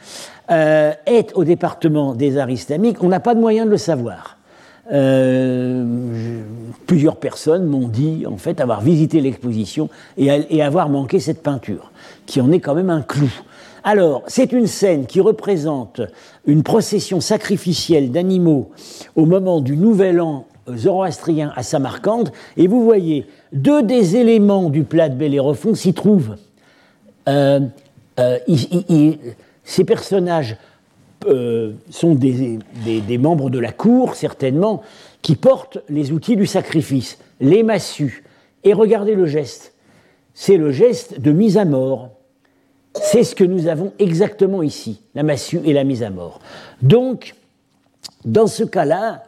est 0.49 1.31
au 1.33 1.43
département 1.43 2.13
des 2.13 2.37
arts 2.37 2.51
islamiques, 2.51 3.01
on 3.01 3.07
n'a 3.07 3.19
pas 3.19 3.33
de 3.33 3.39
moyen 3.39 3.65
de 3.65 3.71
le 3.71 3.77
savoir. 3.77 4.37
Euh, 4.91 5.83
plusieurs 6.85 7.15
personnes 7.15 7.65
m'ont 7.65 7.87
dit 7.87 8.25
en 8.27 8.37
fait 8.37 8.61
avoir 8.61 8.81
visité 8.81 9.19
l'exposition 9.19 9.89
et, 10.17 10.61
avoir 10.61 10.89
manqué 10.89 11.19
cette 11.19 11.41
peinture, 11.41 11.91
qui 12.27 12.39
en 12.39 12.51
est 12.51 12.59
quand 12.59 12.75
même 12.75 12.91
un 12.91 13.01
clou. 13.01 13.31
Alors, 13.83 14.21
c'est 14.27 14.51
une 14.51 14.67
scène 14.67 15.07
qui 15.07 15.21
représente 15.21 16.01
une 16.45 16.61
procession 16.61 17.19
sacrificielle 17.19 18.11
d'animaux 18.11 18.69
au 19.15 19.25
moment 19.25 19.59
du 19.59 19.75
nouvel 19.75 20.21
an 20.21 20.45
zoroastrien 20.69 21.51
à 21.55 21.63
Samarcande, 21.63 22.31
et 22.57 22.67
vous 22.67 22.83
voyez, 22.83 23.25
deux 23.51 23.83
des 23.83 24.15
éléments 24.15 24.69
du 24.69 24.83
plat 24.83 25.09
de 25.09 25.15
Bellérophon 25.15 25.75
s'y 25.75 25.93
trouvent. 25.93 26.35
Euh, 27.27 27.59
euh, 28.19 28.37
ces 29.63 29.83
personnages 29.83 30.57
euh, 31.25 31.73
sont 31.89 32.15
des, 32.15 32.59
membres 33.17 33.49
de 33.49 33.59
la 33.59 33.71
cour, 33.71 34.15
certainement, 34.15 34.81
qui 35.21 35.35
portent 35.35 35.79
les 35.89 36.11
outils 36.11 36.35
du 36.35 36.45
sacrifice, 36.45 37.17
les 37.39 37.63
massues. 37.63 38.23
Et 38.63 38.73
regardez 38.73 39.15
le 39.15 39.25
geste. 39.25 39.73
C'est 40.33 40.57
le 40.57 40.71
geste 40.71 41.19
de 41.19 41.31
mise 41.31 41.57
à 41.57 41.65
mort. 41.65 42.09
C'est 42.93 43.23
ce 43.23 43.35
que 43.35 43.43
nous 43.43 43.67
avons 43.67 43.93
exactement 43.99 44.61
ici, 44.61 45.01
la 45.15 45.23
massue 45.23 45.61
et 45.65 45.73
la 45.73 45.83
mise 45.83 46.03
à 46.03 46.09
mort. 46.09 46.39
Donc, 46.81 47.35
dans 48.25 48.47
ce 48.47 48.63
cas-là, 48.63 49.23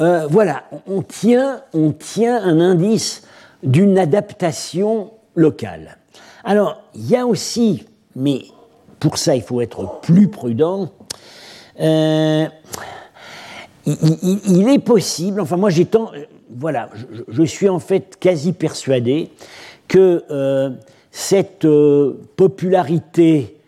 euh, 0.00 0.26
voilà, 0.28 0.64
on 0.88 1.02
tient, 1.02 1.62
un 1.72 2.60
indice 2.60 3.22
d'une 3.62 3.96
adaptation 3.98 5.12
locale. 5.36 5.98
Alors, 6.42 6.82
il 6.94 7.08
y 7.08 7.16
a 7.16 7.26
aussi, 7.26 7.84
mais 8.16 8.42
pour 8.98 9.18
ça 9.18 9.36
il 9.36 9.42
faut 9.42 9.60
être 9.60 10.00
plus 10.00 10.28
prudent, 10.28 10.90
euh, 11.80 12.46
il, 13.86 14.68
est 14.68 14.78
possible, 14.78 15.40
enfin 15.40 15.56
moi 15.56 15.70
j'ai 15.70 15.84
tant, 15.84 16.10
voilà, 16.50 16.88
je, 17.28 17.42
suis 17.44 17.68
en 17.68 17.78
fait 17.78 18.16
quasi 18.18 18.52
persuadé 18.52 19.30
que 19.88 20.24
euh, 20.30 20.70
cette 21.10 21.66
popularité, 22.36 23.58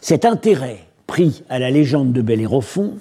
cet 0.00 0.24
intérêt 0.24 0.86
pris 1.06 1.42
à 1.48 1.58
la 1.58 1.70
légende 1.70 2.12
de 2.12 2.20
Bellérophon, 2.20 2.98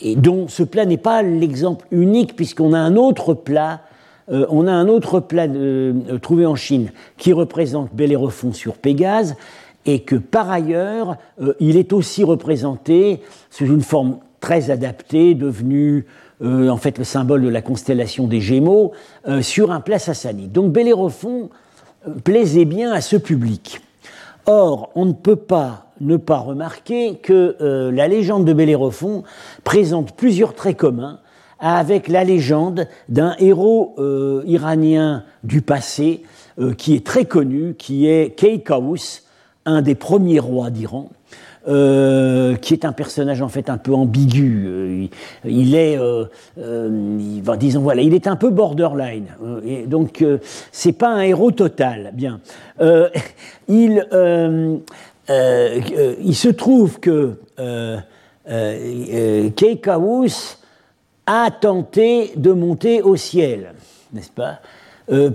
et 0.00 0.16
dont 0.16 0.48
ce 0.48 0.62
plat 0.62 0.84
n'est 0.84 0.96
pas 0.96 1.22
l'exemple 1.22 1.86
unique 1.90 2.36
puisqu'on 2.36 2.72
a 2.72 2.78
un 2.78 2.96
autre 2.96 3.34
plat 3.34 3.82
on 4.28 4.66
a 4.66 4.72
un 4.72 4.88
autre 4.88 5.20
plat 5.20 5.46
trouvé 6.20 6.46
en 6.46 6.56
Chine 6.56 6.90
qui 7.16 7.32
représente 7.32 7.94
Bellérophon 7.94 8.52
sur 8.52 8.74
Pégase, 8.74 9.36
et 9.86 10.00
que 10.00 10.16
par 10.16 10.50
ailleurs, 10.50 11.16
euh, 11.40 11.54
il 11.60 11.76
est 11.76 11.92
aussi 11.92 12.24
représenté 12.24 13.22
sous 13.50 13.66
une 13.66 13.82
forme 13.82 14.18
très 14.40 14.70
adaptée, 14.70 15.34
devenue 15.34 16.06
euh, 16.42 16.68
en 16.68 16.76
fait 16.76 16.98
le 16.98 17.04
symbole 17.04 17.42
de 17.42 17.48
la 17.48 17.62
constellation 17.62 18.26
des 18.26 18.40
Gémeaux, 18.40 18.92
euh, 19.28 19.40
sur 19.40 19.70
un 19.70 19.80
plat 19.80 19.98
sassanide. 19.98 20.52
Donc 20.52 20.72
Bellérophon 20.72 21.50
plaisait 22.24 22.64
bien 22.64 22.92
à 22.92 23.00
ce 23.00 23.16
public. 23.16 23.80
Or, 24.46 24.90
on 24.94 25.06
ne 25.06 25.12
peut 25.12 25.36
pas 25.36 25.85
ne 26.00 26.16
pas 26.16 26.38
remarquer 26.38 27.16
que 27.16 27.56
la 27.92 28.08
légende 28.08 28.44
de 28.44 28.52
Bellérophon 28.52 29.22
présente 29.64 30.12
plusieurs 30.16 30.54
traits 30.54 30.76
communs 30.76 31.20
avec 31.58 32.08
la 32.08 32.24
légende 32.24 32.86
d'un 33.08 33.34
héros 33.38 33.96
iranien 34.46 35.24
du 35.44 35.62
passé 35.62 36.22
qui 36.76 36.94
est 36.94 37.04
très 37.04 37.24
connu, 37.24 37.74
qui 37.78 38.06
est 38.06 38.36
Keikaus, 38.36 39.22
un 39.64 39.82
des 39.82 39.94
premiers 39.94 40.38
rois 40.38 40.70
d'Iran, 40.70 41.10
euh, 41.68 42.54
qui 42.54 42.74
est 42.74 42.84
un 42.84 42.92
personnage 42.92 43.42
en 43.42 43.48
fait 43.48 43.68
un 43.68 43.76
peu 43.76 43.92
ambigu. 43.92 44.66
Euh, 44.68 45.06
il, 45.44 45.74
est, 45.74 45.98
euh, 45.98 46.26
disons 47.58 47.80
voilà, 47.80 48.02
il 48.02 48.14
est 48.14 48.28
un 48.28 48.36
peu 48.36 48.50
borderline. 48.50 49.26
et 49.66 49.86
donc 49.86 50.24
c'est 50.70 50.92
pas 50.92 51.08
un 51.08 51.22
héros 51.22 51.50
total. 51.50 52.12
Bien, 52.14 52.40
il, 53.68 54.06
il 55.28 56.34
se 56.34 56.48
trouve 56.48 57.00
que 57.00 57.36
Keikaus 59.56 60.58
a 61.26 61.50
tenté 61.50 62.32
de 62.36 62.52
monter 62.52 63.02
au 63.02 63.16
ciel, 63.16 63.74
n'est-ce 64.12 64.30
pas, 64.30 64.60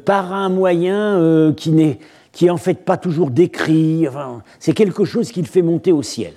par 0.06 0.34
un 0.34 0.50
moyen 0.50 1.54
qui 1.56 1.72
n'est 1.72 2.00
qui 2.32 2.48
est 2.48 2.50
en 2.50 2.58
fait 2.58 2.86
pas 2.86 2.98
toujours 2.98 3.30
décrit. 3.30 4.08
c'est 4.60 4.74
quelque 4.74 5.06
chose 5.06 5.32
qu'il 5.32 5.48
fait 5.48 5.62
monter 5.62 5.92
au 5.92 6.02
ciel. 6.02 6.34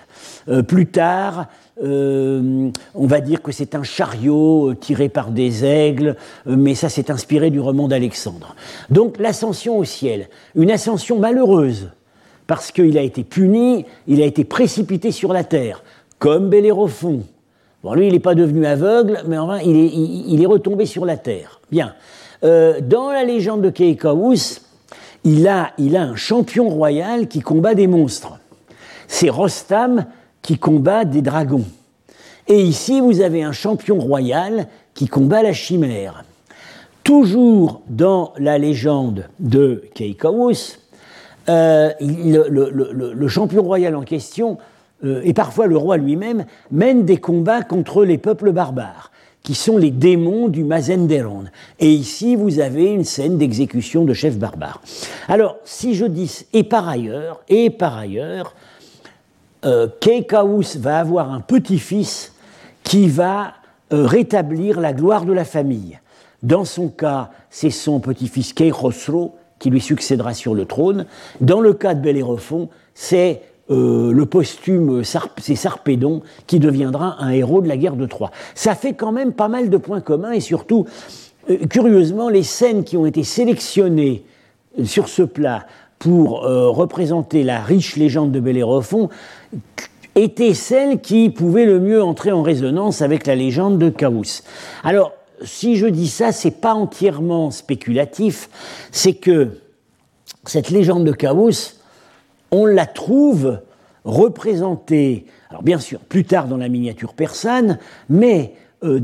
Euh, 0.48 0.62
plus 0.62 0.86
tard, 0.86 1.46
on 1.80 2.70
va 2.94 3.20
dire 3.20 3.42
que 3.42 3.50
c'est 3.50 3.74
un 3.74 3.82
chariot 3.82 4.74
tiré 4.74 5.08
par 5.08 5.32
des 5.32 5.64
aigles, 5.64 6.14
mais 6.46 6.76
ça 6.76 6.88
s'est 6.88 7.10
inspiré 7.10 7.50
du 7.50 7.58
roman 7.58 7.88
d'Alexandre. 7.88 8.54
Donc 8.90 9.18
l'ascension 9.18 9.78
au 9.78 9.84
ciel, 9.84 10.28
une 10.54 10.70
ascension 10.70 11.18
malheureuse, 11.18 11.90
parce 12.46 12.72
qu'il 12.72 12.96
a 12.98 13.02
été 13.02 13.24
puni, 13.24 13.86
il 14.06 14.22
a 14.22 14.26
été 14.26 14.44
précipité 14.44 15.12
sur 15.12 15.32
la 15.32 15.44
terre, 15.44 15.82
comme 16.18 16.48
Bellérophon. 16.48 17.22
Bon, 17.82 17.94
lui, 17.94 18.06
il 18.06 18.12
n'est 18.12 18.20
pas 18.20 18.34
devenu 18.34 18.66
aveugle, 18.66 19.22
mais 19.26 19.38
enfin, 19.38 19.58
il 19.58 19.76
est, 19.76 19.90
il, 19.92 20.42
est, 20.42 20.46
retombé 20.46 20.86
sur 20.86 21.04
la 21.04 21.16
terre. 21.16 21.60
Bien. 21.70 21.94
dans 22.42 23.10
la 23.10 23.24
légende 23.24 23.62
de 23.62 23.70
Keikaus, 23.70 24.62
il 25.24 25.48
a, 25.48 25.72
il 25.78 25.96
a 25.96 26.02
un 26.02 26.16
champion 26.16 26.68
royal 26.68 27.28
qui 27.28 27.40
combat 27.40 27.74
des 27.74 27.86
monstres. 27.86 28.38
C'est 29.08 29.30
Rostam 29.30 30.06
qui 30.42 30.58
combat 30.58 31.04
des 31.04 31.22
dragons. 31.22 31.64
Et 32.46 32.60
ici, 32.60 33.00
vous 33.00 33.22
avez 33.22 33.42
un 33.42 33.52
champion 33.52 33.98
royal 33.98 34.68
qui 34.92 35.08
combat 35.08 35.42
la 35.42 35.54
chimère. 35.54 36.24
Toujours 37.02 37.80
dans 37.88 38.32
la 38.38 38.58
légende 38.58 39.28
de 39.40 39.84
Keikaus, 39.94 40.78
euh, 41.48 41.90
le, 42.00 43.28
champion 43.28 43.62
royal 43.62 43.94
en 43.96 44.02
question, 44.02 44.58
euh, 45.04 45.20
et 45.24 45.34
parfois 45.34 45.66
le 45.66 45.76
roi 45.76 45.96
lui-même, 45.96 46.44
mène 46.70 47.04
des 47.04 47.18
combats 47.18 47.62
contre 47.62 48.04
les 48.04 48.18
peuples 48.18 48.52
barbares 48.52 49.10
qui 49.42 49.54
sont 49.54 49.76
les 49.76 49.90
démons 49.90 50.48
du 50.48 50.64
Mazenderon. 50.64 51.44
Et 51.78 51.92
ici, 51.92 52.34
vous 52.34 52.60
avez 52.60 52.86
une 52.86 53.04
scène 53.04 53.36
d'exécution 53.36 54.04
de 54.06 54.14
chefs 54.14 54.38
barbares. 54.38 54.80
Alors, 55.28 55.58
si 55.64 55.94
je 55.94 56.06
dis, 56.06 56.46
et 56.54 56.64
par 56.64 56.88
ailleurs, 56.88 57.42
et 57.50 57.68
par 57.68 57.98
ailleurs, 57.98 58.54
euh, 59.66 59.86
Keikaus 60.00 60.76
va 60.76 60.98
avoir 60.98 61.30
un 61.30 61.40
petit-fils 61.40 62.32
qui 62.82 63.06
va 63.06 63.52
euh, 63.92 64.06
rétablir 64.06 64.80
la 64.80 64.94
gloire 64.94 65.26
de 65.26 65.32
la 65.34 65.44
famille. 65.44 65.98
Dans 66.42 66.64
son 66.64 66.88
cas, 66.88 67.30
c'est 67.50 67.70
son 67.70 68.00
petit-fils 68.00 68.54
Keikhosro 68.54 69.34
qui 69.64 69.70
lui 69.70 69.80
succédera 69.80 70.34
sur 70.34 70.54
le 70.54 70.66
trône. 70.66 71.06
Dans 71.40 71.62
le 71.62 71.72
cas 71.72 71.94
de 71.94 72.02
Bellérophon, 72.02 72.68
c'est 72.92 73.40
euh, 73.70 74.12
le 74.12 74.26
posthume, 74.26 75.02
c'est 75.38 75.54
Sarpédon, 75.54 76.20
qui 76.46 76.58
deviendra 76.58 77.16
un 77.18 77.30
héros 77.30 77.62
de 77.62 77.68
la 77.68 77.78
guerre 77.78 77.96
de 77.96 78.04
Troie. 78.04 78.30
Ça 78.54 78.74
fait 78.74 78.92
quand 78.92 79.10
même 79.10 79.32
pas 79.32 79.48
mal 79.48 79.70
de 79.70 79.76
points 79.78 80.02
communs 80.02 80.32
et 80.32 80.40
surtout, 80.40 80.84
euh, 81.48 81.56
curieusement, 81.70 82.28
les 82.28 82.42
scènes 82.42 82.84
qui 82.84 82.98
ont 82.98 83.06
été 83.06 83.22
sélectionnées 83.24 84.24
sur 84.84 85.08
ce 85.08 85.22
plat 85.22 85.64
pour 85.98 86.44
euh, 86.44 86.68
représenter 86.68 87.42
la 87.42 87.62
riche 87.62 87.96
légende 87.96 88.32
de 88.32 88.40
Bellérophon 88.40 89.08
étaient 90.14 90.52
celles 90.52 91.00
qui 91.00 91.30
pouvaient 91.30 91.64
le 91.64 91.80
mieux 91.80 92.02
entrer 92.02 92.32
en 92.32 92.42
résonance 92.42 93.00
avec 93.00 93.26
la 93.26 93.34
légende 93.34 93.78
de 93.78 93.88
Chaos. 93.88 94.42
Alors, 94.84 95.14
si 95.42 95.76
je 95.76 95.86
dis 95.86 96.08
ça, 96.08 96.32
c'est 96.32 96.60
pas 96.60 96.74
entièrement 96.74 97.50
spéculatif, 97.50 98.48
c'est 98.90 99.14
que 99.14 99.50
cette 100.46 100.70
légende 100.70 101.04
de 101.04 101.12
Chaos, 101.12 101.74
on 102.50 102.66
la 102.66 102.86
trouve 102.86 103.60
représentée, 104.04 105.26
alors 105.50 105.62
bien 105.62 105.78
sûr, 105.78 106.00
plus 106.00 106.24
tard 106.24 106.46
dans 106.46 106.56
la 106.56 106.68
miniature 106.68 107.14
persane, 107.14 107.78
mais 108.08 108.54
euh, 108.84 109.00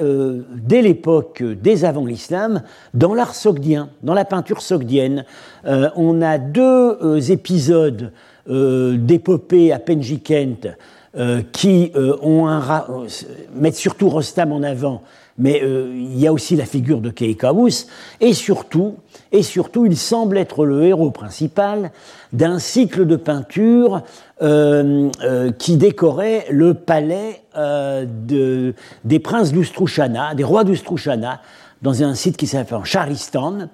euh, 0.00 0.42
dès, 0.54 0.82
l'époque, 0.82 1.42
dès 1.42 1.84
avant 1.84 2.06
l'islam, 2.06 2.62
dans 2.94 3.14
l'art 3.14 3.34
sogdien, 3.34 3.90
dans 4.02 4.14
la 4.14 4.24
peinture 4.24 4.62
sogdienne. 4.62 5.24
Euh, 5.66 5.90
on 5.96 6.22
a 6.22 6.38
deux 6.38 7.30
épisodes 7.30 8.12
d'épopée 8.46 9.70
à 9.70 9.78
Penjikent 9.78 10.74
qui 11.52 11.92
mettent 13.54 13.76
surtout 13.76 14.08
Rostam 14.08 14.50
en 14.50 14.62
avant 14.62 15.02
mais 15.40 15.62
euh, 15.62 15.90
il 15.96 16.20
y 16.20 16.26
a 16.26 16.32
aussi 16.32 16.54
la 16.54 16.66
figure 16.66 17.00
de 17.00 17.10
Keikaus, 17.10 17.86
et 18.20 18.34
surtout, 18.34 18.96
et 19.32 19.42
surtout, 19.42 19.86
il 19.86 19.96
semble 19.96 20.38
être 20.38 20.64
le 20.66 20.84
héros 20.84 21.10
principal 21.10 21.90
d'un 22.32 22.58
cycle 22.58 23.06
de 23.06 23.16
peinture 23.16 24.02
euh, 24.42 25.08
euh, 25.24 25.50
qui 25.50 25.76
décorait 25.76 26.46
le 26.50 26.74
palais 26.74 27.42
de, 27.56 28.74
des 29.04 29.18
princes 29.18 29.50
d'Ustrouchana, 29.50 30.34
des 30.34 30.44
rois 30.44 30.62
d'Ustrouchana, 30.62 31.40
dans 31.82 32.02
un 32.02 32.14
site 32.14 32.36
qui 32.36 32.46
s'appelle 32.46 32.82
Charistan. 32.84 33.70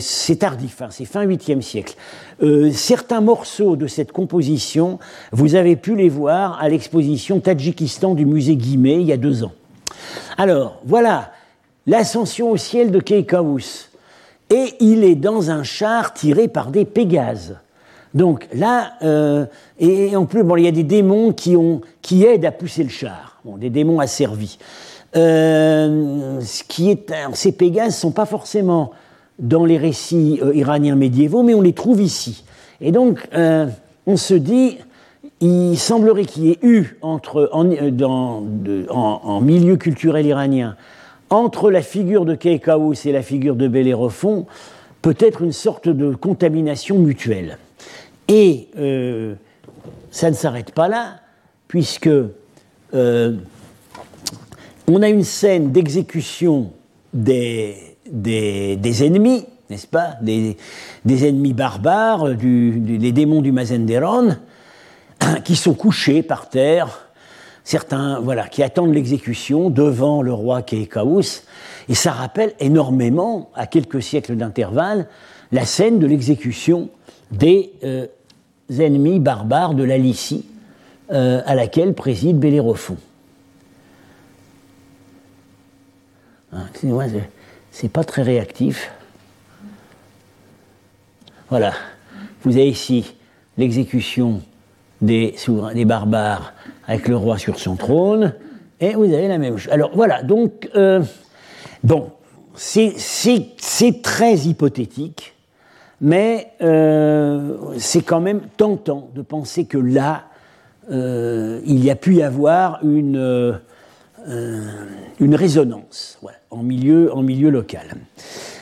c'est 0.00 0.36
tardif, 0.36 0.82
hein, 0.82 0.88
c'est 0.90 1.04
fin 1.04 1.24
8e 1.24 1.60
siècle. 1.60 1.94
certains 2.72 3.20
morceaux 3.20 3.76
de 3.76 3.86
cette 3.86 4.10
composition, 4.10 4.98
vous 5.30 5.54
avez 5.54 5.76
pu 5.76 5.94
les 5.94 6.08
voir 6.08 6.58
à 6.60 6.68
l'exposition 6.68 7.38
Tadjikistan 7.38 8.14
du 8.14 8.26
musée 8.26 8.56
Guimet 8.56 9.00
il 9.00 9.06
y 9.06 9.12
a 9.12 9.18
deux 9.18 9.44
ans. 9.44 9.52
Alors, 10.36 10.80
voilà 10.84 11.32
l'ascension 11.86 12.50
au 12.50 12.56
ciel 12.56 12.90
de 12.90 13.00
Keikaus. 13.00 13.90
Et 14.50 14.74
il 14.80 15.04
est 15.04 15.14
dans 15.14 15.50
un 15.50 15.62
char 15.62 16.12
tiré 16.14 16.48
par 16.48 16.70
des 16.70 16.84
Pégases. 16.84 17.56
Donc 18.12 18.46
là, 18.54 18.92
euh, 19.02 19.46
et 19.78 20.14
en 20.14 20.24
plus, 20.26 20.44
bon, 20.44 20.56
il 20.56 20.64
y 20.64 20.68
a 20.68 20.72
des 20.72 20.84
démons 20.84 21.32
qui, 21.32 21.56
ont, 21.56 21.80
qui 22.00 22.24
aident 22.24 22.44
à 22.44 22.52
pousser 22.52 22.84
le 22.84 22.90
char, 22.90 23.40
des 23.44 23.70
démons 23.70 23.98
asservis. 23.98 24.58
Euh, 25.16 26.40
ce 26.40 26.62
qui 26.62 26.90
est, 26.90 27.12
ces 27.32 27.52
Pégases 27.52 27.96
sont 27.96 28.12
pas 28.12 28.26
forcément 28.26 28.92
dans 29.38 29.64
les 29.64 29.78
récits 29.78 30.38
euh, 30.42 30.54
iraniens 30.54 30.94
médiévaux, 30.94 31.42
mais 31.42 31.54
on 31.54 31.60
les 31.60 31.72
trouve 31.72 32.00
ici. 32.00 32.44
Et 32.80 32.92
donc, 32.92 33.28
on 34.06 34.16
se 34.16 34.34
dit, 34.34 34.78
il 35.40 35.76
semblerait 35.76 36.24
qu'il 36.24 36.44
y 36.44 36.50
ait 36.50 36.58
eu 36.62 36.96
entre, 37.02 37.50
en, 37.52 37.68
en, 38.90 39.40
milieu 39.40 39.76
culturel 39.76 40.26
iranien 40.26 40.76
entre 41.30 41.70
la 41.70 41.82
figure 41.82 42.24
de 42.24 42.34
Keikaous 42.34 42.94
et 43.06 43.12
la 43.12 43.22
figure 43.22 43.56
de 43.56 43.66
Bellérophon 43.66 44.46
peut-être 45.04 45.42
une 45.42 45.52
sorte 45.52 45.88
de 45.88 46.14
contamination 46.14 46.98
mutuelle. 46.98 47.58
Et 48.28 48.68
euh, 48.78 49.34
ça 50.10 50.30
ne 50.30 50.34
s'arrête 50.34 50.72
pas 50.72 50.88
là, 50.88 51.20
puisque 51.68 52.08
euh, 52.08 53.36
on 54.88 55.02
a 55.02 55.08
une 55.10 55.24
scène 55.24 55.72
d'exécution 55.72 56.72
des, 57.12 57.96
ennemis, 59.02 59.44
n'est-ce 59.68 59.86
pas? 59.86 60.14
Des, 60.22 60.56
ennemis 61.06 61.52
barbares, 61.52 62.34
du, 62.34 62.80
des 62.80 63.12
démons 63.12 63.42
du 63.42 63.52
Mazenderon, 63.52 64.36
qui 65.44 65.56
sont 65.56 65.74
couchés 65.74 66.22
par 66.22 66.48
terre, 66.48 67.08
certains 67.64 68.20
voilà, 68.20 68.48
qui 68.48 68.62
attendent 68.62 68.94
l'exécution 68.94 69.70
devant 69.70 70.22
le 70.22 70.32
roi 70.32 70.62
Keikaus. 70.62 71.44
Et 71.88 71.94
ça 71.94 72.12
rappelle 72.12 72.54
énormément, 72.60 73.50
à 73.54 73.66
quelques 73.66 74.02
siècles 74.02 74.36
d'intervalle, 74.36 75.08
la 75.52 75.64
scène 75.64 75.98
de 75.98 76.06
l'exécution 76.06 76.88
des 77.30 77.72
euh, 77.84 78.06
ennemis 78.70 79.20
barbares 79.20 79.74
de 79.74 79.84
la 79.84 79.98
Lycie, 79.98 80.46
euh, 81.12 81.42
à 81.46 81.54
laquelle 81.54 81.94
préside 81.94 82.38
Bellérophon. 82.38 82.96
Hein, 86.52 86.66
c'est 87.72 87.90
pas 87.90 88.04
très 88.04 88.22
réactif. 88.22 88.92
Voilà. 91.50 91.74
Vous 92.42 92.52
avez 92.56 92.68
ici 92.68 93.14
l'exécution 93.58 94.40
des, 95.04 95.34
des 95.74 95.84
barbares 95.84 96.54
avec 96.86 97.08
le 97.08 97.16
roi 97.16 97.38
sur 97.38 97.58
son 97.58 97.76
trône, 97.76 98.34
et 98.80 98.94
vous 98.94 99.04
avez 99.04 99.28
la 99.28 99.38
même 99.38 99.56
chose. 99.56 99.72
Alors 99.72 99.90
voilà, 99.94 100.22
donc, 100.22 100.68
euh, 100.74 101.02
bon, 101.82 102.10
c'est 102.54 104.02
très 104.02 104.36
hypothétique, 104.36 105.34
mais 106.00 106.48
euh, 106.60 107.56
c'est 107.78 108.02
quand 108.02 108.20
même 108.20 108.42
tentant 108.56 109.08
de 109.14 109.22
penser 109.22 109.64
que 109.64 109.78
là, 109.78 110.24
euh, 110.90 111.60
il 111.64 111.82
y 111.82 111.90
a 111.90 111.96
pu 111.96 112.16
y 112.16 112.22
avoir 112.22 112.80
une, 112.82 113.58
une 115.20 115.34
résonance 115.34 116.18
en, 116.50 116.62
milieu, 116.62 117.14
en 117.14 117.22
milieu 117.22 117.50
local. 117.50 117.96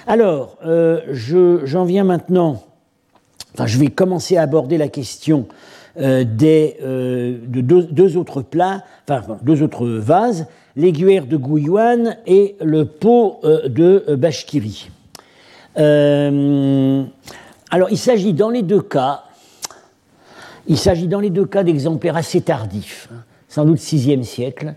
Alors, 0.06 0.58
j'en 1.64 1.84
viens 1.84 2.04
maintenant, 2.04 2.62
enfin, 3.54 3.66
je 3.66 3.78
vais 3.78 3.88
commencer 3.88 4.36
à 4.36 4.42
aborder 4.42 4.78
la 4.78 4.88
question 4.88 5.46
des, 5.96 6.76
euh, 6.82 7.38
de 7.46 7.60
deux, 7.60 8.16
autres 8.16 8.42
plats, 8.42 8.82
enfin 9.08 9.38
deux 9.42 9.62
autres 9.62 9.86
vases, 9.86 10.46
l'aiguillère 10.76 11.26
de 11.26 11.36
Gouillouane 11.36 12.16
et 12.26 12.56
le 12.62 12.86
pot 12.86 13.40
euh, 13.44 13.68
de 13.68 14.14
Bashkiri. 14.16 14.90
alors 15.76 17.06
il 17.90 17.98
s'agit 17.98 18.32
dans 18.32 18.50
les 18.50 18.62
deux 18.62 18.80
cas, 18.80 19.24
il 20.66 20.78
s'agit 20.78 21.08
dans 21.08 21.20
les 21.20 21.30
deux 21.30 21.46
cas 21.46 21.62
d'exemplaires 21.62 22.16
assez 22.16 22.40
tardifs, 22.40 23.08
hein, 23.12 23.24
sans 23.48 23.64
doute 23.64 23.78
6e 23.78 24.22
siècle. 24.22 24.74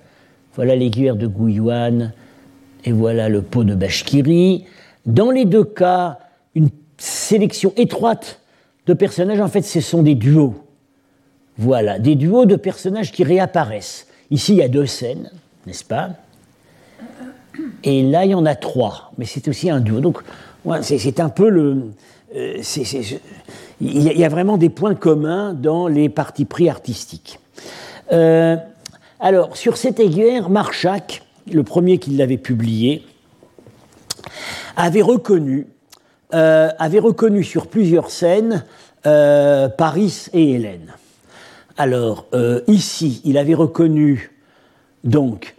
Voilà 0.56 0.76
l'aiguillère 0.76 1.16
de 1.16 1.28
Gouillouane 1.28 2.14
et 2.84 2.92
voilà 2.92 3.30
le 3.30 3.42
pot 3.42 3.64
de 3.64 3.76
Bashkiri. 3.76 4.66
Dans 5.06 5.32
les 5.32 5.46
deux 5.46 5.66
cas, 5.66 6.20
une 6.56 6.70
sélection 6.98 7.74
étroite 7.78 8.40
de 8.86 8.94
personnages, 8.94 9.42
en 9.42 9.48
fait, 9.48 9.64
ce 9.64 9.82
sont 9.82 10.02
des 10.02 10.16
duos 10.16 10.65
Voilà, 11.58 12.00
des 12.00 12.16
duos 12.16 12.46
de 12.46 12.56
personnages 12.56 13.12
qui 13.12 13.24
réapparaissent. 13.24 14.08
Ici, 14.32 14.54
il 14.54 14.58
y 14.58 14.62
a 14.62 14.68
deux 14.68 14.86
scènes, 14.86 15.32
n'est-ce 15.66 15.86
pas? 15.86 16.10
Et 17.84 18.04
là, 18.04 18.26
il 18.26 18.32
y 18.32 18.36
en 18.36 18.46
a 18.46 18.56
trois, 18.56 19.12
mais 19.18 19.26
c'est 19.26 19.48
aussi 19.48 19.70
un 19.70 19.80
duo. 19.80 20.02
Donc, 20.02 20.22
c'est 20.82 21.20
un 21.20 21.30
peu 21.30 21.50
le. 21.50 21.92
Euh, 22.36 22.62
il 23.80 24.02
y, 24.02 24.26
a 24.26 24.30
vraiment 24.30 24.58
des 24.58 24.70
points 24.70 24.96
communs 24.96 25.54
dans 25.54 25.88
les 25.88 26.10
partis 26.10 26.46
pris 26.46 26.70
artistiques. 26.70 27.40
Euh, 28.12 28.58
alors, 29.20 29.56
sur 29.56 29.78
cette 29.78 30.00
aiguille, 30.00 30.42
Marchak, 30.50 31.24
le 31.52 31.64
premier 31.64 31.98
qui 31.98 32.12
l'avait 32.12 32.38
publié, 32.38 33.04
avait 34.76 35.02
reconnu, 35.02 35.68
euh, 36.34 36.70
avait 36.80 37.00
reconnu 37.00 37.44
sur 37.44 37.68
plusieurs 37.68 38.10
scènes 38.10 38.66
Paris 39.04 40.26
et 40.34 40.54
Hélène. 40.54 40.96
Alors, 41.78 42.26
ici, 42.68 43.22
il 43.26 43.38
avait 43.38 43.54
reconnu 43.54 44.32
donc 45.04 45.56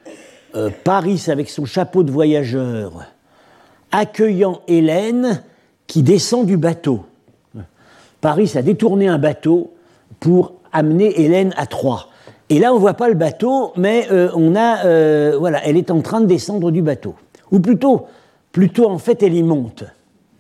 Paris 0.85 1.25
avec 1.29 1.51
son 1.51 1.67
chapeau 1.67 2.03
de 2.03 2.11
voyageur, 2.11 3.05
accueillant 3.93 4.63
Hélène 4.67 5.43
qui 5.87 6.03
descend 6.03 6.47
du 6.47 6.57
bateau. 6.57 7.05
Paris 8.21 8.53
a 8.55 8.63
détourné 8.63 9.09
un 9.09 9.19
bateau 9.19 9.75
pour 10.21 10.55
amener 10.73 11.21
Hélène 11.21 11.53
à 11.57 11.67
Troyes. 11.67 12.09
Et 12.49 12.59
là, 12.59 12.73
on 12.73 12.77
ne 12.77 12.81
voit 12.81 12.95
pas 12.95 13.09
le 13.09 13.15
bateau, 13.15 13.73
mais 13.77 14.07
euh, 14.11 14.31
on 14.35 14.55
a, 14.55 14.85
euh, 14.85 15.37
voilà, 15.39 15.65
elle 15.65 15.77
est 15.77 15.91
en 15.91 16.01
train 16.01 16.21
de 16.21 16.27
descendre 16.27 16.71
du 16.71 16.83
bateau. 16.83 17.15
Ou 17.51 17.61
plutôt, 17.61 18.07
plutôt 18.53 18.89
en 18.89 18.99
fait, 18.99 19.23
elle 19.23 19.35
y 19.35 19.43
monte. 19.43 19.85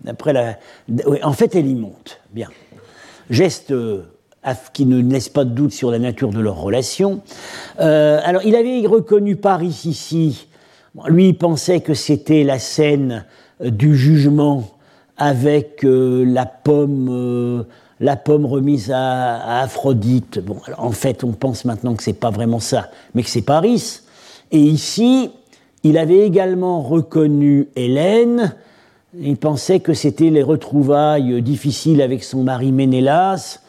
D'après 0.03 0.33
la, 0.33 0.59
en 1.23 1.33
fait, 1.33 1.55
elle 1.57 1.67
y 1.67 1.75
monte. 1.75 2.21
Bien. 2.33 2.49
Geste 3.29 3.73
euh, 3.73 4.05
qui 4.73 4.87
ne 4.87 5.03
laisse 5.03 5.29
pas 5.29 5.45
de 5.45 5.51
doute 5.51 5.73
sur 5.73 5.91
la 5.91 5.99
nature 5.99 6.31
de 6.31 6.41
leur 6.41 6.61
relation. 6.61 7.21
alors, 7.79 8.43
il 8.45 8.55
avait 8.55 8.87
reconnu 8.87 9.37
Paris 9.37 9.83
ici. 9.85 10.47
lui, 11.09 11.29
il 11.29 11.35
pensait 11.35 11.81
que 11.81 11.95
c'était 11.95 12.45
la 12.45 12.59
scène 12.59 13.25
du 13.61 13.97
jugement 13.97 14.65
avec 15.17 15.85
euh, 15.85 16.25
la 16.27 16.47
pomme, 16.47 17.09
euh, 17.11 17.63
la 18.01 18.17
pomme 18.17 18.45
remise 18.45 18.91
à, 18.91 19.61
Aphrodite. 19.61 20.41
Bon, 20.41 20.59
en 20.77 20.93
fait, 20.93 21.25
on 21.25 21.33
pense 21.33 21.65
maintenant 21.65 21.95
que 21.95 22.03
c'est 22.03 22.13
pas 22.13 22.31
vraiment 22.31 22.61
ça, 22.61 22.91
mais 23.15 23.23
que 23.23 23.31
c'est 23.31 23.43
Paris. 23.43 24.01
Et 24.53 24.61
ici, 24.61 25.31
il 25.83 25.99
avait 25.99 26.21
également 26.21 26.83
reconnu 26.83 27.69
Hélène. 27.77 28.55
Il 29.19 29.37
pensait 29.37 29.81
que 29.81 29.95
c'était 29.95 30.31
les 30.31 30.43
retrouvailles 30.43 31.41
difficiles 31.43 32.03
avec 32.03 32.23
son 32.23 32.43
mari 32.43 32.73
Ménélas. 32.73 33.61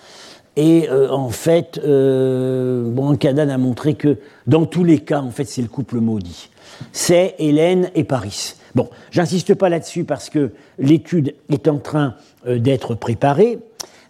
Et 0.58 0.90
euh, 0.90 1.12
en 1.12 1.30
fait, 1.30 1.80
euh, 1.86 2.92
a 2.92 3.58
montré 3.60 3.94
que 3.94 4.18
dans 4.48 4.66
tous 4.66 4.84
les 4.84 5.00
cas, 5.00 5.22
en 5.22 5.30
fait, 5.30 5.46
c'est 5.46 5.62
le 5.62 5.68
couple 5.68 6.00
maudit. 6.00 6.50
C'est 6.92 7.36
Hélène 7.38 7.92
et 7.94 8.04
Paris. 8.04 8.56
Bon, 8.74 8.90
j'insiste 9.12 9.54
pas 9.54 9.70
là-dessus 9.70 10.04
parce 10.04 10.32
que 10.32 10.52
l'étude 10.80 11.36
est 11.50 11.68
en 11.68 11.78
train 11.78 12.16
euh, 12.48 12.58
d'être 12.58 12.96
préparée, 12.96 13.60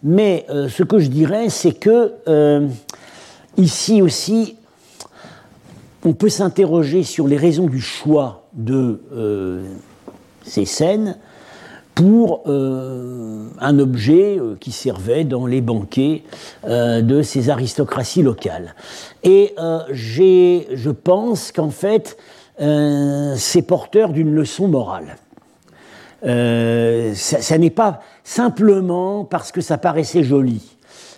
mais 0.02 0.46
euh, 0.48 0.70
ce 0.70 0.82
que 0.82 0.98
je 0.98 1.08
dirais, 1.08 1.50
c'est 1.50 1.74
que 1.74 2.14
ici 3.58 4.00
aussi, 4.00 4.56
on 6.04 6.14
peut 6.14 6.30
s'interroger 6.30 7.02
sur 7.02 7.28
les 7.28 7.36
raisons 7.36 7.66
du 7.66 7.80
choix 7.80 8.48
de 8.54 9.00
ces 10.44 10.64
scènes 10.64 11.18
pour 11.98 12.42
un 12.46 13.78
objet 13.80 14.40
qui 14.60 14.70
servait 14.70 15.24
dans 15.24 15.46
les 15.46 15.60
banquets 15.60 16.22
de 16.64 17.22
ces 17.22 17.50
aristocraties 17.50 18.22
locales. 18.22 18.74
Et 19.24 19.54
je 19.92 20.90
pense 20.90 21.50
qu'en 21.50 21.70
fait, 21.70 22.16
euh, 22.60 23.34
c'est 23.36 23.62
porteur 23.62 24.10
d'une 24.10 24.34
leçon 24.34 24.66
morale. 24.66 25.16
Euh, 26.26 27.14
ça, 27.14 27.58
n'est 27.58 27.70
pas 27.70 28.00
simplement 28.24 29.24
parce 29.24 29.52
que 29.52 29.60
ça 29.60 29.78
paraissait 29.78 30.24
joli. 30.24 30.76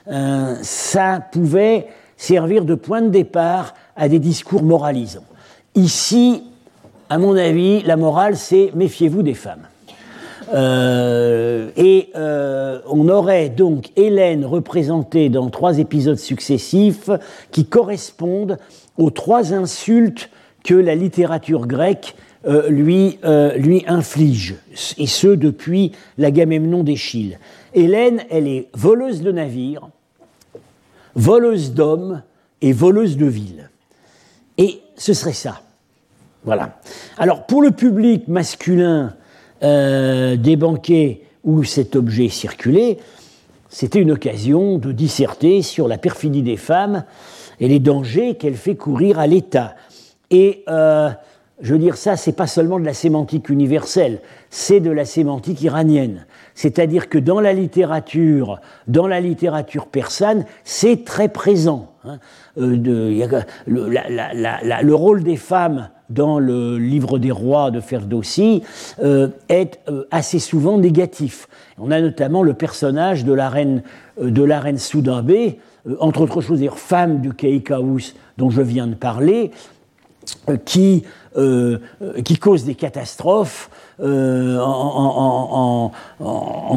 Euh, 0.09 0.57
ça 0.63 1.21
pouvait 1.33 1.89
servir 2.19 2.67
de 2.67 2.75
point 2.75 3.01
de 3.01 3.09
départ 3.09 3.75
à 3.97 4.09
des 4.09 4.19
discours 4.19 4.63
moralisants. 4.63 5.25
Ici, 5.75 6.45
à 7.09 7.17
mon 7.17 7.35
avis, 7.37 7.83
la 7.83 7.97
morale, 7.97 8.37
c'est 8.37 8.73
méfiez-vous 8.75 9.23
des 9.23 9.35
femmes. 9.35 9.70
Et 10.53 12.13
on 12.15 13.09
aurait 13.09 13.49
donc 13.49 13.91
Hélène 13.97 14.45
représentée 14.45 15.29
dans 15.29 15.51
trois 15.51 15.79
épisodes 15.79 16.19
successifs 16.19 17.11
qui 17.51 17.67
correspondent 17.67 18.59
aux 18.99 19.11
trois 19.11 19.55
insultes 19.55 20.31
que 20.65 20.75
la 20.75 20.95
littérature 20.95 21.67
grecque 21.67 22.15
euh, 22.47 22.71
lui, 22.71 23.19
euh, 23.25 23.55
lui 23.57 23.85
inflige, 23.87 24.55
et 24.97 25.07
ce 25.07 25.29
depuis 25.29 25.93
l'Agamemnon 26.17 26.83
d'Échille. 26.83 27.39
Hélène, 27.75 28.23
elle 28.31 28.49
est 28.49 28.69
voleuse 28.73 29.21
de 29.21 29.31
navires, 29.31 29.91
voleuse 31.15 31.75
d'hommes 31.75 32.23
et 32.63 32.73
voleuse 32.73 33.19
de 33.19 33.27
villes. 33.27 33.69
Et 34.57 34.81
ce 34.97 35.13
serait 35.13 35.35
ça. 35.35 35.61
Voilà. 36.45 36.81
Alors 37.19 37.45
pour 37.45 37.61
le 37.61 37.73
public 37.73 38.27
masculin 38.27 39.15
euh, 39.63 40.37
des 40.37 40.57
banquets 40.57 41.23
où 41.45 41.65
cet 41.65 41.97
objet 41.97 42.29
circulait, 42.29 42.99
c'était 43.69 44.01
une 44.01 44.13
occasion 44.13 44.79
de 44.79 44.93
disserter 44.93 45.63
sur 45.63 45.89
la 45.89 45.99
perfidie 45.99 46.43
des 46.43 46.57
femmes 46.57 47.05
et 47.61 47.69
les 47.69 47.79
dangers 47.79 48.35
qu'elle 48.35 48.57
fait 48.57 48.75
courir 48.75 49.19
à 49.19 49.27
l'État. 49.27 49.75
Et 50.31 50.65
euh, 50.69 51.11
je 51.61 51.73
veux 51.75 51.79
dire, 51.79 51.97
ça, 51.97 52.17
c'est 52.17 52.33
pas 52.33 52.47
seulement 52.47 52.81
de 52.81 52.85
la 52.85 52.95
sémantique 52.95 53.49
universelle, 53.49 54.21
c'est 54.49 54.81
de 54.81 54.91
la 54.91 55.05
sémantique 55.05 55.61
iranienne. 55.63 56.27
C'est-à-dire 56.55 57.09
que 57.09 57.19
dans 57.19 57.41
la 57.41 57.53
littérature, 57.53 58.61
dans 58.89 59.07
la 59.07 59.21
littérature 59.21 59.87
persane, 59.87 60.47
c'est 60.65 61.05
très 61.05 61.29
présent. 61.29 61.93
Le, 62.57 63.35
rôle 64.95 65.23
des 65.23 65.37
femmes 65.37 65.91
dans 66.11 66.39
le 66.39 66.77
livre 66.79 67.19
des 67.19 67.31
rois 67.31 67.71
de 67.71 67.81
Ferdowsi 67.81 68.63
euh, 69.03 69.29
est 69.49 69.81
euh, 69.89 70.05
assez 70.11 70.39
souvent 70.39 70.77
négatif. 70.79 71.49
On 71.79 71.91
a 71.91 72.01
notamment 72.01 72.43
le 72.43 72.53
personnage 72.55 73.25
de 73.25 73.33
la 73.33 73.49
reine, 73.49 73.83
euh, 74.21 74.31
de 74.31 74.43
la 74.43 74.61
reine 74.61 74.79
entre 75.99 76.21
autres 76.21 76.43
choses, 76.43 76.61
femme 76.77 77.21
du 77.21 77.33
Keikaous 77.33 78.13
dont 78.37 78.51
je 78.51 78.61
viens 78.61 78.87
de 78.87 78.95
parler, 78.95 79.51
qui, 80.67 81.05
qui 82.25 82.37
cause 82.37 82.65
des 82.65 82.75
catastrophes 82.75 83.71
en, 83.99 85.91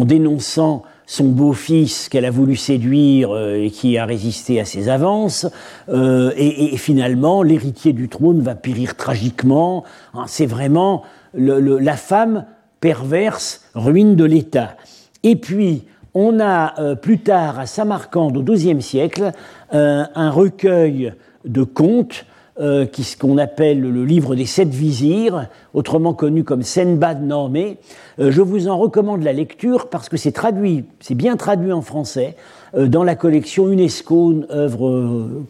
dénonçant 0.06 0.84
son 1.14 1.26
beau-fils 1.26 2.10
qu'elle 2.10 2.26
a 2.26 2.32
voulu 2.32 2.56
séduire 2.56 3.38
et 3.38 3.70
qui 3.70 4.00
a 4.00 4.06
résisté 4.06 4.60
à 4.60 4.66
ses 4.66 4.90
avances. 4.90 5.46
et, 5.88 6.76
finalement, 6.78 7.44
l'héritier 7.44 7.94
du 7.94 8.10
trône 8.10 8.42
va 8.42 8.56
périr 8.56 8.96
tragiquement. 8.96 9.84
Hein, 10.16 10.24
c'est 10.26 10.48
vraiment 10.48 11.04
la 11.36 11.98
femme 11.98 12.46
perverse, 12.80 13.62
ruine 13.76 14.16
de 14.16 14.24
l'État. 14.24 14.76
Et 15.22 15.36
puis, 15.36 15.84
on 16.16 16.40
a 16.40 16.96
plus 16.96 17.20
tard, 17.20 17.60
à 17.60 17.68
Samarcande, 17.68 18.36
au 18.38 18.42
XIIe 18.42 18.82
siècle, 18.82 19.34
un 19.72 20.32
recueil 20.32 21.14
de 21.46 21.64
contes 21.64 22.26
euh, 22.60 22.86
qu'on 23.20 23.40
appelle 23.40 23.82
le 23.82 24.06
livre 24.06 24.36
des 24.36 24.46
sept 24.46 24.70
vizirs, 24.70 25.48
autrement 25.74 26.14
connu 26.14 26.44
comme 26.44 26.62
Senbad 26.62 27.24
Normé. 27.24 27.80
Euh, 28.20 28.30
je 28.30 28.44
vous 28.44 28.68
en 28.68 28.78
recommande 28.78 29.24
la 29.24 29.34
lecture 29.34 29.90
parce 29.90 30.08
que 30.08 30.18
c'est 30.18 30.34
traduit, 30.34 30.86
c'est 31.00 31.16
bien 31.16 31.36
traduit 31.36 31.72
en 31.72 31.82
français 31.82 32.36
euh, 32.76 32.88
dans 32.88 33.04
la 33.04 33.16
collection 33.16 33.70
UNESCO, 33.70 34.44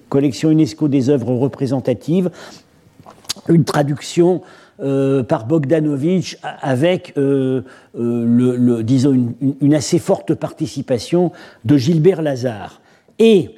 collection 0.08 0.50
UNESCO 0.50 0.88
des 0.88 1.10
œuvres 1.10 1.34
représentatives, 1.34 2.32
une 3.50 3.66
traduction 3.66 4.42
par 5.28 5.46
Bogdanovich 5.46 6.38
avec, 6.62 7.14
le, 7.16 7.64
disons, 8.82 9.12
une, 9.12 9.34
une, 9.62 9.76
assez 9.76 10.00
forte 10.00 10.34
participation 10.34 11.32
de 11.64 11.78
Gilbert 11.78 12.22
Lazare. 12.22 12.82
Et 13.20 13.52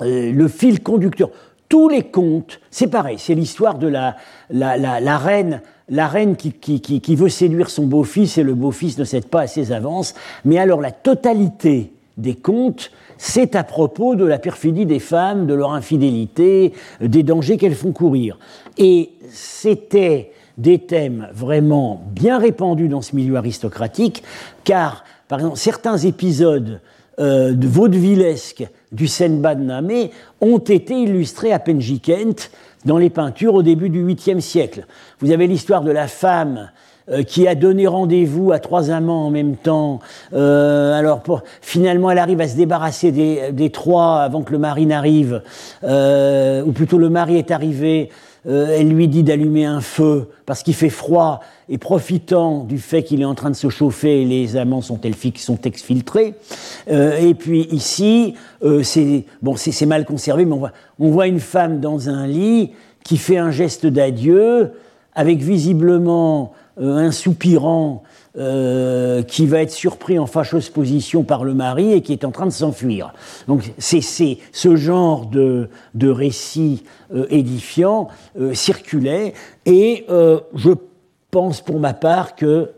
le 0.00 0.48
fil 0.48 0.82
conducteur, 0.82 1.30
tous 1.70 1.88
les 1.88 2.02
contes, 2.02 2.60
c'est 2.70 2.88
pareil, 2.88 3.16
c'est 3.18 3.34
l'histoire 3.34 3.78
de 3.78 3.86
la, 3.86 4.16
la, 4.50 5.18
reine, 5.18 5.62
la 5.88 6.08
reine 6.08 6.34
qui, 6.34 6.52
qui, 6.52 7.16
veut 7.16 7.28
séduire 7.28 7.70
son 7.70 7.86
beau-fils 7.86 8.36
et 8.38 8.42
le 8.42 8.54
beau-fils 8.54 8.98
ne 8.98 9.04
cède 9.04 9.26
pas 9.26 9.42
à 9.42 9.46
ses 9.46 9.70
avances. 9.70 10.14
Mais 10.44 10.58
alors 10.58 10.80
la 10.80 10.90
totalité 10.90 11.92
des 12.16 12.34
contes, 12.34 12.90
c'est 13.18 13.54
à 13.54 13.62
propos 13.62 14.16
de 14.16 14.24
la 14.24 14.40
perfidie 14.40 14.84
des 14.84 14.98
femmes, 14.98 15.46
de 15.46 15.54
leur 15.54 15.72
infidélité, 15.72 16.72
des 17.00 17.22
dangers 17.22 17.56
qu'elles 17.56 17.76
font 17.76 17.92
courir. 17.92 18.40
Et 18.76 19.12
c'était 19.30 20.32
des 20.58 20.80
thèmes 20.80 21.28
vraiment 21.32 22.02
bien 22.10 22.38
répandus 22.38 22.88
dans 22.88 23.00
ce 23.00 23.14
milieu 23.14 23.36
aristocratique, 23.36 24.24
car, 24.64 25.04
par 25.28 25.38
exemple, 25.38 25.56
certains 25.56 25.98
épisodes 25.98 26.80
euh, 27.20 27.52
de 27.52 27.68
vaudevillesques 27.68 28.66
du 28.92 29.06
Senbad 29.06 29.60
Namé 29.60 30.10
ont 30.40 30.58
été 30.58 30.94
illustrés 30.94 31.52
à 31.52 31.58
Penjikent 31.58 32.50
dans 32.84 32.98
les 32.98 33.10
peintures 33.10 33.54
au 33.54 33.62
début 33.62 33.90
du 33.90 34.04
8e 34.04 34.40
siècle. 34.40 34.86
Vous 35.20 35.32
avez 35.32 35.46
l'histoire 35.46 35.82
de 35.82 35.90
la 35.90 36.08
femme 36.08 36.70
euh, 37.10 37.22
qui 37.22 37.48
a 37.48 37.54
donné 37.54 37.86
rendez-vous 37.86 38.52
à 38.52 38.58
trois 38.58 38.90
amants 38.90 39.26
en 39.26 39.30
même 39.30 39.56
temps. 39.56 40.00
Euh, 40.32 40.98
alors 40.98 41.22
finalement, 41.60 42.10
elle 42.10 42.18
arrive 42.18 42.40
à 42.40 42.48
se 42.48 42.56
débarrasser 42.56 43.10
des, 43.10 43.70
trois 43.70 44.20
avant 44.20 44.42
que 44.42 44.52
le 44.52 44.58
mari 44.58 44.86
n'arrive, 44.86 45.42
euh, 45.82 46.62
ou 46.62 46.72
plutôt 46.72 46.98
le 46.98 47.10
mari 47.10 47.36
est 47.36 47.50
arrivé. 47.50 48.10
Elle 48.46 48.88
lui 48.88 49.06
dit 49.08 49.22
d'allumer 49.22 49.64
un 49.64 49.80
feu 49.80 50.28
parce 50.46 50.62
qu'il 50.62 50.74
fait 50.74 50.90
froid 50.90 51.40
et 51.68 51.78
profitant 51.78 52.64
du 52.64 52.78
fait 52.78 53.02
qu'il 53.02 53.20
est 53.20 53.26
en 53.26 53.34
train 53.34 53.50
de 53.50 53.56
se 53.56 53.68
chauffer, 53.68 54.24
les 54.24 54.56
amants 54.56 54.80
sont, 54.80 54.98
sont 55.36 55.60
exfiltrés. 55.62 56.34
et 56.88 57.34
puis 57.34 57.68
ici, 57.70 58.34
c'est 58.82 59.24
bon, 59.42 59.56
c'est 59.56 59.86
mal 59.86 60.04
conservé, 60.04 60.46
mais 60.46 60.56
on 60.98 61.10
voit, 61.10 61.26
une 61.26 61.40
femme 61.40 61.80
dans 61.80 62.08
un 62.08 62.26
lit 62.26 62.70
qui 63.04 63.16
fait 63.16 63.38
un 63.38 63.50
geste 63.50 63.86
d'adieu 63.86 64.72
avec 65.14 65.40
visiblement 65.40 66.52
euh, 66.80 66.96
un 66.96 67.10
soupirant 67.10 68.02
euh, 68.36 69.22
qui 69.22 69.46
va 69.46 69.62
être 69.62 69.72
surpris 69.72 70.18
en 70.18 70.26
fâcheuse 70.26 70.68
position 70.68 71.24
par 71.24 71.44
le 71.44 71.54
mari 71.54 71.92
et 71.92 72.00
qui 72.00 72.12
est 72.12 72.24
en 72.24 72.30
train 72.30 72.46
de 72.46 72.52
s'enfuir. 72.52 73.12
Donc 73.48 73.72
c'est 73.78 74.00
ce 74.00 74.76
genre 74.76 75.26
de, 75.26 75.68
de 75.94 76.08
récit 76.08 76.84
euh, 77.14 77.26
édifiant 77.30 78.08
circulait 78.52 79.34
et 79.66 80.06
je 80.54 80.70
pense 81.30 81.60
pour 81.60 81.80
ma 81.80 81.92
part 81.92 82.36
que 82.36 82.70